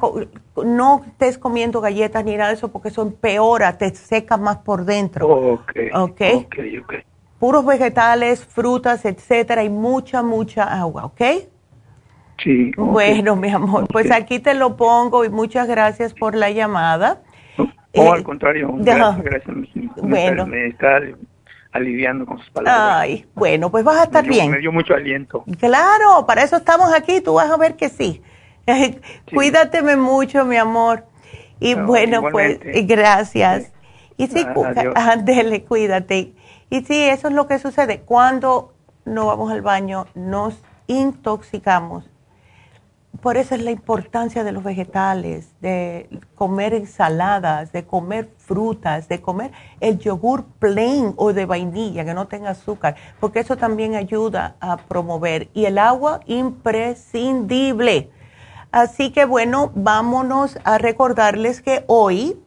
[0.65, 4.85] no estés comiendo galletas ni nada de eso porque eso empeora, te seca más por
[4.85, 5.29] dentro.
[5.29, 5.73] Ok.
[5.95, 6.21] Ok.
[6.35, 7.03] okay, okay.
[7.39, 11.21] Puros vegetales, frutas, etcétera, y mucha, mucha agua, ¿ok?
[12.43, 12.73] Sí.
[12.77, 17.23] Bueno, mi amor, pues aquí te lo pongo y muchas gracias por la llamada.
[17.95, 19.57] Oh, al contrario, gracias, gracias.
[20.03, 20.47] bueno.
[20.47, 21.01] me está
[21.73, 23.01] aliviando con sus palabras.
[23.01, 24.51] Ay, bueno, pues vas a estar bien.
[24.51, 25.45] Me dio mucho aliento.
[25.59, 28.23] Claro, para eso estamos aquí, tú vas a ver que sí.
[29.35, 31.05] Cuídateme mucho, mi amor.
[31.59, 33.73] Y bueno, pues gracias.
[34.17, 34.47] Y sí,
[35.25, 36.33] dele, cuídate.
[36.71, 38.01] Y sí, eso es lo que sucede.
[38.01, 38.73] Cuando
[39.05, 42.10] no vamos al baño, nos intoxicamos.
[43.23, 49.21] Por eso es la importancia de los vegetales, de comer ensaladas, de comer frutas, de
[49.21, 54.57] comer el yogur plain o de vainilla que no tenga azúcar, porque eso también ayuda
[54.61, 55.51] a promover.
[55.53, 58.11] Y el agua imprescindible.
[58.73, 62.41] Así que bueno, vámonos a recordarles que hoy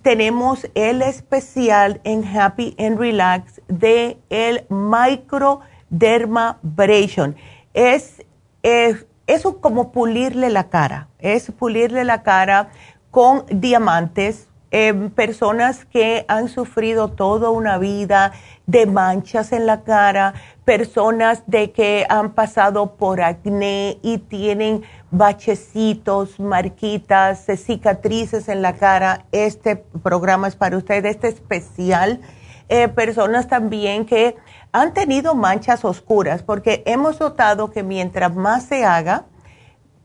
[0.00, 7.36] tenemos el especial en Happy and Relax de el microdermabrasion.
[7.74, 8.24] Es,
[8.62, 9.04] es
[9.34, 12.70] eso como pulirle la cara, es pulirle la cara
[13.10, 14.46] con diamantes.
[14.72, 18.32] Em, personas que han sufrido toda una vida
[18.66, 20.34] de manchas en la cara,
[20.64, 29.26] personas de que han pasado por acné y tienen bachecitos, marquitas, cicatrices en la cara.
[29.32, 32.20] Este programa es para ustedes, este especial.
[32.68, 34.36] Eh, personas también que
[34.72, 39.24] han tenido manchas oscuras, porque hemos notado que mientras más se haga,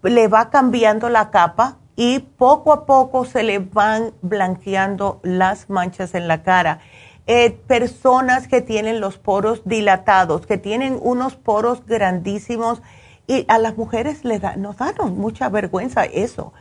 [0.03, 6.13] le va cambiando la capa y poco a poco se le van blanqueando las manchas
[6.15, 6.79] en la cara.
[7.27, 12.81] Eh, personas que tienen los poros dilatados, que tienen unos poros grandísimos
[13.25, 16.53] y a las mujeres les da, nos da mucha vergüenza eso.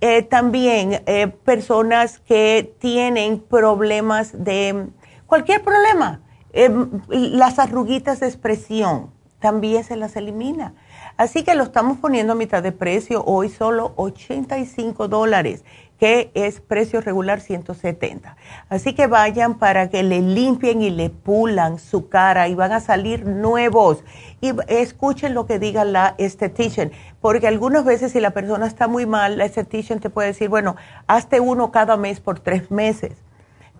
[0.00, 4.88] Eh, también eh, personas que tienen problemas de
[5.26, 6.20] cualquier problema,
[6.52, 10.74] las arruguitas de expresión, también se las elimina.
[11.16, 15.64] Así que lo estamos poniendo a mitad de precio, hoy solo 85 dólares,
[15.98, 18.36] que es precio regular 170.
[18.68, 22.80] Así que vayan para que le limpien y le pulan su cara y van a
[22.80, 24.04] salir nuevos.
[24.40, 29.06] Y escuchen lo que diga la estetician, porque algunas veces si la persona está muy
[29.06, 30.76] mal, la estetician te puede decir, bueno,
[31.08, 33.12] hazte uno cada mes por tres meses.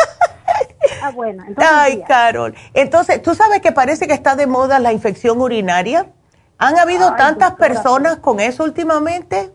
[1.03, 1.43] ah, bueno.
[1.47, 2.55] Entonces Ay, Carol.
[2.73, 6.07] Entonces, ¿tú sabes que parece que está de moda la infección urinaria?
[6.57, 9.51] ¿Han habido tantas personas con eso últimamente?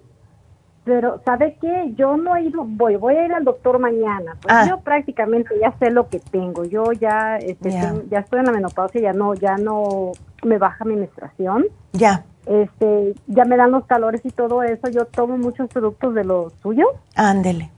[0.84, 1.94] Pero, ¿sabe qué?
[1.96, 4.36] Yo no he ido, voy, voy a ir al doctor mañana.
[4.40, 4.66] Pues ah.
[4.68, 6.64] Yo prácticamente ya sé lo que tengo.
[6.64, 7.72] Yo ya, este,
[8.08, 10.12] ya estoy en la menopausia, ya no, ya no
[10.44, 11.64] me baja mi menstruación.
[11.92, 16.24] Ya este, ya me dan los calores y todo eso, yo tomo muchos productos de
[16.24, 16.86] lo suyo.
[17.16, 17.70] Ándele.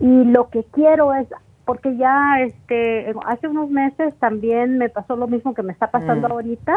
[0.00, 1.28] y lo que quiero es,
[1.64, 6.28] porque ya este, hace unos meses también me pasó lo mismo que me está pasando
[6.28, 6.32] mm.
[6.32, 6.76] ahorita.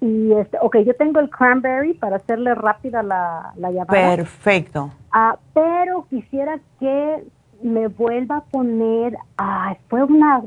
[0.00, 4.16] Y este, ok, yo tengo el cranberry para hacerle rápida la, la llamada.
[4.16, 4.92] Perfecto.
[5.10, 7.24] Ah, pero quisiera que
[7.62, 10.42] me vuelva a poner, ah, fue una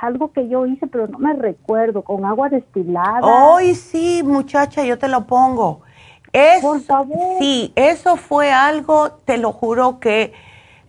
[0.00, 3.20] algo que yo hice, pero no me recuerdo, con agua destilada.
[3.56, 5.82] Ay, sí, muchacha, yo te lo pongo.
[6.32, 7.38] Es, Por favor.
[7.38, 10.32] Sí, eso fue algo, te lo juro que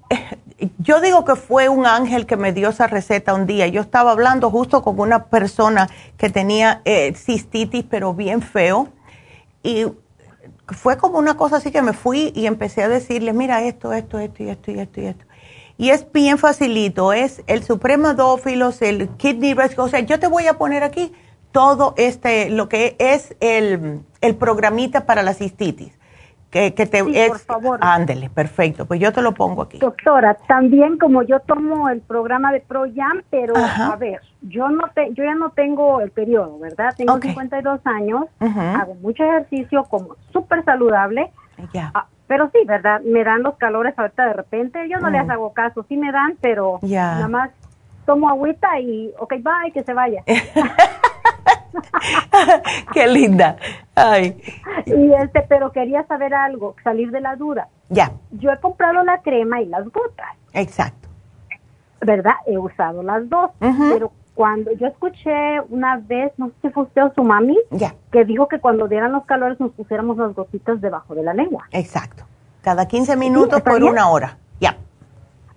[0.09, 0.37] eh,
[0.77, 3.67] yo digo que fue un ángel que me dio esa receta un día.
[3.67, 8.87] Yo estaba hablando justo con una persona que tenía eh, cistitis, pero bien feo.
[9.63, 9.85] Y
[10.67, 14.19] fue como una cosa así que me fui y empecé a decirle, mira esto, esto,
[14.19, 15.25] esto y esto y esto y esto
[15.83, 20.47] y es bien facilito, es el supremadófilos, el kidney breast, o sea, yo te voy
[20.47, 21.11] a poner aquí
[21.51, 25.99] todo este, lo que es el, el programita para la cistitis.
[26.51, 27.79] que, te sí, por favor.
[27.81, 28.85] Ándele, perfecto.
[28.85, 29.79] Pues yo te lo pongo aquí.
[29.79, 35.13] Doctora, también como yo tomo el programa de ProYam, pero a ver, yo no te,
[35.13, 36.93] yo ya no tengo el periodo, ¿verdad?
[36.95, 41.29] Tengo 52 años, hago mucho ejercicio, como súper saludable.
[41.73, 41.91] Ya.
[41.93, 43.01] Ah, pero sí, ¿verdad?
[43.01, 44.89] Me dan los calores ahorita de repente.
[44.89, 45.31] Yo no les mm.
[45.31, 47.51] hago caso, sí me dan, pero nada más
[48.05, 50.23] tomo agüita y, ok, bye, que se vaya.
[52.93, 53.57] Qué linda.
[53.95, 54.41] Ay.
[54.85, 57.67] Y este, pero quería saber algo, salir de la duda.
[57.89, 58.11] Ya.
[58.31, 60.35] Yo he comprado la crema y las gotas.
[60.53, 61.07] Exacto.
[62.01, 62.33] ¿Verdad?
[62.45, 67.03] He usado las dos, pero cuando yo escuché una vez, no sé si fue usted
[67.03, 67.57] o su mami,
[68.11, 71.65] que dijo que cuando dieran los calores nos pusiéramos las gotitas debajo de la lengua.
[71.71, 72.23] Exacto.
[72.61, 74.37] Cada 15 minutos por una hora.
[74.59, 74.77] Ya.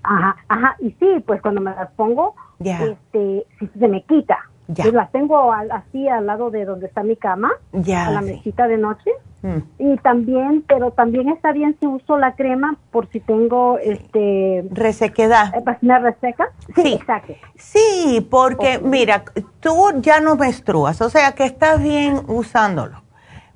[0.03, 0.77] Ajá, ajá.
[0.81, 4.39] Y sí, pues cuando me las pongo, este, si se me quita.
[4.69, 4.85] Ya.
[4.85, 8.67] Pues las tengo así al lado de donde está mi cama, ya, a la mesita
[8.67, 9.11] de noche.
[9.43, 9.59] Mm.
[9.79, 15.55] Y también, pero también está bien si uso la crema por si tengo este resequedad.
[15.55, 16.49] Eh, ¿Página reseca?
[16.75, 17.35] Sí, exacto.
[17.55, 19.25] Sí, porque mira,
[19.61, 23.03] tú ya no menstruas, o sea que estás bien usándolo.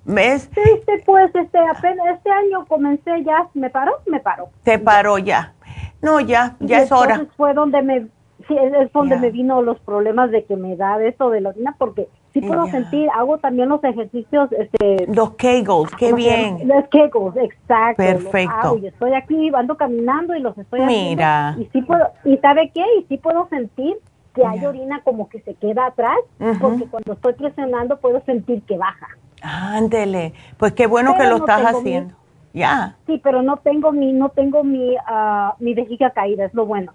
[0.04, 0.48] ¿Ves?
[0.54, 4.48] Sí, sí, pues este apenas este año comencé ya, me paró, me paró.
[4.62, 5.54] Te paró ya.
[6.02, 7.26] No, ya, ya es hora.
[7.36, 8.06] fue donde me
[8.50, 11.74] sí, es, donde me vino los problemas de que me da esto de la orina,
[11.78, 14.50] porque sí puedo sentir, hago también los ejercicios.
[14.52, 16.68] Este, los Kegels, qué bien.
[16.68, 18.02] Los Kegels, exacto.
[18.02, 18.78] Perfecto.
[18.82, 21.56] y estoy aquí, ando caminando y los estoy Mira.
[21.58, 22.84] Y sí puedo, y ¿sabe qué?
[22.98, 23.96] Y sí puedo sentir
[24.34, 26.18] que hay orina como que se queda atrás,
[26.60, 29.08] porque cuando estoy presionando puedo sentir que baja.
[29.42, 32.14] Ándele, pues qué bueno que lo estás haciendo.
[32.52, 32.96] ya.
[33.06, 36.92] Sí, pero no tengo mi, no tengo mi, uh, mi vejiga caída, es lo bueno.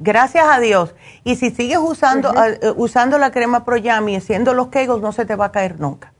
[0.00, 0.94] Gracias a Dios.
[1.24, 5.26] Y si sigues usando, eh, usando la crema Pro y haciendo los kegos, no se
[5.26, 6.12] te va a caer nunca.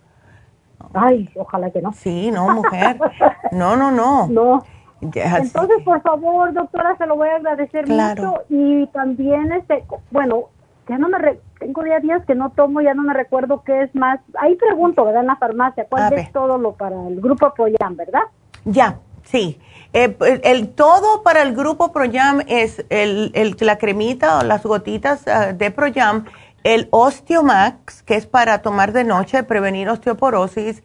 [0.94, 1.92] Ay, ojalá que no.
[1.92, 2.98] Sí, no, mujer.
[3.52, 4.28] no, no, no.
[4.28, 4.64] No.
[5.00, 8.42] Entonces, por favor, doctora, se lo voy a agradecer mucho.
[8.48, 10.46] Y también, este, bueno,
[10.88, 11.18] ya no me,
[11.58, 14.20] tengo ya días que no tomo, ya no me recuerdo qué es más.
[14.38, 15.20] Ahí pregunto, ¿verdad?
[15.20, 18.22] En la farmacia, ¿cuál es todo lo para el grupo Proyam, verdad?
[18.64, 19.60] Ya, sí.
[19.98, 20.14] Eh,
[20.44, 25.54] el, todo para el grupo ProYam es el, el, la cremita o las gotitas ah,
[25.54, 26.26] de ProYam,
[26.64, 30.82] el Osteomax, que es para tomar de noche, prevenir osteoporosis,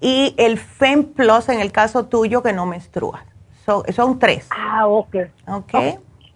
[0.00, 3.24] y el Fem Plus en el caso tuyo que no menstrua.
[3.94, 4.48] son tres.
[4.50, 5.14] Ah, ok.
[5.46, 5.74] Ok.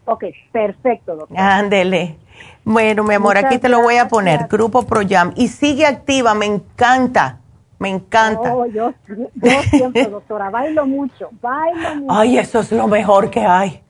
[0.05, 1.37] ok, perfecto, doctor.
[1.37, 2.19] Ándele.
[2.63, 5.33] Bueno, mi amor, aquí te lo voy a poner, Grupo ProYam.
[5.35, 7.41] Y sigue activa, me encanta.
[7.83, 8.55] Me encanta.
[8.55, 12.15] Oh, yo, yo siempre, doctora, bailo mucho, bailo mucho.
[12.15, 13.83] Ay, eso es lo mejor que hay.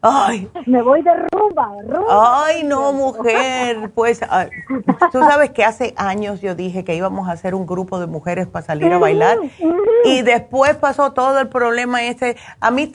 [0.00, 0.50] Ay.
[0.64, 2.44] Me voy de rumba, rumba.
[2.46, 3.90] Ay, no, mujer.
[3.94, 4.20] Pues
[5.12, 8.46] tú sabes que hace años yo dije que íbamos a hacer un grupo de mujeres
[8.46, 9.38] para salir a bailar.
[10.04, 12.36] Y después pasó todo el problema ese.
[12.60, 12.90] A mí,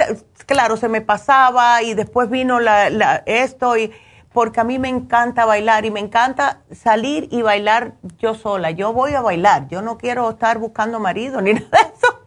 [0.47, 3.91] claro, se me pasaba y después vino la, la, esto y
[4.33, 8.71] porque a mí me encanta bailar y me encanta salir y bailar yo sola.
[8.71, 12.19] Yo voy a bailar, yo no quiero estar buscando marido ni nada de eso.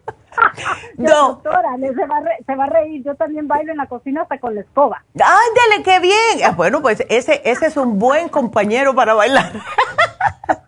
[0.97, 1.27] no.
[1.29, 3.03] Doctora, se va, se va, a reír.
[3.05, 5.03] Yo también bailo en la cocina hasta con la escoba.
[5.13, 6.45] Ándale, qué bien.
[6.45, 9.53] Ah, bueno, pues ese, ese es un buen compañero para bailar.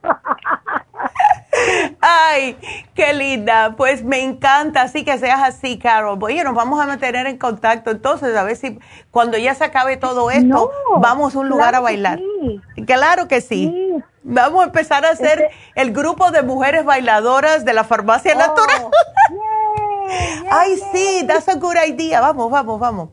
[2.02, 2.58] Ay,
[2.94, 3.76] qué linda.
[3.78, 6.18] Pues me encanta así que seas así, Carol.
[6.22, 8.80] Oye, nos vamos a mantener en contacto entonces, a ver si
[9.12, 12.20] cuando ya se acabe todo esto, vamos a un lugar a bailar.
[12.86, 13.94] Claro que sí.
[14.24, 18.40] Vamos a empezar a hacer este el grupo de mujeres bailadoras de la farmacia oh,
[18.40, 18.88] natural.
[20.52, 22.22] Ay, sí, that's a good idea.
[22.22, 23.10] Vamos, vamos, vamos.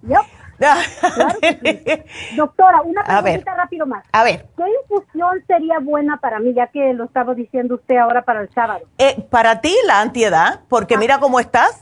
[2.36, 4.04] Doctora, una pregunta rápido más.
[4.12, 4.46] A ver.
[4.56, 8.50] ¿Qué infusión sería buena para mí, ya que lo estaba diciendo usted ahora para el
[8.52, 8.86] sábado?
[8.98, 10.98] Eh, para ti la antiedad, porque ah.
[10.98, 11.78] mira cómo estás.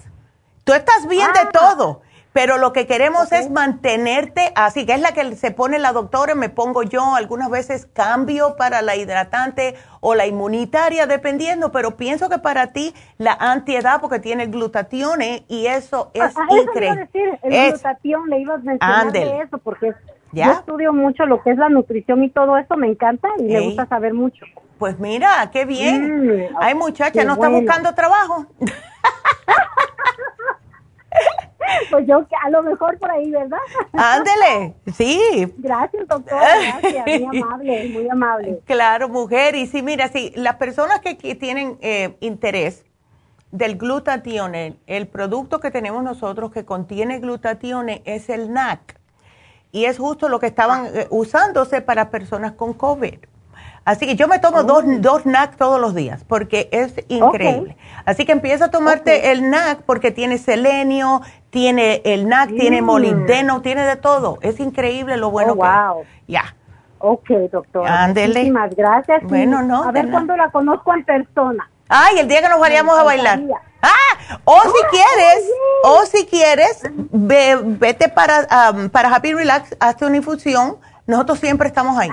[0.65, 1.51] Tú estás bien de ah.
[1.53, 2.03] todo.
[2.33, 6.37] Pero lo que queremos es mantenerte así, que es la que se pone la doctora,
[6.37, 12.29] me pongo yo, algunas veces cambio para la hidratante o la inmunitaria, dependiendo, pero pienso
[12.29, 17.09] que para ti la antiedad, porque tiene glutatione y eso es increíble.
[17.43, 19.93] el glutatión, le iba a mencionar de eso, porque
[20.33, 23.61] yo estudio mucho lo que es la nutrición y todo eso, me encanta y me
[23.61, 24.47] gusta saber mucho.
[24.79, 26.27] Pues mira, qué bien.
[26.27, 28.47] Mm, Ay, muchacha, ¿no está buscando trabajo?
[31.91, 33.59] Pues yo a lo mejor por ahí, ¿verdad?
[33.93, 35.53] Ándele, sí.
[35.59, 38.61] Gracias, doctora, gracias, muy amable, muy amable.
[38.65, 42.85] Claro, mujer, y sí, mira, sí, las personas que, tienen eh, interés
[43.51, 48.99] del glutatione, el producto que tenemos nosotros que contiene glutatione es el NAC.
[49.73, 53.19] Y es justo lo que estaban eh, usándose para personas con COVID.
[53.91, 54.99] Así que yo me tomo dos, oh.
[55.01, 57.77] dos NAC todos los días porque es increíble.
[58.05, 62.85] Así que empieza a tomarte el NAC porque tiene selenio, tiene el NAC, tiene mm.
[62.85, 64.39] molibdeno, tiene de todo.
[64.43, 66.05] Es increíble lo bueno oh, wow.
[66.29, 66.55] Ya.
[67.01, 68.07] Ok, doctora.
[68.07, 69.25] Muchísimas gracias.
[69.25, 69.83] Bueno, no.
[69.83, 71.69] A ver cuándo la conozco en persona.
[71.89, 73.41] Ay, el día que nos vayamos a bailar.
[73.83, 75.51] Ah, o si quieres,
[75.83, 78.47] o si quieres, vete para,
[78.93, 80.77] para Happy Relax, hazte una infusión.
[81.09, 82.11] Nosotros siempre estamos ahí.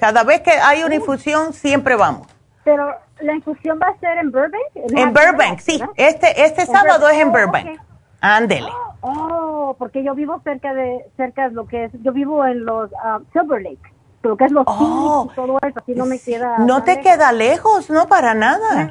[0.00, 2.26] Cada vez que hay una infusión, siempre vamos.
[2.64, 4.62] Pero la infusión va a ser en Burbank.
[4.74, 5.80] En, Burbank, sí.
[5.96, 7.80] Este, este sábado es en Burbank.
[8.20, 8.70] Ándele.
[9.02, 12.90] Oh, porque yo vivo cerca de, cerca de lo que es, yo vivo en los
[13.02, 13.90] ah, Silver Lake
[14.22, 16.58] lo que es los oh, todo eso, así no me queda.
[16.58, 18.90] No te queda lejos, no para nada.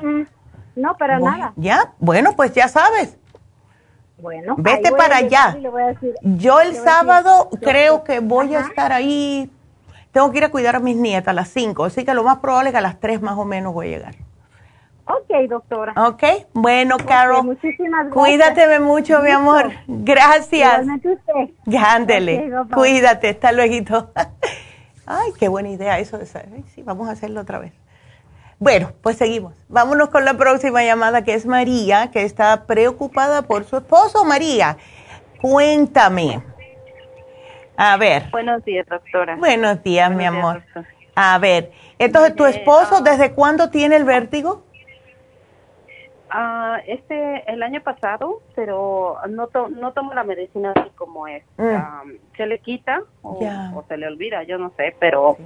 [0.76, 1.54] No, para nada.
[1.56, 3.18] Ya, bueno, pues ya sabes.
[4.18, 5.56] Bueno, vete para allá.
[6.22, 9.52] Yo el sábado creo que voy a estar ahí.
[10.12, 12.40] Tengo que ir a cuidar a mis nietas a las 5, así que lo más
[12.40, 14.16] probable es que a las 3 más o menos voy a llegar.
[15.06, 15.94] Ok, doctora.
[15.98, 16.24] Ok,
[16.54, 17.44] bueno, Carol.
[17.44, 18.14] muchísimas gracias.
[18.14, 19.72] Cuídate mucho, mi amor.
[19.88, 20.86] Gracias.
[21.84, 22.52] Ándele.
[22.72, 24.12] Cuídate, hasta luego.
[25.08, 27.74] Ay, qué buena idea eso de sí, vamos a hacerlo otra vez.
[28.60, 29.56] Bueno, pues seguimos.
[29.68, 34.26] Vámonos con la próxima llamada que es María, que está preocupada por su esposo.
[34.26, 34.78] María,
[35.42, 36.44] cuéntame.
[37.82, 38.24] A ver.
[38.32, 39.38] Buenos días, doctora.
[39.38, 40.62] Buenos días, mi amor.
[41.16, 44.66] A ver, entonces, ¿tu esposo ah, desde cuándo tiene el vértigo?
[46.30, 51.42] Ah, este, el año pasado, pero no, no tomo la medicina así como es.
[51.56, 52.18] Mm.
[52.36, 53.40] se le quita o,
[53.88, 55.38] se le olvida, yo no sé, pero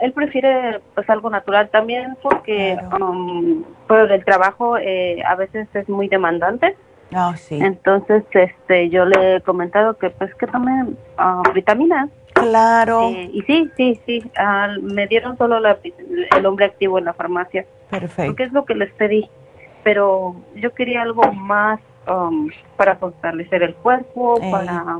[0.00, 5.90] él prefiere pues algo natural también porque um, por el trabajo eh, a veces es
[5.90, 6.74] muy demandante.
[7.14, 7.58] Ah, sí.
[7.60, 10.94] Entonces, este, yo le he comentado que pues que tome
[11.54, 12.10] vitaminas.
[12.32, 13.10] Claro.
[13.10, 14.30] Eh, y sí, sí, sí,
[14.82, 18.32] me dieron solo el hombre activo en la farmacia Perfecto.
[18.32, 19.30] Porque es lo que les pedí.
[19.84, 21.78] Pero yo quería algo más
[22.08, 24.98] um, para fortalecer el cuerpo, para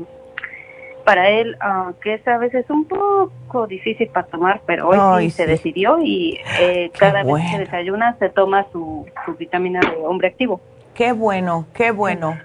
[1.05, 5.37] para él, uh, que es a veces un poco difícil para tomar, pero hoy sí,
[5.37, 10.29] se decidió y eh, cada vez que desayuna se toma su, su vitamina de hombre
[10.29, 10.59] activo.
[10.95, 12.39] Qué bueno, qué bueno.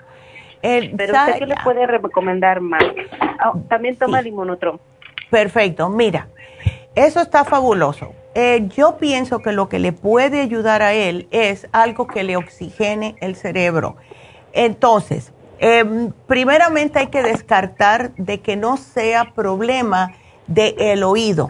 [0.61, 2.83] pero usted qué le puede recomendar más?
[3.39, 4.33] Ah, también toma sí.
[5.31, 6.27] Perfecto, mira,
[6.97, 8.13] eso está fabuloso.
[8.35, 12.37] Eh, yo pienso que lo que le puede ayudar a él es algo que le
[12.37, 13.97] oxigene el cerebro.
[14.53, 20.13] Entonces, em, primeramente hay que descartar de que no sea problema
[20.49, 21.49] del el oído.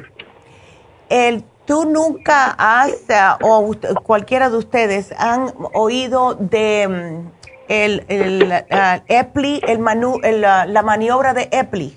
[1.09, 3.73] El, tú nunca has, eh, o
[4.03, 7.31] cualquiera de ustedes, han oído de em,
[7.69, 11.97] el, el uh, Epli, el la maniobra de Epli.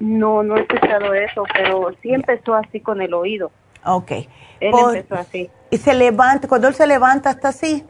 [0.00, 3.50] No, no he escuchado eso, pero sí empezó así con el oído.
[3.84, 4.12] Ok.
[4.60, 5.50] Él empezó así.
[5.68, 7.84] ¿Y se levanta, cuando él se levanta, está así?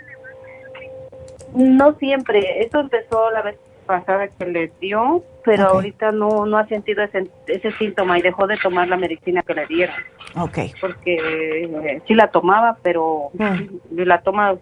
[1.55, 2.67] No siempre.
[2.67, 3.57] Eso empezó la vez
[3.87, 8.47] pasada que le dio, pero ahorita no, no ha sentido ese, ese síntoma y dejó
[8.47, 9.97] de tomar la medicina que le dieron.
[10.37, 10.59] Ok.
[10.81, 13.99] Porque eh, sí la tomaba, pero mm.
[13.99, 14.57] la toma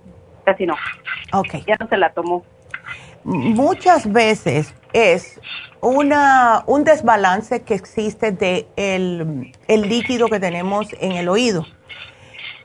[0.44, 0.74] casi no.
[1.32, 1.64] Ok.
[1.66, 2.44] Ya no se la tomó.
[3.24, 5.40] Muchas veces es
[5.80, 11.66] una, un desbalance que existe de el, líquido que tenemos en el oído.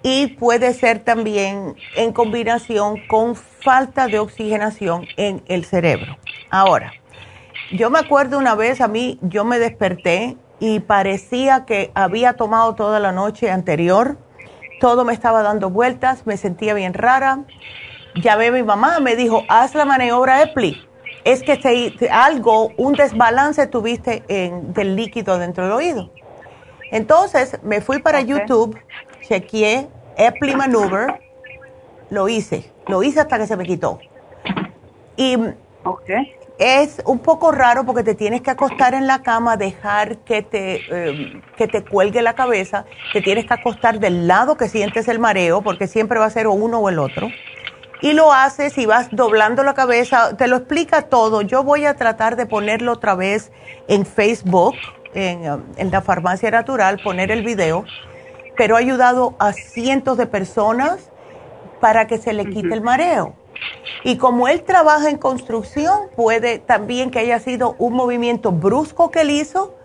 [0.01, 6.17] Y puede ser también en combinación con falta de oxigenación en el cerebro.
[6.49, 6.93] Ahora,
[7.71, 12.75] yo me acuerdo una vez a mí, yo me desperté y parecía que había tomado
[12.75, 14.17] toda la noche anterior,
[14.79, 17.39] todo me estaba dando vueltas, me sentía bien rara.
[18.15, 20.87] Llamé a mi mamá, me dijo, haz la maniobra EPLI
[21.27, 26.09] es que se, algo, un desbalance tuviste en, del líquido dentro del oído.
[26.89, 28.79] Entonces me fui para YouTube,
[29.27, 31.19] chequeé Epley Maneuver,
[32.09, 33.99] lo hice, lo hice hasta que se me quitó.
[35.17, 35.35] Y
[36.59, 41.09] es un poco raro porque te tienes que acostar en la cama, dejar que te,
[41.09, 45.19] em, que te cuelgue la cabeza, te tienes que acostar del lado que sientes el
[45.19, 47.29] mareo, porque siempre va a ser o uno o el otro
[48.01, 51.41] y lo haces y vas doblando la cabeza, te lo explica todo.
[51.41, 53.51] Yo voy a tratar de ponerlo otra vez
[53.87, 54.75] en Facebook,
[55.13, 57.85] en, um, la farmacia natural, poner el video,
[58.55, 61.11] pero ha ayudado a cientos de personas
[61.79, 63.35] para que se le quite el mareo.
[64.03, 69.21] Y como él trabaja en construcción, puede también que haya sido un movimiento brusco que
[69.21, 69.75] él hizo,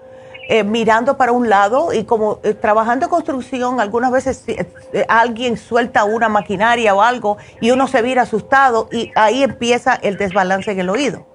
[0.49, 4.67] eh, mirando para un lado y como eh, trabajando en construcción, algunas veces eh,
[5.09, 10.17] alguien suelta una maquinaria o algo y uno se vira asustado y ahí empieza el
[10.19, 11.27] desbalance en el oído.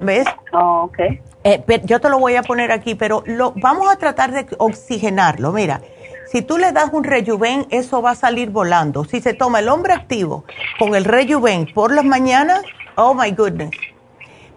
[0.00, 0.26] ¿Ves?
[0.52, 0.98] Oh, ok.
[1.44, 5.52] Eh, yo te lo voy a poner aquí, pero lo, vamos a tratar de oxigenarlo.
[5.52, 5.82] Mira,
[6.26, 9.04] si tú le das un rejuven, eso va a salir volando.
[9.04, 10.44] Si se toma el hombre activo
[10.78, 12.62] con el rejuven por las mañanas,
[12.96, 13.70] oh my goodness.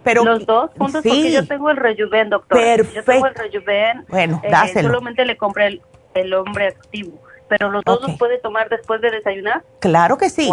[0.04, 2.58] Pero, Los dos juntos sí, porque yo tengo el rejuven, doctor.
[2.58, 2.94] Perfecto.
[2.94, 4.06] Yo tengo el rejuven.
[4.08, 4.88] Bueno, eh, dáselo.
[4.88, 5.82] Solamente le compré el,
[6.14, 7.18] el hombre activo.
[7.48, 9.64] Pero los dos los puede tomar después de desayunar.
[9.80, 10.50] Claro que sí.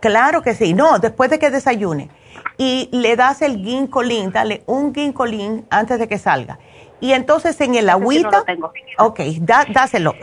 [0.00, 0.74] Claro que sí.
[0.74, 2.10] No, después de que desayune
[2.56, 6.58] y le das el ginkolín, dale un ginkolín antes de que salga.
[7.00, 8.44] Y entonces en el agüita,
[8.98, 9.20] ok,
[9.72, 10.14] dáselo.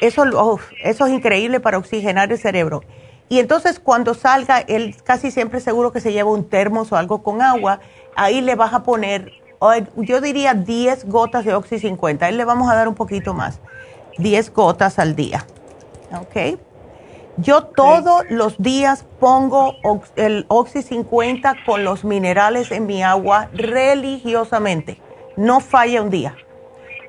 [0.00, 2.82] Eso, oh, eso es increíble para oxigenar el cerebro.
[3.28, 7.22] Y entonces cuando salga, él casi siempre seguro que se lleva un termos o algo
[7.22, 7.80] con agua,
[8.16, 9.32] ahí le vas a poner,
[9.96, 13.60] yo diría 10 gotas de Oxy 50, él le vamos a dar un poquito más,
[14.18, 15.46] 10 gotas al día.
[16.12, 16.58] ¿Ok?
[17.36, 19.74] Yo todos los días pongo
[20.14, 25.00] el Oxy 50 con los minerales en mi agua religiosamente.
[25.36, 26.36] No falla un día.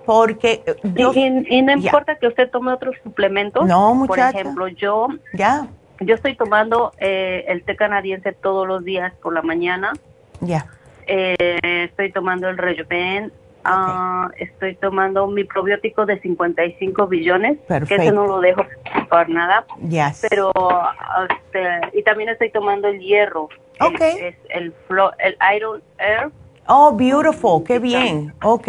[0.05, 3.65] Porque eh, yo, y, no importa que usted tome otros suplementos.
[3.65, 4.31] No, muchacha.
[4.31, 5.67] Por ejemplo, yo ya.
[6.01, 9.93] Yo estoy tomando eh, el té canadiense todos los días por la mañana.
[10.41, 10.67] Ya.
[11.07, 13.31] Eh, estoy tomando el Rejuven,
[13.67, 17.57] Ah, estoy tomando mi probiótico de 55 billones,
[17.87, 18.63] que ese no lo dejo
[19.09, 19.65] por nada.
[20.29, 20.51] Pero,
[21.29, 23.49] este, y también estoy tomando el hierro.
[23.81, 24.01] Ok.
[24.01, 24.73] El, el,
[25.17, 26.29] el Iron Air.
[26.67, 28.35] Oh, beautiful, qué bien.
[28.43, 28.67] Ok.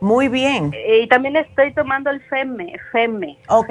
[0.00, 0.72] Muy bien.
[0.88, 3.38] Y también estoy tomando el FEME, FEME.
[3.48, 3.70] Ok.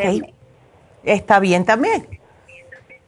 [1.04, 2.08] Está bien también.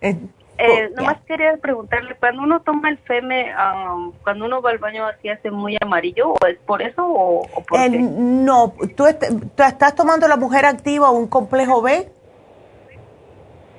[0.01, 4.77] Eh, oh, nomás quería preguntarle, cuando uno toma el FEME, um, cuando uno va al
[4.77, 7.89] baño así hace muy amarillo, ¿o es por eso o, por qué?
[7.89, 12.07] No, ¿Tú, estás tomando la mujer activa un complejo B?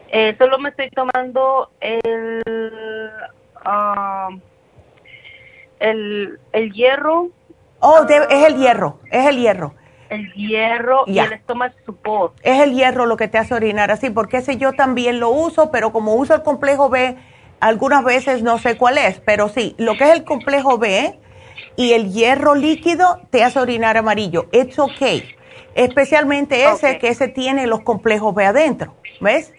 [0.09, 2.43] Eh, solo me estoy tomando el,
[3.65, 4.41] um,
[5.79, 7.29] el, el hierro.
[7.83, 9.75] Oh, es el hierro, es el hierro
[10.13, 12.35] el hierro y el estómago support.
[12.43, 15.71] Es el hierro lo que te hace orinar así, porque ese yo también lo uso,
[15.71, 17.17] pero como uso el complejo B,
[17.61, 21.19] algunas veces no sé cuál es, pero sí, lo que es el complejo B
[21.77, 24.49] y el hierro líquido te hace orinar amarillo.
[24.53, 25.35] It's okay.
[25.75, 29.55] Especialmente ese que ese tiene los complejos B adentro, ¿ves?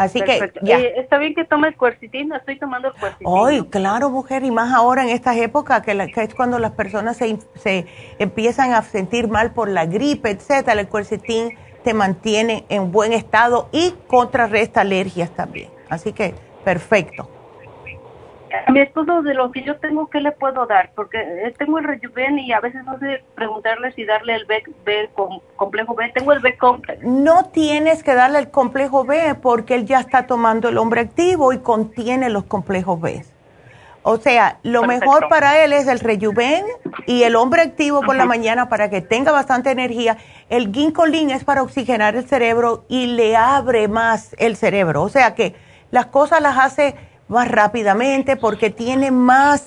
[0.00, 0.80] Así que ya.
[0.80, 3.28] Eh, está bien que tome el cuercitín, estoy tomando el cuercitín.
[3.28, 7.38] Ay, claro, mujer, y más ahora en estas épocas que, es cuando las personas se,
[7.56, 7.86] se,
[8.18, 11.50] empiezan a sentir mal por la gripe, etcétera, el cuercitín
[11.84, 15.68] te mantiene en buen estado y contrarresta alergias también.
[15.90, 17.39] Así que perfecto
[18.68, 20.90] mi esposo de lo que yo tengo, ¿qué le puedo dar?
[20.94, 24.62] Porque eh, tengo el rejuven y a veces no sé preguntarle si darle el B,
[24.84, 25.10] B
[25.56, 26.10] complejo B.
[26.14, 27.00] Tengo el B complejo.
[27.04, 31.52] No tienes que darle el complejo B porque él ya está tomando el hombre activo
[31.52, 33.24] y contiene los complejos B.
[34.02, 36.64] O sea, lo mejor para él es el rejuven
[37.06, 40.16] y el hombre activo por la mañana para que tenga bastante energía.
[40.48, 45.02] El ginkolin es para oxigenar el cerebro y le abre más el cerebro.
[45.02, 45.54] O sea que
[45.90, 46.94] las cosas las hace
[47.30, 49.66] más rápidamente porque tiene más,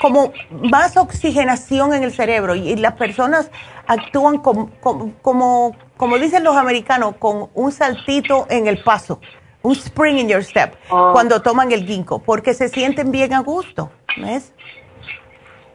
[0.00, 3.50] como más oxigenación en el cerebro y, las personas
[3.86, 9.20] actúan como, como, como, dicen los americanos, con un saltito en el paso,
[9.62, 11.12] un spring in your step, oh.
[11.12, 14.52] cuando toman el ginkgo, porque se sienten bien a gusto, ¿ves?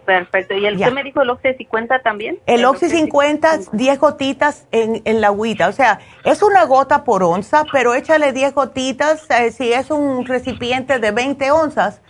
[0.06, 0.56] Perfecto.
[0.56, 2.40] ¿Y el que me dijo el Oxy 50 también?
[2.45, 5.68] El, Oxy 50, 10 gotitas en, en, la agüita.
[5.68, 9.30] O sea, es una gota por onza, pero échale 10 gotitas.
[9.30, 12.02] Eh, si es un recipiente de 20 onzas,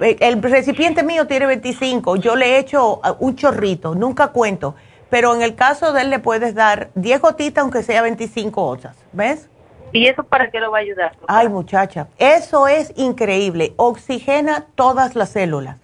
[0.00, 2.16] eh, el recipiente mío tiene 25.
[2.16, 4.74] Yo le echo uh, un chorrito, nunca cuento.
[5.08, 8.96] Pero en el caso de él le puedes dar 10 gotitas, aunque sea 25 onzas.
[9.12, 9.48] ¿Ves?
[9.92, 11.12] ¿Y eso para qué lo va a ayudar?
[11.26, 13.74] Ay, muchacha, eso es increíble.
[13.76, 15.81] Oxigena todas las células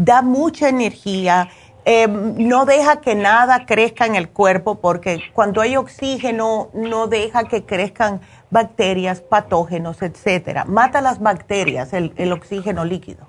[0.00, 1.48] da mucha energía,
[1.84, 7.44] eh, no deja que nada crezca en el cuerpo porque cuando hay oxígeno no deja
[7.44, 8.20] que crezcan
[8.50, 10.64] bacterias, patógenos, etcétera.
[10.64, 13.26] Mata las bacterias el, el oxígeno líquido.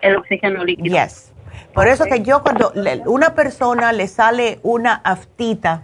[0.00, 0.96] El oxígeno líquido.
[0.96, 1.32] Yes.
[1.72, 2.72] Por eso que yo cuando
[3.06, 5.82] una persona le sale una aftita,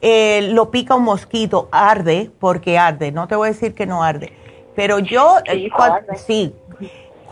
[0.00, 4.02] eh, lo pica un mosquito, arde, porque arde, no te voy a decir que no
[4.02, 4.32] arde,
[4.74, 6.54] pero yo, sí, eh, sí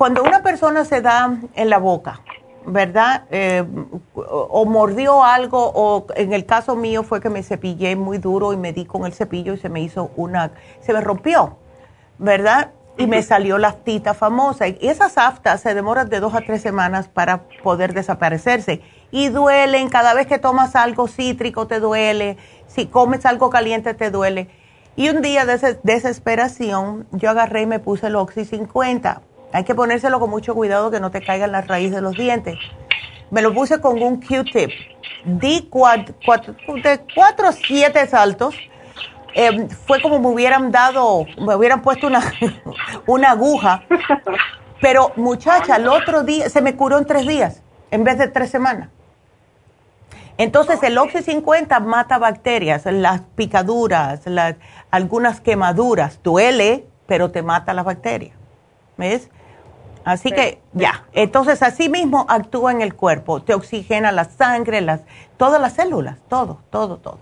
[0.03, 2.23] cuando una persona se da en la boca,
[2.66, 3.23] ¿verdad?
[3.31, 3.65] Eh,
[4.16, 8.57] o mordió algo, o en el caso mío fue que me cepillé muy duro y
[8.57, 10.51] me di con el cepillo y se me hizo una,
[10.81, 11.57] se me rompió,
[12.19, 12.73] ¿verdad?
[12.99, 14.66] Y me salió la aftita famosa.
[14.66, 18.81] Y esas aftas se demoran de dos a tres semanas para poder desaparecerse.
[19.12, 24.11] Y duelen, cada vez que tomas algo cítrico te duele, si comes algo caliente te
[24.11, 24.49] duele.
[24.97, 29.23] Y un día de desesperación yo agarré y me puse el Oxy 50
[29.53, 32.57] Hay que ponérselo con mucho cuidado que no te caigan las raíces de los dientes.
[33.31, 34.70] Me lo puse con un Q-tip.
[35.24, 36.15] Di cuatro,
[36.83, 38.55] de cuatro o siete saltos.
[39.35, 42.20] Eh, fue como me hubieran dado, me hubieran puesto una,
[43.07, 43.85] una aguja.
[44.81, 48.51] Pero muchacha, el otro día se me curó en tres días en vez de tres
[48.51, 48.89] semanas.
[50.39, 54.57] Entonces el Oxy 50 mata bacterias, las picaduras, las,
[54.91, 56.20] algunas quemaduras.
[56.23, 58.35] Duele, pero te mata las bacterias.
[58.97, 59.29] ¿Ves?
[60.05, 65.03] Así que ya, entonces así mismo actúa en el cuerpo, te oxigena la sangre, las,
[65.37, 67.19] todas las células, todo, todo, todo.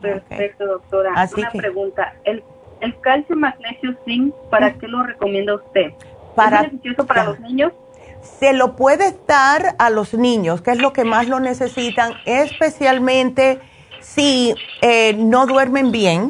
[0.00, 1.12] Perfecto, doctora.
[1.14, 2.42] Así Una pregunta, ¿El,
[2.80, 5.92] ¿el calcio, magnesio, zinc, para qué lo recomienda usted?
[6.34, 7.72] Para, ¿Es beneficioso para los niños?
[8.22, 13.60] Se lo puede dar a los niños, que es lo que más lo necesitan, especialmente
[14.00, 16.28] si eh, no duermen bien,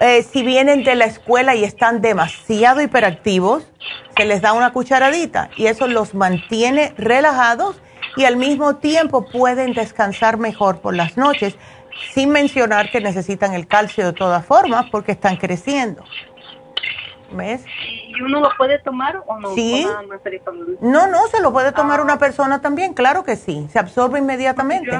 [0.00, 3.70] eh, si vienen de la escuela y están demasiado hiperactivos,
[4.16, 7.80] se les da una cucharadita y eso los mantiene relajados
[8.16, 11.56] y al mismo tiempo pueden descansar mejor por las noches,
[12.12, 16.02] sin mencionar que necesitan el calcio de todas formas porque están creciendo.
[17.32, 17.64] ¿Ves?
[18.08, 19.54] ¿Y uno lo puede tomar o no?
[19.54, 19.86] Sí.
[20.80, 22.02] No, no, se lo puede tomar ah.
[22.04, 24.92] una persona también, claro que sí, se absorbe inmediatamente.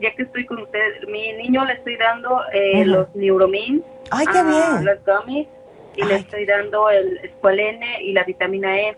[0.00, 0.78] ya que estoy con usted,
[1.08, 3.82] mi niño le estoy dando eh, los Neuromin.
[4.10, 4.84] Ay, qué bien.
[4.84, 5.48] Los gummies
[5.96, 8.96] y le estoy dando el escualene y la vitamina E.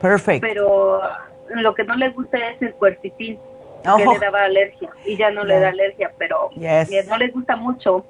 [0.00, 0.46] Perfecto.
[0.46, 1.00] Pero
[1.50, 3.38] lo que no le gusta es el cuercitín,
[3.84, 8.04] que le daba alergia y ya no le da alergia, pero no le gusta mucho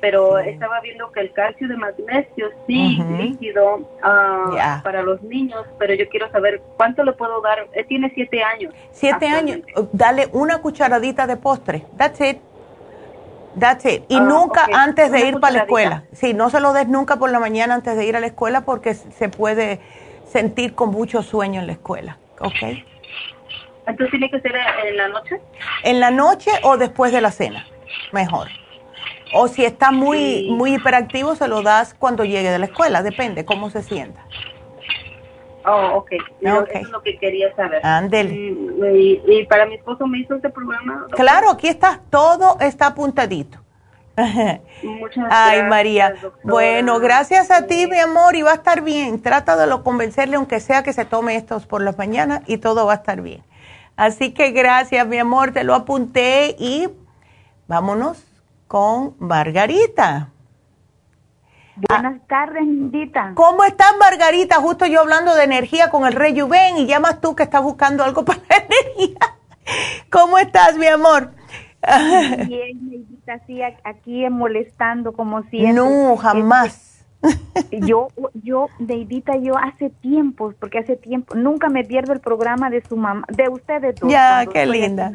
[0.00, 5.94] pero estaba viendo que el calcio de magnesio sí líquido ah, para los niños, pero
[5.94, 7.66] yo quiero saber cuánto le puedo dar.
[7.72, 8.74] Él tiene siete años.
[8.92, 9.60] Siete años,
[9.92, 11.84] dale una cucharadita de postre.
[11.96, 12.38] That's it.
[13.58, 14.04] That's it.
[14.08, 16.04] Y ah, nunca antes de ir para la escuela.
[16.12, 18.62] Sí, no se lo des nunca por la mañana antes de ir a la escuela
[18.62, 19.80] porque se puede
[20.26, 22.18] sentir con mucho sueño en la escuela.
[22.40, 22.84] ¿Ok?
[23.86, 24.52] Entonces tiene que ser
[24.86, 25.40] en la noche.
[25.84, 27.66] En la noche o después de la cena.
[28.12, 28.48] Mejor.
[29.32, 33.44] O si está muy, muy hiperactivo, se lo das cuando llegue de la escuela, depende
[33.44, 34.24] cómo se sienta.
[35.66, 36.12] Oh, ok.
[36.40, 37.84] Eso es lo que quería saber.
[37.84, 38.54] Ándele.
[38.94, 41.06] Y, para mi esposo me hizo este programa.
[41.10, 43.58] Claro, aquí está, todo está apuntadito.
[44.16, 45.28] Muchas gracias.
[45.30, 46.14] Ay, María.
[46.44, 49.20] Bueno, gracias a ti, mi amor, y va a estar bien.
[49.20, 52.86] Trata de lo convencerle, aunque sea que se tome estos por las mañanas, y todo
[52.86, 53.42] va a estar bien.
[53.96, 56.88] Así que gracias, mi amor, te lo apunté y
[57.66, 58.24] vámonos
[58.68, 60.30] con Margarita.
[61.76, 63.32] Buenas tardes, Indita.
[63.34, 64.56] ¿Cómo estás, Margarita?
[64.56, 68.02] Justo yo hablando de energía con el Rey Juven y llamas tú que estás buscando
[68.02, 69.18] algo para la energía.
[70.10, 71.32] ¿Cómo estás, mi amor?
[72.46, 75.74] Bien, Indita, sí, aquí molestando como siempre.
[75.74, 76.86] No, jamás.
[77.72, 82.82] Yo, yo, Deidita, yo hace tiempo, porque hace tiempo, nunca me pierdo el programa de
[82.82, 84.10] su mamá, de ustedes dos.
[84.10, 85.12] Ya, qué linda.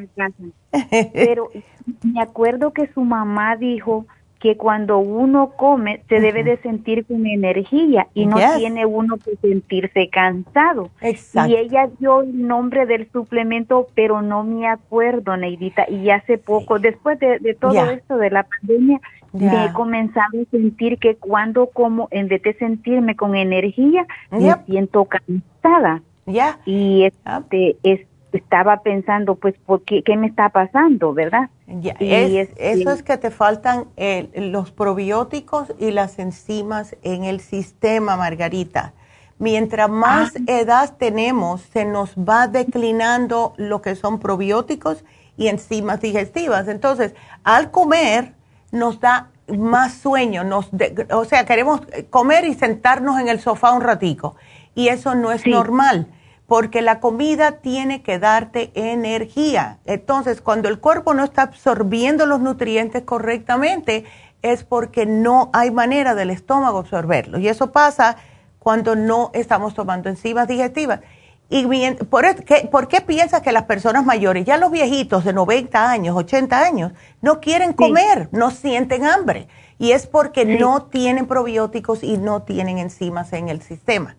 [1.13, 1.49] Pero
[2.03, 4.07] me acuerdo que su mamá dijo
[4.41, 9.35] que cuando uno come se debe de sentir con energía y no tiene uno que
[9.35, 10.89] sentirse cansado.
[11.01, 15.87] Y ella dio el nombre del suplemento, pero no me acuerdo, Neidita.
[15.87, 18.99] Y hace poco, después de, todo esto de la pandemia,
[19.31, 24.55] me he comenzado a sentir que cuando como, en vez de sentirme con energía, me
[24.65, 26.01] siento cansada.
[26.25, 26.59] Ya.
[26.65, 28.01] Y este, es,
[28.37, 31.49] estaba pensando, pues, ¿por qué, qué me está pasando, verdad?
[31.67, 31.95] Ya.
[31.99, 38.93] eso es que te faltan eh, los probióticos y las enzimas en el sistema, Margarita.
[39.37, 40.39] Mientras más ah.
[40.47, 45.03] edad tenemos, se nos va declinando lo que son probióticos
[45.37, 46.67] y enzimas digestivas.
[46.67, 48.33] Entonces, al comer,
[48.71, 50.69] nos da más sueño, nos
[51.11, 54.35] o sea, queremos comer y sentarnos en el sofá un ratico.
[54.75, 56.07] Y eso no es normal
[56.51, 59.79] porque la comida tiene que darte energía.
[59.85, 64.03] Entonces, cuando el cuerpo no está absorbiendo los nutrientes correctamente,
[64.41, 67.39] es porque no hay manera del estómago absorberlos.
[67.39, 68.17] Y eso pasa
[68.59, 70.99] cuando no estamos tomando enzimas digestivas.
[71.49, 71.65] Y
[72.09, 76.17] ¿por, qué, ¿por, qué, piensas que las personas mayores, ya los viejitos de 90 años,
[76.17, 76.91] 80 años,
[77.21, 79.47] no quieren comer, no sienten hambre?
[79.79, 84.17] Y es porque no tienen probióticos y no tienen enzimas en el sistema.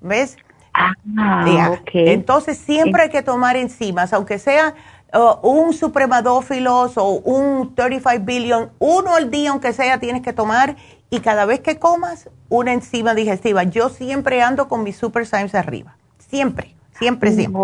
[0.00, 0.36] ¿Ves?
[0.76, 4.74] Ah, Entonces siempre hay que tomar enzimas, aunque sea
[5.14, 10.76] uh, un supremadófilos o un 35 billion, uno al día aunque sea tienes que tomar
[11.08, 13.62] y cada vez que comas una enzima digestiva.
[13.62, 17.62] Yo siempre ando con mis super arriba, siempre, siempre, siempre.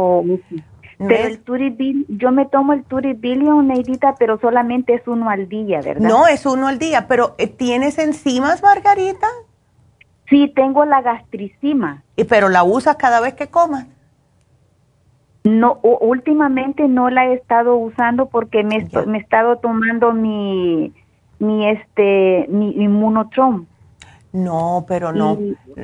[0.98, 5.82] pero el Turibil, yo me tomo el Turibillion, Neidita, pero solamente es uno al día,
[5.82, 6.08] ¿verdad?
[6.08, 9.26] No, es uno al día, pero eh, ¿tienes enzimas, Margarita?
[10.32, 12.02] Sí, tengo la gastricima.
[12.16, 13.86] ¿Y pero la usas cada vez que comas?
[15.44, 20.94] No, últimamente no la he estado usando porque me, me he estado tomando mi,
[21.38, 23.66] mi este, mi inmunotrom.
[24.32, 25.36] No, pero no,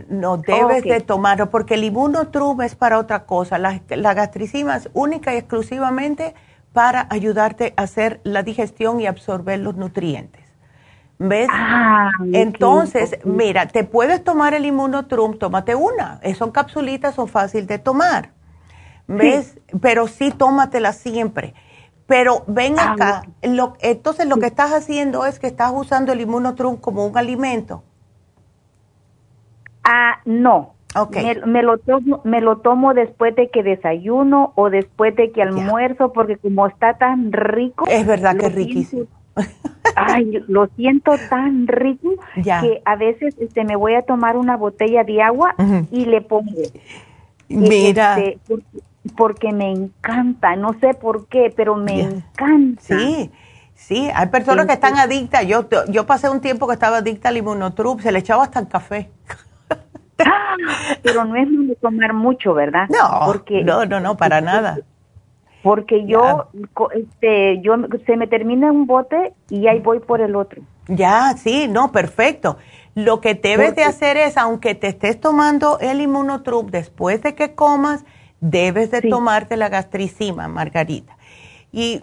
[0.09, 3.59] no debes de tomarlo porque el inmunotrum es para otra cosa.
[3.59, 6.35] La, la gastricima es única y exclusivamente
[6.73, 10.48] para ayudarte a hacer la digestión y absorber los nutrientes.
[11.19, 11.49] ¿Ves?
[11.51, 16.21] Ah, Entonces, mira, te puedes tomar el inmunotrum, tómate una.
[16.37, 18.31] Son capsulitas, son fáciles de tomar.
[19.09, 19.59] ¿Ves?
[19.81, 21.55] Pero sí, tómatela siempre.
[22.07, 26.21] Pero ven ah, acá, lo, entonces lo que estás haciendo es que estás usando el
[26.21, 27.83] inmunotrum como un alimento.
[29.85, 30.75] Ah, no.
[30.95, 31.37] Okay.
[31.45, 36.13] Me, lo tomo, me lo tomo después de que desayuno o después de que almuerzo,
[36.13, 37.85] porque como está tan rico.
[37.89, 39.07] Es verdad que es riquísimo.
[39.97, 45.05] ay, lo siento tan rico que a veces este, me voy a tomar una botella
[45.05, 45.55] de agua
[45.91, 46.53] y le pongo.
[47.49, 48.19] Mira.
[48.19, 48.39] Este,
[49.17, 52.83] porque, me encanta, no sé por qué, pero me encanta.
[52.83, 53.31] Sí.
[53.75, 55.47] Sí, hay personas que están adictas.
[55.47, 58.67] Yo, yo pasé un tiempo que estaba adicta al inmunotrup, se le echaba hasta el
[58.67, 59.09] café.
[61.03, 62.89] Pero no es de tomar mucho, ¿verdad?
[62.89, 64.79] No, porque, no, no, no, para nada.
[65.63, 66.49] Porque yo,
[66.95, 67.75] este, yo,
[68.07, 70.63] se me termina un bote y ahí voy por el otro.
[70.87, 72.59] Ya, sí, no, perfecto.
[72.95, 77.55] Lo que debes de hacer es, aunque te estés tomando el inmunotrup después de que
[77.55, 78.05] comas,
[78.41, 81.17] debes de tomarte la gastricima, Margarita.
[81.71, 82.01] Y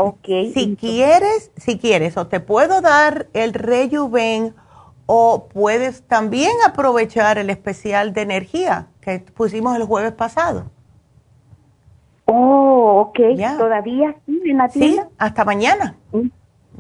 [0.53, 4.53] si quieres, si quieres, o te puedo dar el Rejuven
[5.07, 10.71] o puedes también aprovechar el especial de energía que pusimos el jueves pasado.
[12.25, 13.19] Oh, ok.
[13.57, 15.03] ¿Todavía sí en la tienda?
[15.03, 15.95] Sí, hasta mañana.
[16.11, 16.29] Mm.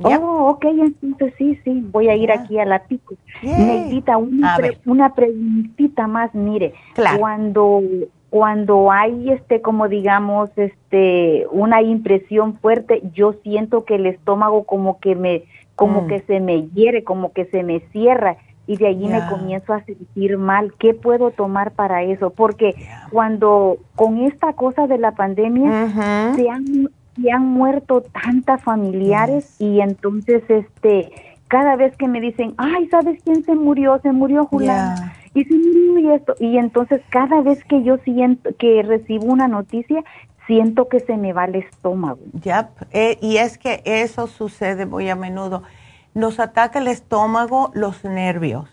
[0.03, 3.15] Oh, ok, entonces sí, sí, voy a ir aquí a la pico.
[3.41, 6.73] Necesita una, una preguntita más, mire,
[7.17, 7.81] cuando
[8.29, 14.99] cuando hay este como digamos este una impresión fuerte, yo siento que el estómago como
[14.99, 15.43] que me
[15.75, 16.07] como mm.
[16.07, 19.83] que se me hiere, como que se me cierra y de allí me comienzo a
[19.83, 20.73] sentir mal.
[20.79, 22.29] ¿Qué puedo tomar para eso?
[22.31, 22.75] Porque
[23.11, 26.89] cuando con esta cosa de la pandemia se, han,
[27.21, 31.11] se han muerto tantas familiares y entonces este
[31.47, 33.99] cada vez que me dicen, ay, ¿sabes quién se murió?
[34.01, 35.13] Se murió Julián.
[35.33, 36.35] Y se murió y esto.
[36.39, 40.03] Y entonces cada vez que yo siento que recibo una noticia,
[40.47, 42.19] siento que se me va el estómago.
[42.33, 45.63] Ya, eh, y es que eso sucede muy a menudo.
[46.15, 48.69] Nos ataca el estómago, los nervios.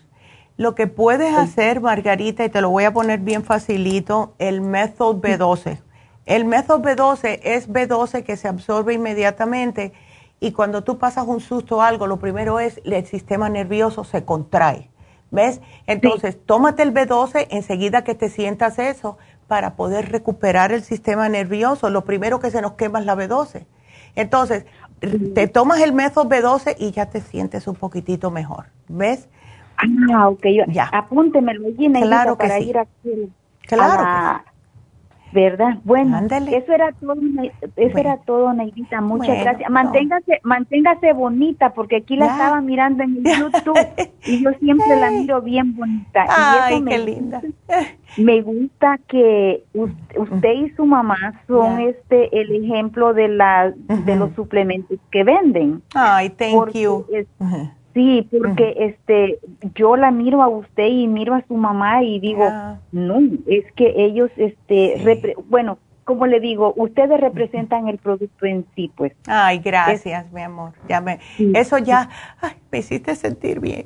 [0.55, 5.21] Lo que puedes hacer, Margarita, y te lo voy a poner bien facilito, el método
[5.21, 5.81] B12.
[6.25, 9.91] El método B12 es B12 que se absorbe inmediatamente
[10.39, 14.23] y cuando tú pasas un susto o algo, lo primero es el sistema nervioso se
[14.23, 14.89] contrae.
[15.29, 15.59] ¿Ves?
[15.85, 19.17] Entonces, tómate el B12 enseguida que te sientas eso
[19.47, 21.89] para poder recuperar el sistema nervioso.
[21.89, 23.65] Lo primero que se nos quema es la B12.
[24.15, 24.65] Entonces,
[25.33, 28.65] te tomas el método B12 y ya te sientes un poquitito mejor.
[28.87, 29.27] ¿Ves?
[30.13, 30.45] Ah, ok.
[30.67, 30.85] Ya.
[30.91, 33.31] Apúntemelo, Gina, claro para ir aquí
[33.65, 34.43] claro
[35.33, 35.79] ¿verdad?
[35.83, 37.15] Bueno, eso era todo,
[37.75, 39.01] eso era todo, Neidita.
[39.01, 39.69] Muchas gracias.
[39.69, 43.77] Manténgase, manténgase bonita, porque aquí la estaba mirando en YouTube
[44.25, 46.25] y yo siempre la miro bien bonita.
[46.29, 47.41] Ay, qué linda.
[48.17, 54.33] Me gusta que usted y su mamá son este el ejemplo de la de los
[54.35, 55.81] suplementos que venden.
[55.93, 57.05] Ay, thank you.
[57.93, 59.39] Sí, porque este
[59.75, 62.49] yo la miro a usted y miro a su mamá y digo,
[62.91, 68.91] no, es que ellos este bueno, como le digo, ustedes representan el producto en sí,
[68.95, 69.13] pues.
[69.27, 70.73] Ay, gracias, mi amor.
[70.89, 71.19] Ya me
[71.53, 72.09] eso ya
[72.41, 73.85] ay, me hiciste sentir bien.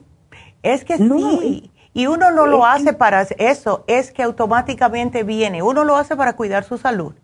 [0.64, 1.72] Es que sí.
[1.94, 5.64] Y uno no lo hace para eso, es que automáticamente viene.
[5.64, 7.16] Uno lo hace para cuidar su salud.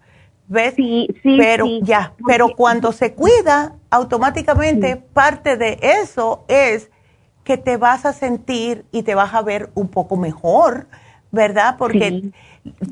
[0.48, 0.76] ¿Ves?
[0.76, 6.92] Sí, sí, pero ya, pero cuando se cuida, automáticamente parte de eso es
[7.44, 10.88] que te vas a sentir y te vas a ver un poco mejor,
[11.32, 11.76] ¿verdad?
[11.78, 12.32] Porque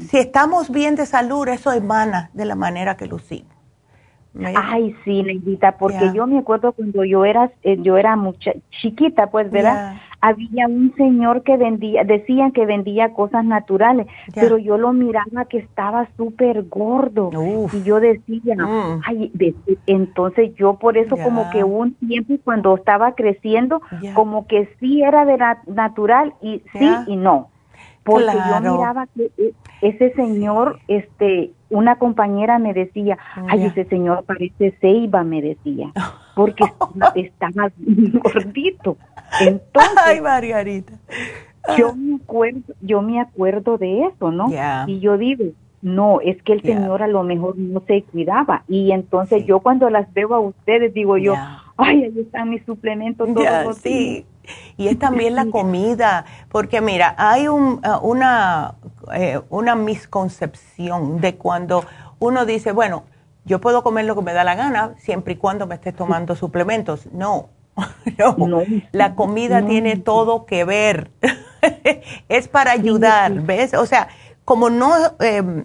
[0.10, 3.52] si estamos bien de salud, eso emana de la manera que lucimos.
[4.56, 9.28] Ay, sí, Neidita, porque yo me acuerdo cuando yo era, eh, yo era mucha chiquita,
[9.28, 9.98] pues, ¿verdad?
[10.22, 15.58] Había un señor que vendía, decían que vendía cosas naturales, pero yo lo miraba que
[15.58, 17.32] estaba súper gordo.
[17.74, 19.02] Y yo decía, mm.
[19.06, 19.32] ay,
[19.88, 23.82] entonces yo por eso como que un tiempo cuando estaba creciendo,
[24.14, 27.50] como que sí era de natural y sí y no.
[28.04, 33.18] Porque yo miraba que e, ese señor, este, una compañera me decía,
[33.48, 35.92] ay, ese señor parece Ceiba, me decía,
[36.36, 36.66] porque
[37.16, 37.72] estaba
[38.24, 38.98] gordito.
[39.40, 40.94] Entonces, ay, Margarita.
[41.78, 44.52] yo me acuerdo, yo me acuerdo de eso, ¿no?
[44.88, 45.46] Y yo digo,
[45.82, 48.64] no, es que el señor a lo mejor no se cuidaba.
[48.68, 51.34] Y entonces yo cuando las veo a ustedes digo yo,
[51.78, 54.26] ay, ahí están mis suplementos todos sí.
[54.78, 58.76] Y es también la comida, porque mira, hay un, uh, una,
[59.14, 61.84] eh, una misconcepción de cuando
[62.20, 63.04] uno dice, bueno,
[63.46, 66.36] yo puedo comer lo que me da la gana siempre y cuando me esté tomando
[66.36, 67.08] suplementos.
[67.12, 67.50] No,
[68.38, 71.10] no, la comida tiene todo que ver.
[72.30, 73.74] es para ayudar, ¿ves?
[73.74, 74.10] O sea,
[74.46, 75.64] como no, em,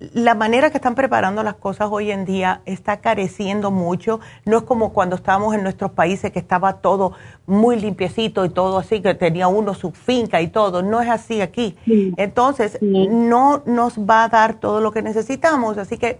[0.00, 4.20] la manera que están preparando las cosas hoy en día está careciendo mucho.
[4.44, 7.14] No es como cuando estábamos en nuestros países que estaba todo
[7.46, 10.82] muy limpiecito y todo así, que tenía uno su finca y todo.
[10.82, 11.76] No es así aquí.
[12.16, 15.78] Entonces, no nos va a dar todo lo que necesitamos.
[15.78, 16.18] Así que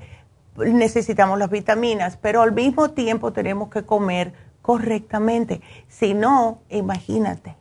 [0.57, 5.60] necesitamos las vitaminas, pero al mismo tiempo tenemos que comer correctamente.
[5.86, 7.57] Si no, imagínate.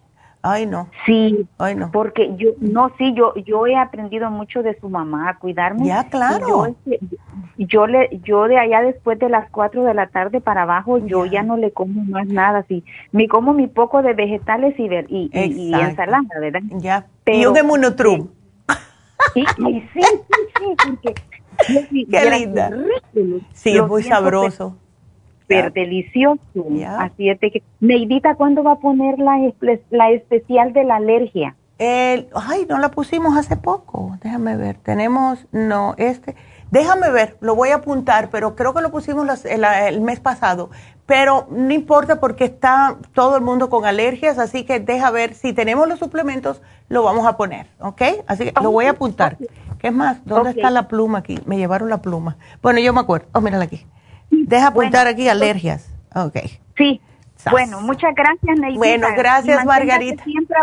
[0.49, 0.87] Ay, no.
[1.05, 1.91] Sí, Ay, no.
[1.91, 5.85] porque yo, no, sí, yo, yo he aprendido mucho de su mamá a cuidarme.
[5.85, 6.73] Ya, claro.
[7.57, 11.25] Yo, le, yo de allá después de las 4 de la tarde para abajo, yo
[11.25, 12.85] ya no le como más nada, así.
[13.11, 16.61] Me como mi poco de vegetales y, y, y, ensalada, ¿verdad?
[16.77, 17.07] Ya.
[17.25, 18.29] Pero, y un emunotrum.
[19.33, 21.13] Sí, sí, sí, sí, porque...
[22.09, 22.71] Qué linda.
[23.51, 24.77] Sí, es muy sabroso
[25.47, 26.41] súper delicioso.
[26.99, 29.37] Así es de que, Neidita, ¿cuándo va a poner la,
[29.89, 31.55] la especial de la alergia?
[31.77, 34.17] El, ay, no la pusimos hace poco.
[34.23, 34.77] Déjame ver.
[34.77, 36.35] Tenemos, no, este.
[36.71, 40.69] Déjame ver, lo voy a apuntar, pero creo que lo pusimos el, mes pasado.
[41.05, 45.53] Pero no importa porque está todo el mundo con alergias, así que deja ver, si
[45.53, 48.01] tenemos los suplementos, lo vamos a poner, ¿ok?
[48.27, 49.37] Así que lo voy a apuntar.
[49.79, 50.25] ¿Qué es más?
[50.25, 51.39] ¿Dónde está la pluma aquí?
[51.45, 52.35] Me llevaron la pluma.
[52.61, 53.27] Bueno, yo me acuerdo.
[53.31, 53.85] Oh, mírala aquí.
[54.29, 55.89] Deja apuntar aquí alergias.
[56.15, 56.37] Ok.
[56.77, 57.01] Sí.
[57.51, 58.77] Bueno, muchas gracias, Neidita.
[58.77, 60.23] Bueno, gracias, Margarita.
[60.23, 60.57] Siempre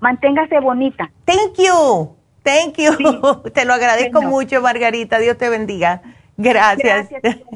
[0.00, 1.10] manténgase bonita.
[1.24, 2.16] Thank you.
[2.42, 3.42] Thank you.
[3.54, 5.18] Te lo agradezco mucho, Margarita.
[5.18, 6.02] Dios te bendiga.
[6.36, 7.08] Gracias.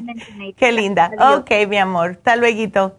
[0.57, 1.11] Qué linda.
[1.37, 2.11] Ok, mi amor.
[2.11, 2.95] Hasta luego.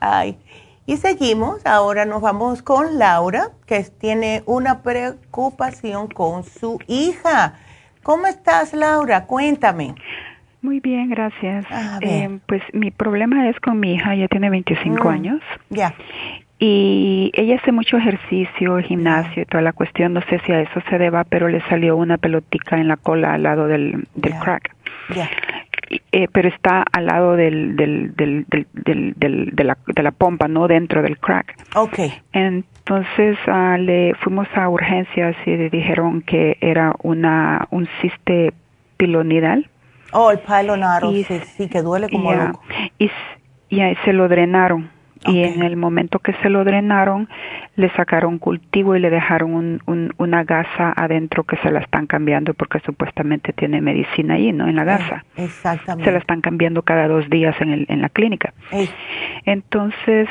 [0.00, 0.38] Ay.
[0.86, 1.64] Y seguimos.
[1.64, 7.54] Ahora nos vamos con Laura, que tiene una preocupación con su hija.
[8.02, 9.26] ¿Cómo estás, Laura?
[9.26, 9.94] Cuéntame.
[10.62, 11.64] Muy bien, gracias.
[12.02, 15.40] Eh, pues mi problema es con mi hija, ella tiene 25 mm, años.
[15.70, 15.94] Ya.
[16.58, 20.82] Y ella hace mucho ejercicio, gimnasio y toda la cuestión, no sé si a eso
[20.90, 24.74] se deba, pero le salió una pelotica en la cola al lado del, del crack.
[25.14, 25.30] Ya.
[26.12, 30.46] Eh, pero está al lado del, del, del, del, del, de, la, de la pompa,
[30.46, 31.56] no dentro del crack.
[31.74, 32.12] Okay.
[32.32, 38.52] Entonces uh, le fuimos a urgencias y le dijeron que era una un ciste
[38.98, 39.68] pilonidal
[40.12, 42.60] Oh, el pilonaro, sí, sí, que duele como loco.
[42.98, 43.10] Y,
[43.68, 44.90] y se lo drenaron.
[45.26, 47.28] Y en el momento que se lo drenaron,
[47.76, 52.54] le sacaron cultivo y le dejaron un, una gasa adentro que se la están cambiando
[52.54, 54.66] porque supuestamente tiene medicina ahí, ¿no?
[54.66, 55.24] En la gasa.
[55.36, 56.04] exactamente.
[56.04, 58.54] Se la están cambiando cada dos días en, el, en la clínica.
[59.44, 60.28] Entonces,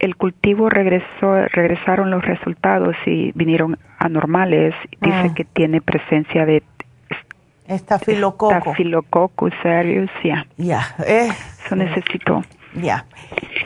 [0.00, 4.74] el cultivo regresó, regresaron los resultados y vinieron anormales.
[5.00, 5.34] Dice ah.
[5.36, 6.64] que tiene presencia de
[7.66, 8.52] Estafilococo.
[8.52, 10.46] Estafilococcus aureus, ya.
[10.56, 10.94] Ya.
[11.06, 12.42] Eso necesito.
[12.74, 13.06] Ya.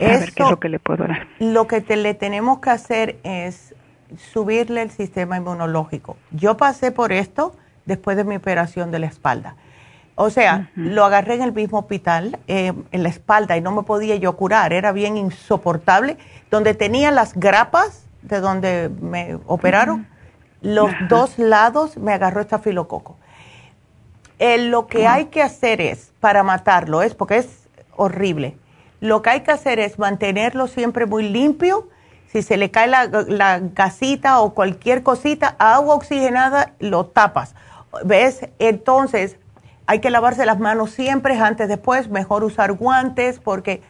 [0.01, 1.27] A ver qué es lo que le puedo dar.
[1.39, 3.75] Lo que te, le tenemos que hacer es
[4.17, 6.17] subirle el sistema inmunológico.
[6.31, 7.55] Yo pasé por esto
[7.85, 9.55] después de mi operación de la espalda.
[10.15, 13.83] O sea, lo agarré en el mismo hospital, eh, en la espalda, y no me
[13.83, 14.73] podía yo curar.
[14.73, 16.17] Era bien insoportable.
[16.51, 20.07] Donde tenía las grapas de donde me operaron,
[20.61, 23.17] los dos lados me agarró estafilococo
[24.39, 28.57] lo que hay que hacer es, para matarlo, es porque es horrible,
[29.01, 31.87] lo que hay que hacer es mantenerlo siempre muy limpio.
[32.31, 37.55] Si se le cae la, la gasita o cualquier cosita, agua oxigenada, lo tapas.
[38.03, 38.47] ¿Ves?
[38.59, 39.37] Entonces,
[39.87, 43.81] hay que lavarse las manos siempre, antes, después, mejor usar guantes porque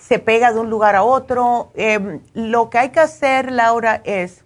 [0.00, 1.70] se pega de un lugar a otro.
[1.74, 4.43] Em, lo que hay que hacer, Laura, es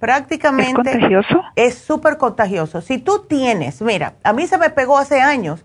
[0.00, 0.90] prácticamente...
[0.90, 1.42] ¿Es contagioso?
[1.54, 2.80] Es súper contagioso.
[2.80, 5.64] Si tú tienes, mira, a mí se me pegó hace años,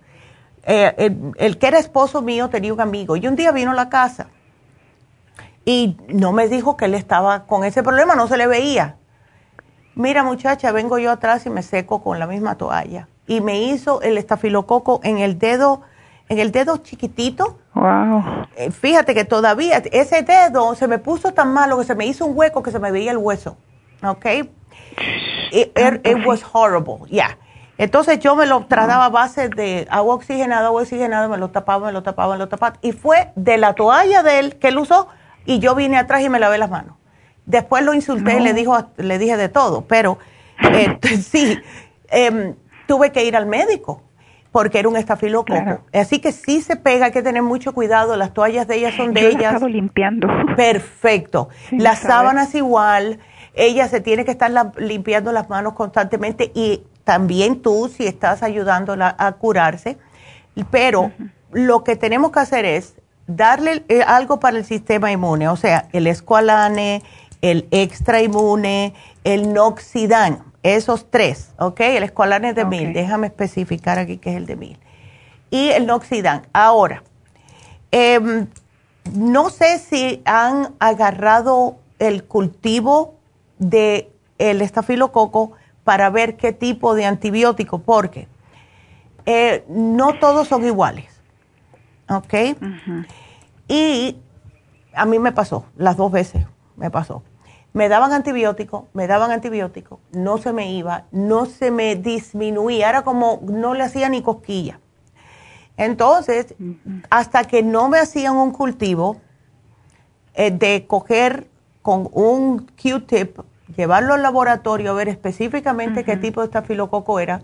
[0.68, 3.90] eh, el, que era esposo mío tenía un amigo y un día vino a la
[3.90, 4.28] casa
[5.64, 8.98] y no me dijo que él estaba con ese problema, no se le veía.
[9.96, 13.08] Mira muchacha, vengo yo atrás y me seco con la misma toalla.
[13.28, 15.82] Y me hizo el estafilococo en el dedo,
[16.30, 17.58] en el dedo chiquitito.
[17.74, 18.24] Wow.
[18.58, 22.26] Eh, fíjate que todavía ese dedo se me puso tan malo que se me hizo
[22.26, 23.58] un hueco que se me veía el hueso.
[24.12, 24.26] ¿Ok?
[25.52, 27.38] It, it, was horrible, yeah.
[27.78, 31.88] Entonces yo me lo trataba a base de agua oxigenada, agua oxigenada, me lo tapaba,
[31.88, 32.78] me lo tapaba, me lo tapaba.
[32.82, 35.10] Y fue de la toalla de él que él usó
[35.46, 36.96] y yo vine atrás y me lavé las manos.
[37.46, 40.18] Después lo insulté y le, dijo, le dije de todo, pero
[40.72, 41.60] eh, sí,
[42.08, 42.56] em,
[42.88, 44.02] tuve que ir al médico
[44.56, 45.82] porque era un estafilococo.
[45.92, 48.16] Así que sí se pega, hay que tener mucho cuidado.
[48.16, 49.42] Las toallas de ellas son de ellas.
[49.42, 50.30] He estado limpiando.
[50.56, 51.50] Perfecto.
[51.72, 53.20] las sábanas igual.
[53.56, 59.16] Ella se tiene que estar limpiando las manos constantemente y también tú si estás ayudándola
[59.18, 59.98] a curarse.
[60.72, 61.12] Pero
[61.52, 62.96] lo que tenemos que hacer es
[63.28, 67.02] darle eh, algo para el sistema inmune, o sea, el escualane,
[67.42, 68.94] el extra inmune,
[69.24, 71.80] el noxidan esos tres, ¿ok?
[71.82, 72.92] El escualane es de mil.
[72.94, 74.80] Déjame especificar aquí que es el de mil.
[75.52, 76.48] Y el noxidan.
[76.54, 77.04] Ahora,
[77.92, 78.48] em,
[79.14, 83.14] no sé si han agarrado el cultivo
[83.58, 85.54] del el estafilococo
[85.84, 88.28] para ver qué tipo de antibiótico, porque
[89.26, 91.06] eh, no todos son iguales,
[92.10, 92.34] ¿ok?
[93.68, 94.18] Y
[94.94, 97.24] a mí me pasó, las dos veces me pasó
[97.76, 103.02] me daban antibiótico, me daban antibiótico, no se me iba, no se me disminuía, era
[103.02, 104.80] como no le hacía ni cosquilla.
[105.76, 106.56] Entonces,
[107.10, 109.18] hasta que no me hacían un cultivo
[110.36, 111.50] eh, de coger
[111.86, 113.42] con un Q-tip,
[113.78, 117.42] llevarlo al laboratorio a ver específicamente qué tipo de estafilococo era,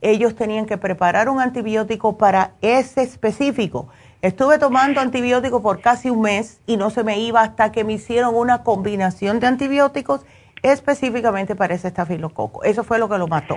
[0.00, 3.88] ellos tenían que preparar un antibiótico para ese específico.
[4.22, 7.92] Estuve tomando antibióticos por casi un mes y no se me iba hasta que me
[7.92, 10.24] hicieron una combinación de antibióticos
[10.62, 12.64] específicamente para ese estafilococo.
[12.64, 13.56] Eso fue lo que lo mató.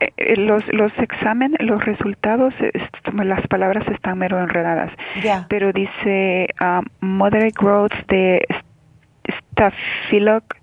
[0.00, 2.54] Eh, eh, los, los exámenes, los resultados,
[3.12, 4.90] las palabras están mero enredadas.
[5.50, 8.46] Pero dice um, moderate growth de
[9.30, 10.60] Staphylococcus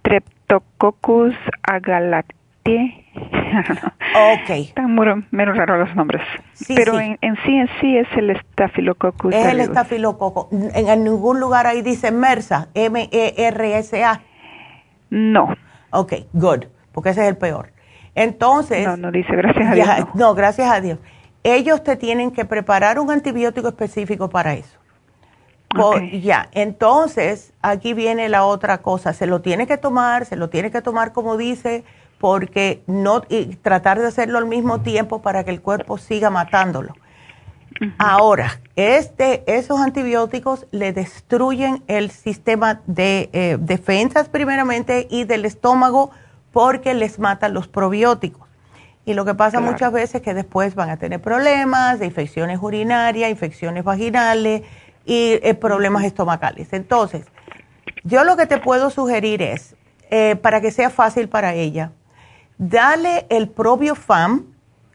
[0.00, 2.40] Streptococcus agalactiae
[4.34, 4.50] ok.
[4.50, 4.96] Están
[5.30, 6.22] menos raros los nombres.
[6.68, 9.34] Pero En, sí, en sí es el estafilococcus.
[9.34, 10.48] Es el estafilococo.
[10.52, 14.20] En, ningún lugar ahí dice MERSA, M-E-R-S-A.
[15.10, 15.54] No.
[15.90, 17.72] Ok, good, porque ese es el peor.
[18.14, 18.86] Entonces.
[18.86, 19.88] No, no dice, gracias a Dios.
[20.14, 20.34] no.
[20.34, 20.98] gracias a Dios.
[21.42, 24.78] Ellos te tienen que preparar un antibiótico específico para eso.
[26.20, 30.70] Ya, entonces aquí viene la otra cosa, se lo tiene que tomar, se lo tiene
[30.70, 31.84] que tomar como dice
[32.18, 36.94] porque no y tratar de hacerlo al mismo tiempo para que el cuerpo siga matándolo.
[37.98, 46.10] Ahora, este, esos antibióticos le destruyen el sistema de eh, defensas primeramente y del estómago
[46.52, 48.46] porque les matan los probióticos.
[49.06, 52.58] Y lo que pasa muchas veces es que después van a tener problemas de infecciones
[52.60, 54.62] urinarias, infecciones vaginales
[55.10, 56.72] y eh, problemas estomacales.
[56.72, 57.26] Entonces,
[58.04, 59.74] yo lo que te puedo sugerir es,
[60.08, 61.90] eh, para que sea fácil para ella,
[62.62, 64.44] Dale el probiofam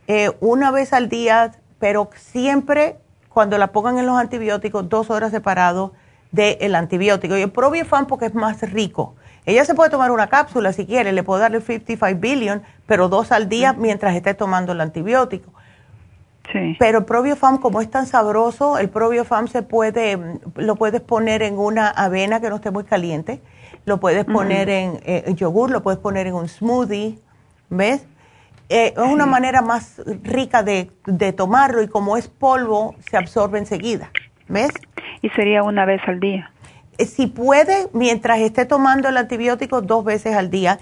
[0.06, 5.32] eh, una vez al día, pero siempre cuando la pongan en los antibióticos, dos horas
[5.32, 5.94] separado
[6.32, 7.36] del antibiótico.
[7.36, 9.16] Y el probiofam porque es más rico.
[9.48, 13.32] Ella se puede tomar una cápsula si quiere, le puedo darle 55 billion, pero dos
[13.32, 15.52] al día mientras esté tomando el antibiótico.
[16.52, 16.76] Sí.
[16.80, 20.18] Pero el probiofam, como es tan sabroso, el probiofam se puede,
[20.56, 23.42] lo puedes poner en una avena que no esté muy caliente,
[23.86, 27.20] lo puedes poner en eh, yogur, lo puedes poner en un smoothie,
[27.70, 28.06] ¿ves?
[28.70, 30.90] Eh, es una manera más rica de,
[31.38, 34.10] tomarlo y como es polvo, se absorbe enseguida,
[34.48, 34.72] ¿ves?
[35.22, 36.52] Y sería una vez al día.
[36.98, 40.80] Eh, si puede, mientras esté tomando el antibiótico dos veces al día,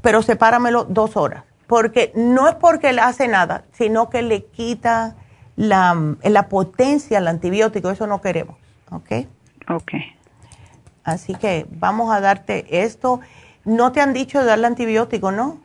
[0.00, 5.16] pero sepáramelo dos horas, porque no es porque le hace nada, sino que le quita
[5.56, 8.58] la, la potencia al antibiótico, eso no queremos,
[8.90, 9.26] ¿ok?
[9.70, 9.92] Ok.
[11.02, 13.20] Así que vamos a darte esto.
[13.64, 15.62] No te han dicho de darle antibiótico, ¿no?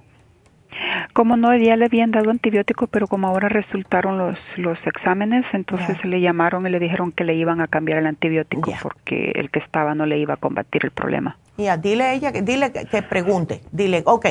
[1.12, 5.98] Como no, ya le habían dado antibiótico, pero como ahora resultaron los, los exámenes, entonces
[6.06, 9.60] le llamaron y le dijeron que le iban a cambiar el antibiótico porque el que
[9.60, 11.38] estaba no le iba a combatir el problema.
[11.58, 14.26] Ya, dile a ella, dile que, pregunte, dile, ok,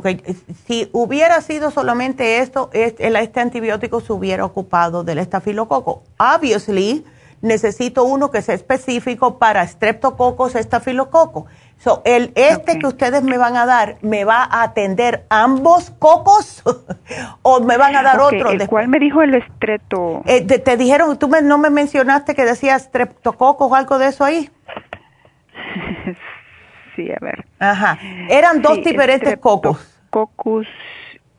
[0.00, 0.34] porque
[0.66, 6.02] si hubiera sido solamente esto, este, este antibiótico se hubiera ocupado del estafilococo.
[6.18, 7.02] Obviously,
[7.40, 11.46] necesito uno que sea específico para streptococos, estafilococo.
[11.78, 16.62] So, el este que ustedes me van a dar, ¿me va a atender ambos cocos
[17.42, 18.50] o me van a dar otro?
[18.50, 20.20] ¿El cuál me dijo el estreto?
[20.26, 24.50] Eh, te, dijeron, tú no me mencionaste que decía streptococos o algo de eso ahí.
[26.96, 27.46] sí, a ver.
[27.58, 27.98] Ajá.
[28.28, 29.78] Eran dos diferentes cocos.
[30.10, 30.66] Cocos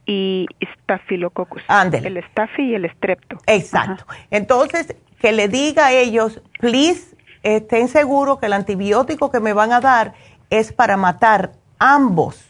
[0.05, 1.63] y estafilococcus.
[1.67, 2.07] Ándele.
[2.07, 3.37] El estafi y el estrepto.
[3.45, 4.05] Exacto.
[4.31, 9.73] Entonces, que le diga a ellos, please, estén seguros que el antibiótico que me van
[9.73, 10.13] a dar
[10.49, 12.45] es para matar ambos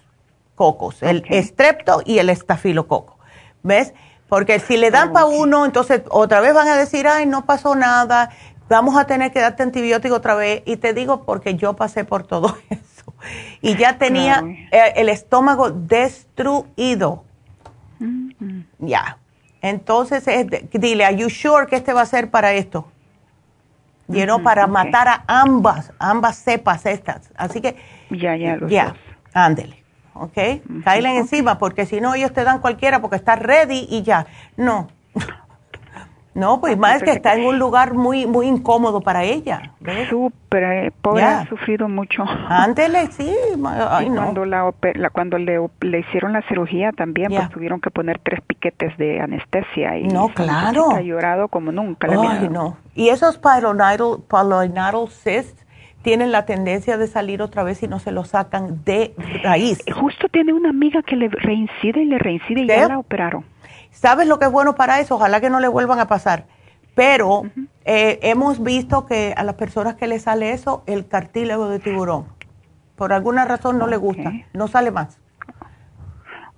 [0.55, 3.17] cocos, el estrepto y el estafilococo.
[3.63, 3.93] ¿Ves?
[4.27, 7.75] Porque si le dan para uno, entonces otra vez van a decir, ay, no pasó
[7.75, 8.29] nada.
[8.69, 10.63] vamos a tener que darte antibiótico otra vez.
[10.65, 12.81] Y te digo porque yo pasé por todo eso.
[13.61, 17.23] Y ya tenía eh, el estómago destruido.
[18.79, 19.17] Ya.
[19.61, 20.25] Entonces,
[20.71, 22.91] dile, ¿are you sure que este va a ser para esto?
[24.07, 27.31] No para matar a ambas, ambas cepas estas.
[27.35, 27.75] Así que,
[28.09, 28.95] ya, ya, ya,
[29.33, 29.83] ándele.
[30.19, 30.37] ¿ok?
[30.83, 34.27] Cáilen encima, porque si no, ellos te dan cualquiera porque está ready y ya.
[34.55, 34.89] No,
[36.37, 39.71] no, pues más que está en un lugar muy muy incómodo para ella.
[40.07, 42.23] Súper, eh, pobre, ha sufrido mucho.
[42.47, 43.35] Ándele, sí.
[43.89, 44.21] Ay, no.
[44.21, 44.71] Cuando, la,
[45.11, 49.97] cuando le, le, hicieron la cirugía también, pues tuvieron que poner tres piquetes de anestesia.
[49.97, 50.91] Y no, claro.
[50.91, 52.07] Ha llorado como nunca.
[52.07, 52.77] Ay, no.
[52.93, 55.65] Y esos pilonidal, cysts
[56.03, 59.83] tienen la tendencia de salir otra vez y no se lo sacan de raíz.
[59.91, 63.43] Justo tiene una amiga que le reincide y le reincide y ya la operaron.
[63.91, 65.15] ¿Sabes lo que es bueno para eso?
[65.15, 66.45] Ojalá que no le vuelvan a pasar.
[66.95, 67.43] Pero
[67.85, 72.25] eh, hemos visto que a las personas que les sale eso, el cartílago de tiburón,
[72.95, 75.19] por alguna razón no le gusta, no sale más.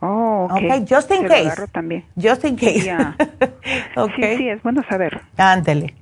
[0.01, 0.85] Oh, okay.
[0.89, 1.67] just in case.
[1.73, 2.05] También.
[2.15, 2.89] Just in case.
[3.97, 4.37] okay.
[4.37, 5.21] Sí, sí, es bueno saber.
[5.35, 5.93] Ándele.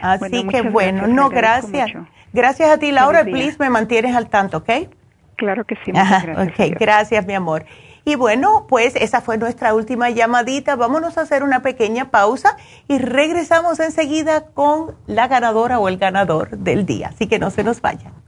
[0.00, 1.90] Así que bueno, no, gracias.
[2.32, 3.24] Gracias a ti, Laura.
[3.24, 4.70] Please me mantienes al tanto, ¿ok?
[5.36, 5.92] Claro que sí.
[5.92, 6.48] gracias.
[6.48, 6.70] Okay.
[6.70, 7.64] Gracias, mi amor.
[8.08, 10.76] Y bueno, pues esa fue nuestra última llamadita.
[10.76, 12.56] Vámonos a hacer una pequeña pausa
[12.88, 17.08] y regresamos enseguida con la ganadora o el ganador del día.
[17.08, 18.27] Así que no se nos vayan.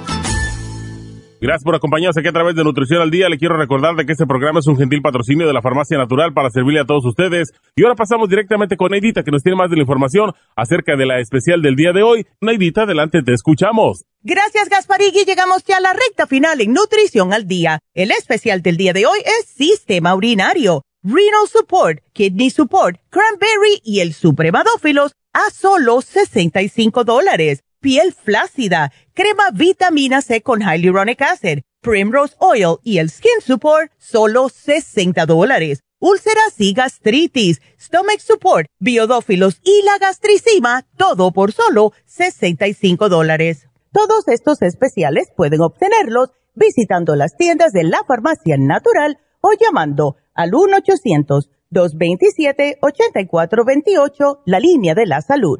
[1.43, 3.27] Gracias por acompañarnos aquí a través de Nutrición al Día.
[3.27, 6.33] Le quiero recordar de que este programa es un gentil patrocinio de la Farmacia Natural
[6.35, 7.49] para servirle a todos ustedes.
[7.75, 11.07] Y ahora pasamos directamente con Neidita, que nos tiene más de la información acerca de
[11.07, 12.27] la especial del día de hoy.
[12.41, 14.05] Neidita, adelante, te escuchamos.
[14.21, 15.25] Gracias, Gasparigui.
[15.25, 17.79] Llegamos ya a la recta final en Nutrición al Día.
[17.95, 24.01] El especial del día de hoy es Sistema Urinario, Renal Support, Kidney Support, Cranberry y
[24.01, 32.35] el Supremadófilos a solo 65 dólares piel flácida, crema vitamina C con hyaluronic acid, primrose
[32.39, 35.81] oil y el skin support, solo 60 dólares.
[35.99, 43.67] Úlceras y gastritis, stomach support, biodófilos y la gastricima, todo por solo 65 dólares.
[43.91, 50.51] Todos estos especiales pueden obtenerlos visitando las tiendas de la farmacia natural o llamando al
[51.71, 55.59] 1-800-227-8428, la línea de la salud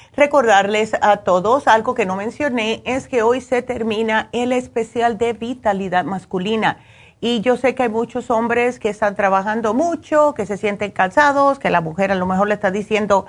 [0.13, 5.31] Recordarles a todos, algo que no mencioné, es que hoy se termina el especial de
[5.31, 6.79] vitalidad masculina.
[7.21, 11.59] Y yo sé que hay muchos hombres que están trabajando mucho, que se sienten cansados,
[11.59, 13.25] que la mujer a lo mejor le está diciendo,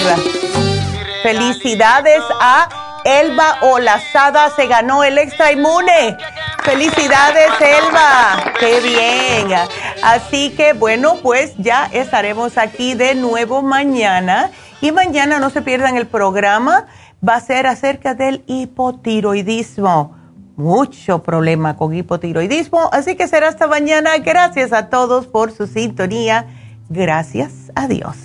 [1.24, 6.18] Felicidades a Elba Olazada, se ganó el extra inmune.
[6.64, 8.52] Felicidades, Elba.
[8.60, 9.56] Qué bien.
[10.04, 14.50] Así que bueno, pues ya estaremos aquí de nuevo mañana.
[14.82, 16.88] Y mañana no se pierdan el programa.
[17.28, 20.16] Va a ser acerca del hipotiroidismo.
[20.56, 22.90] Mucho problema con hipotiroidismo.
[22.92, 24.18] Así que será hasta mañana.
[24.18, 26.48] Gracias a todos por su sintonía.
[26.90, 28.25] Gracias a Dios.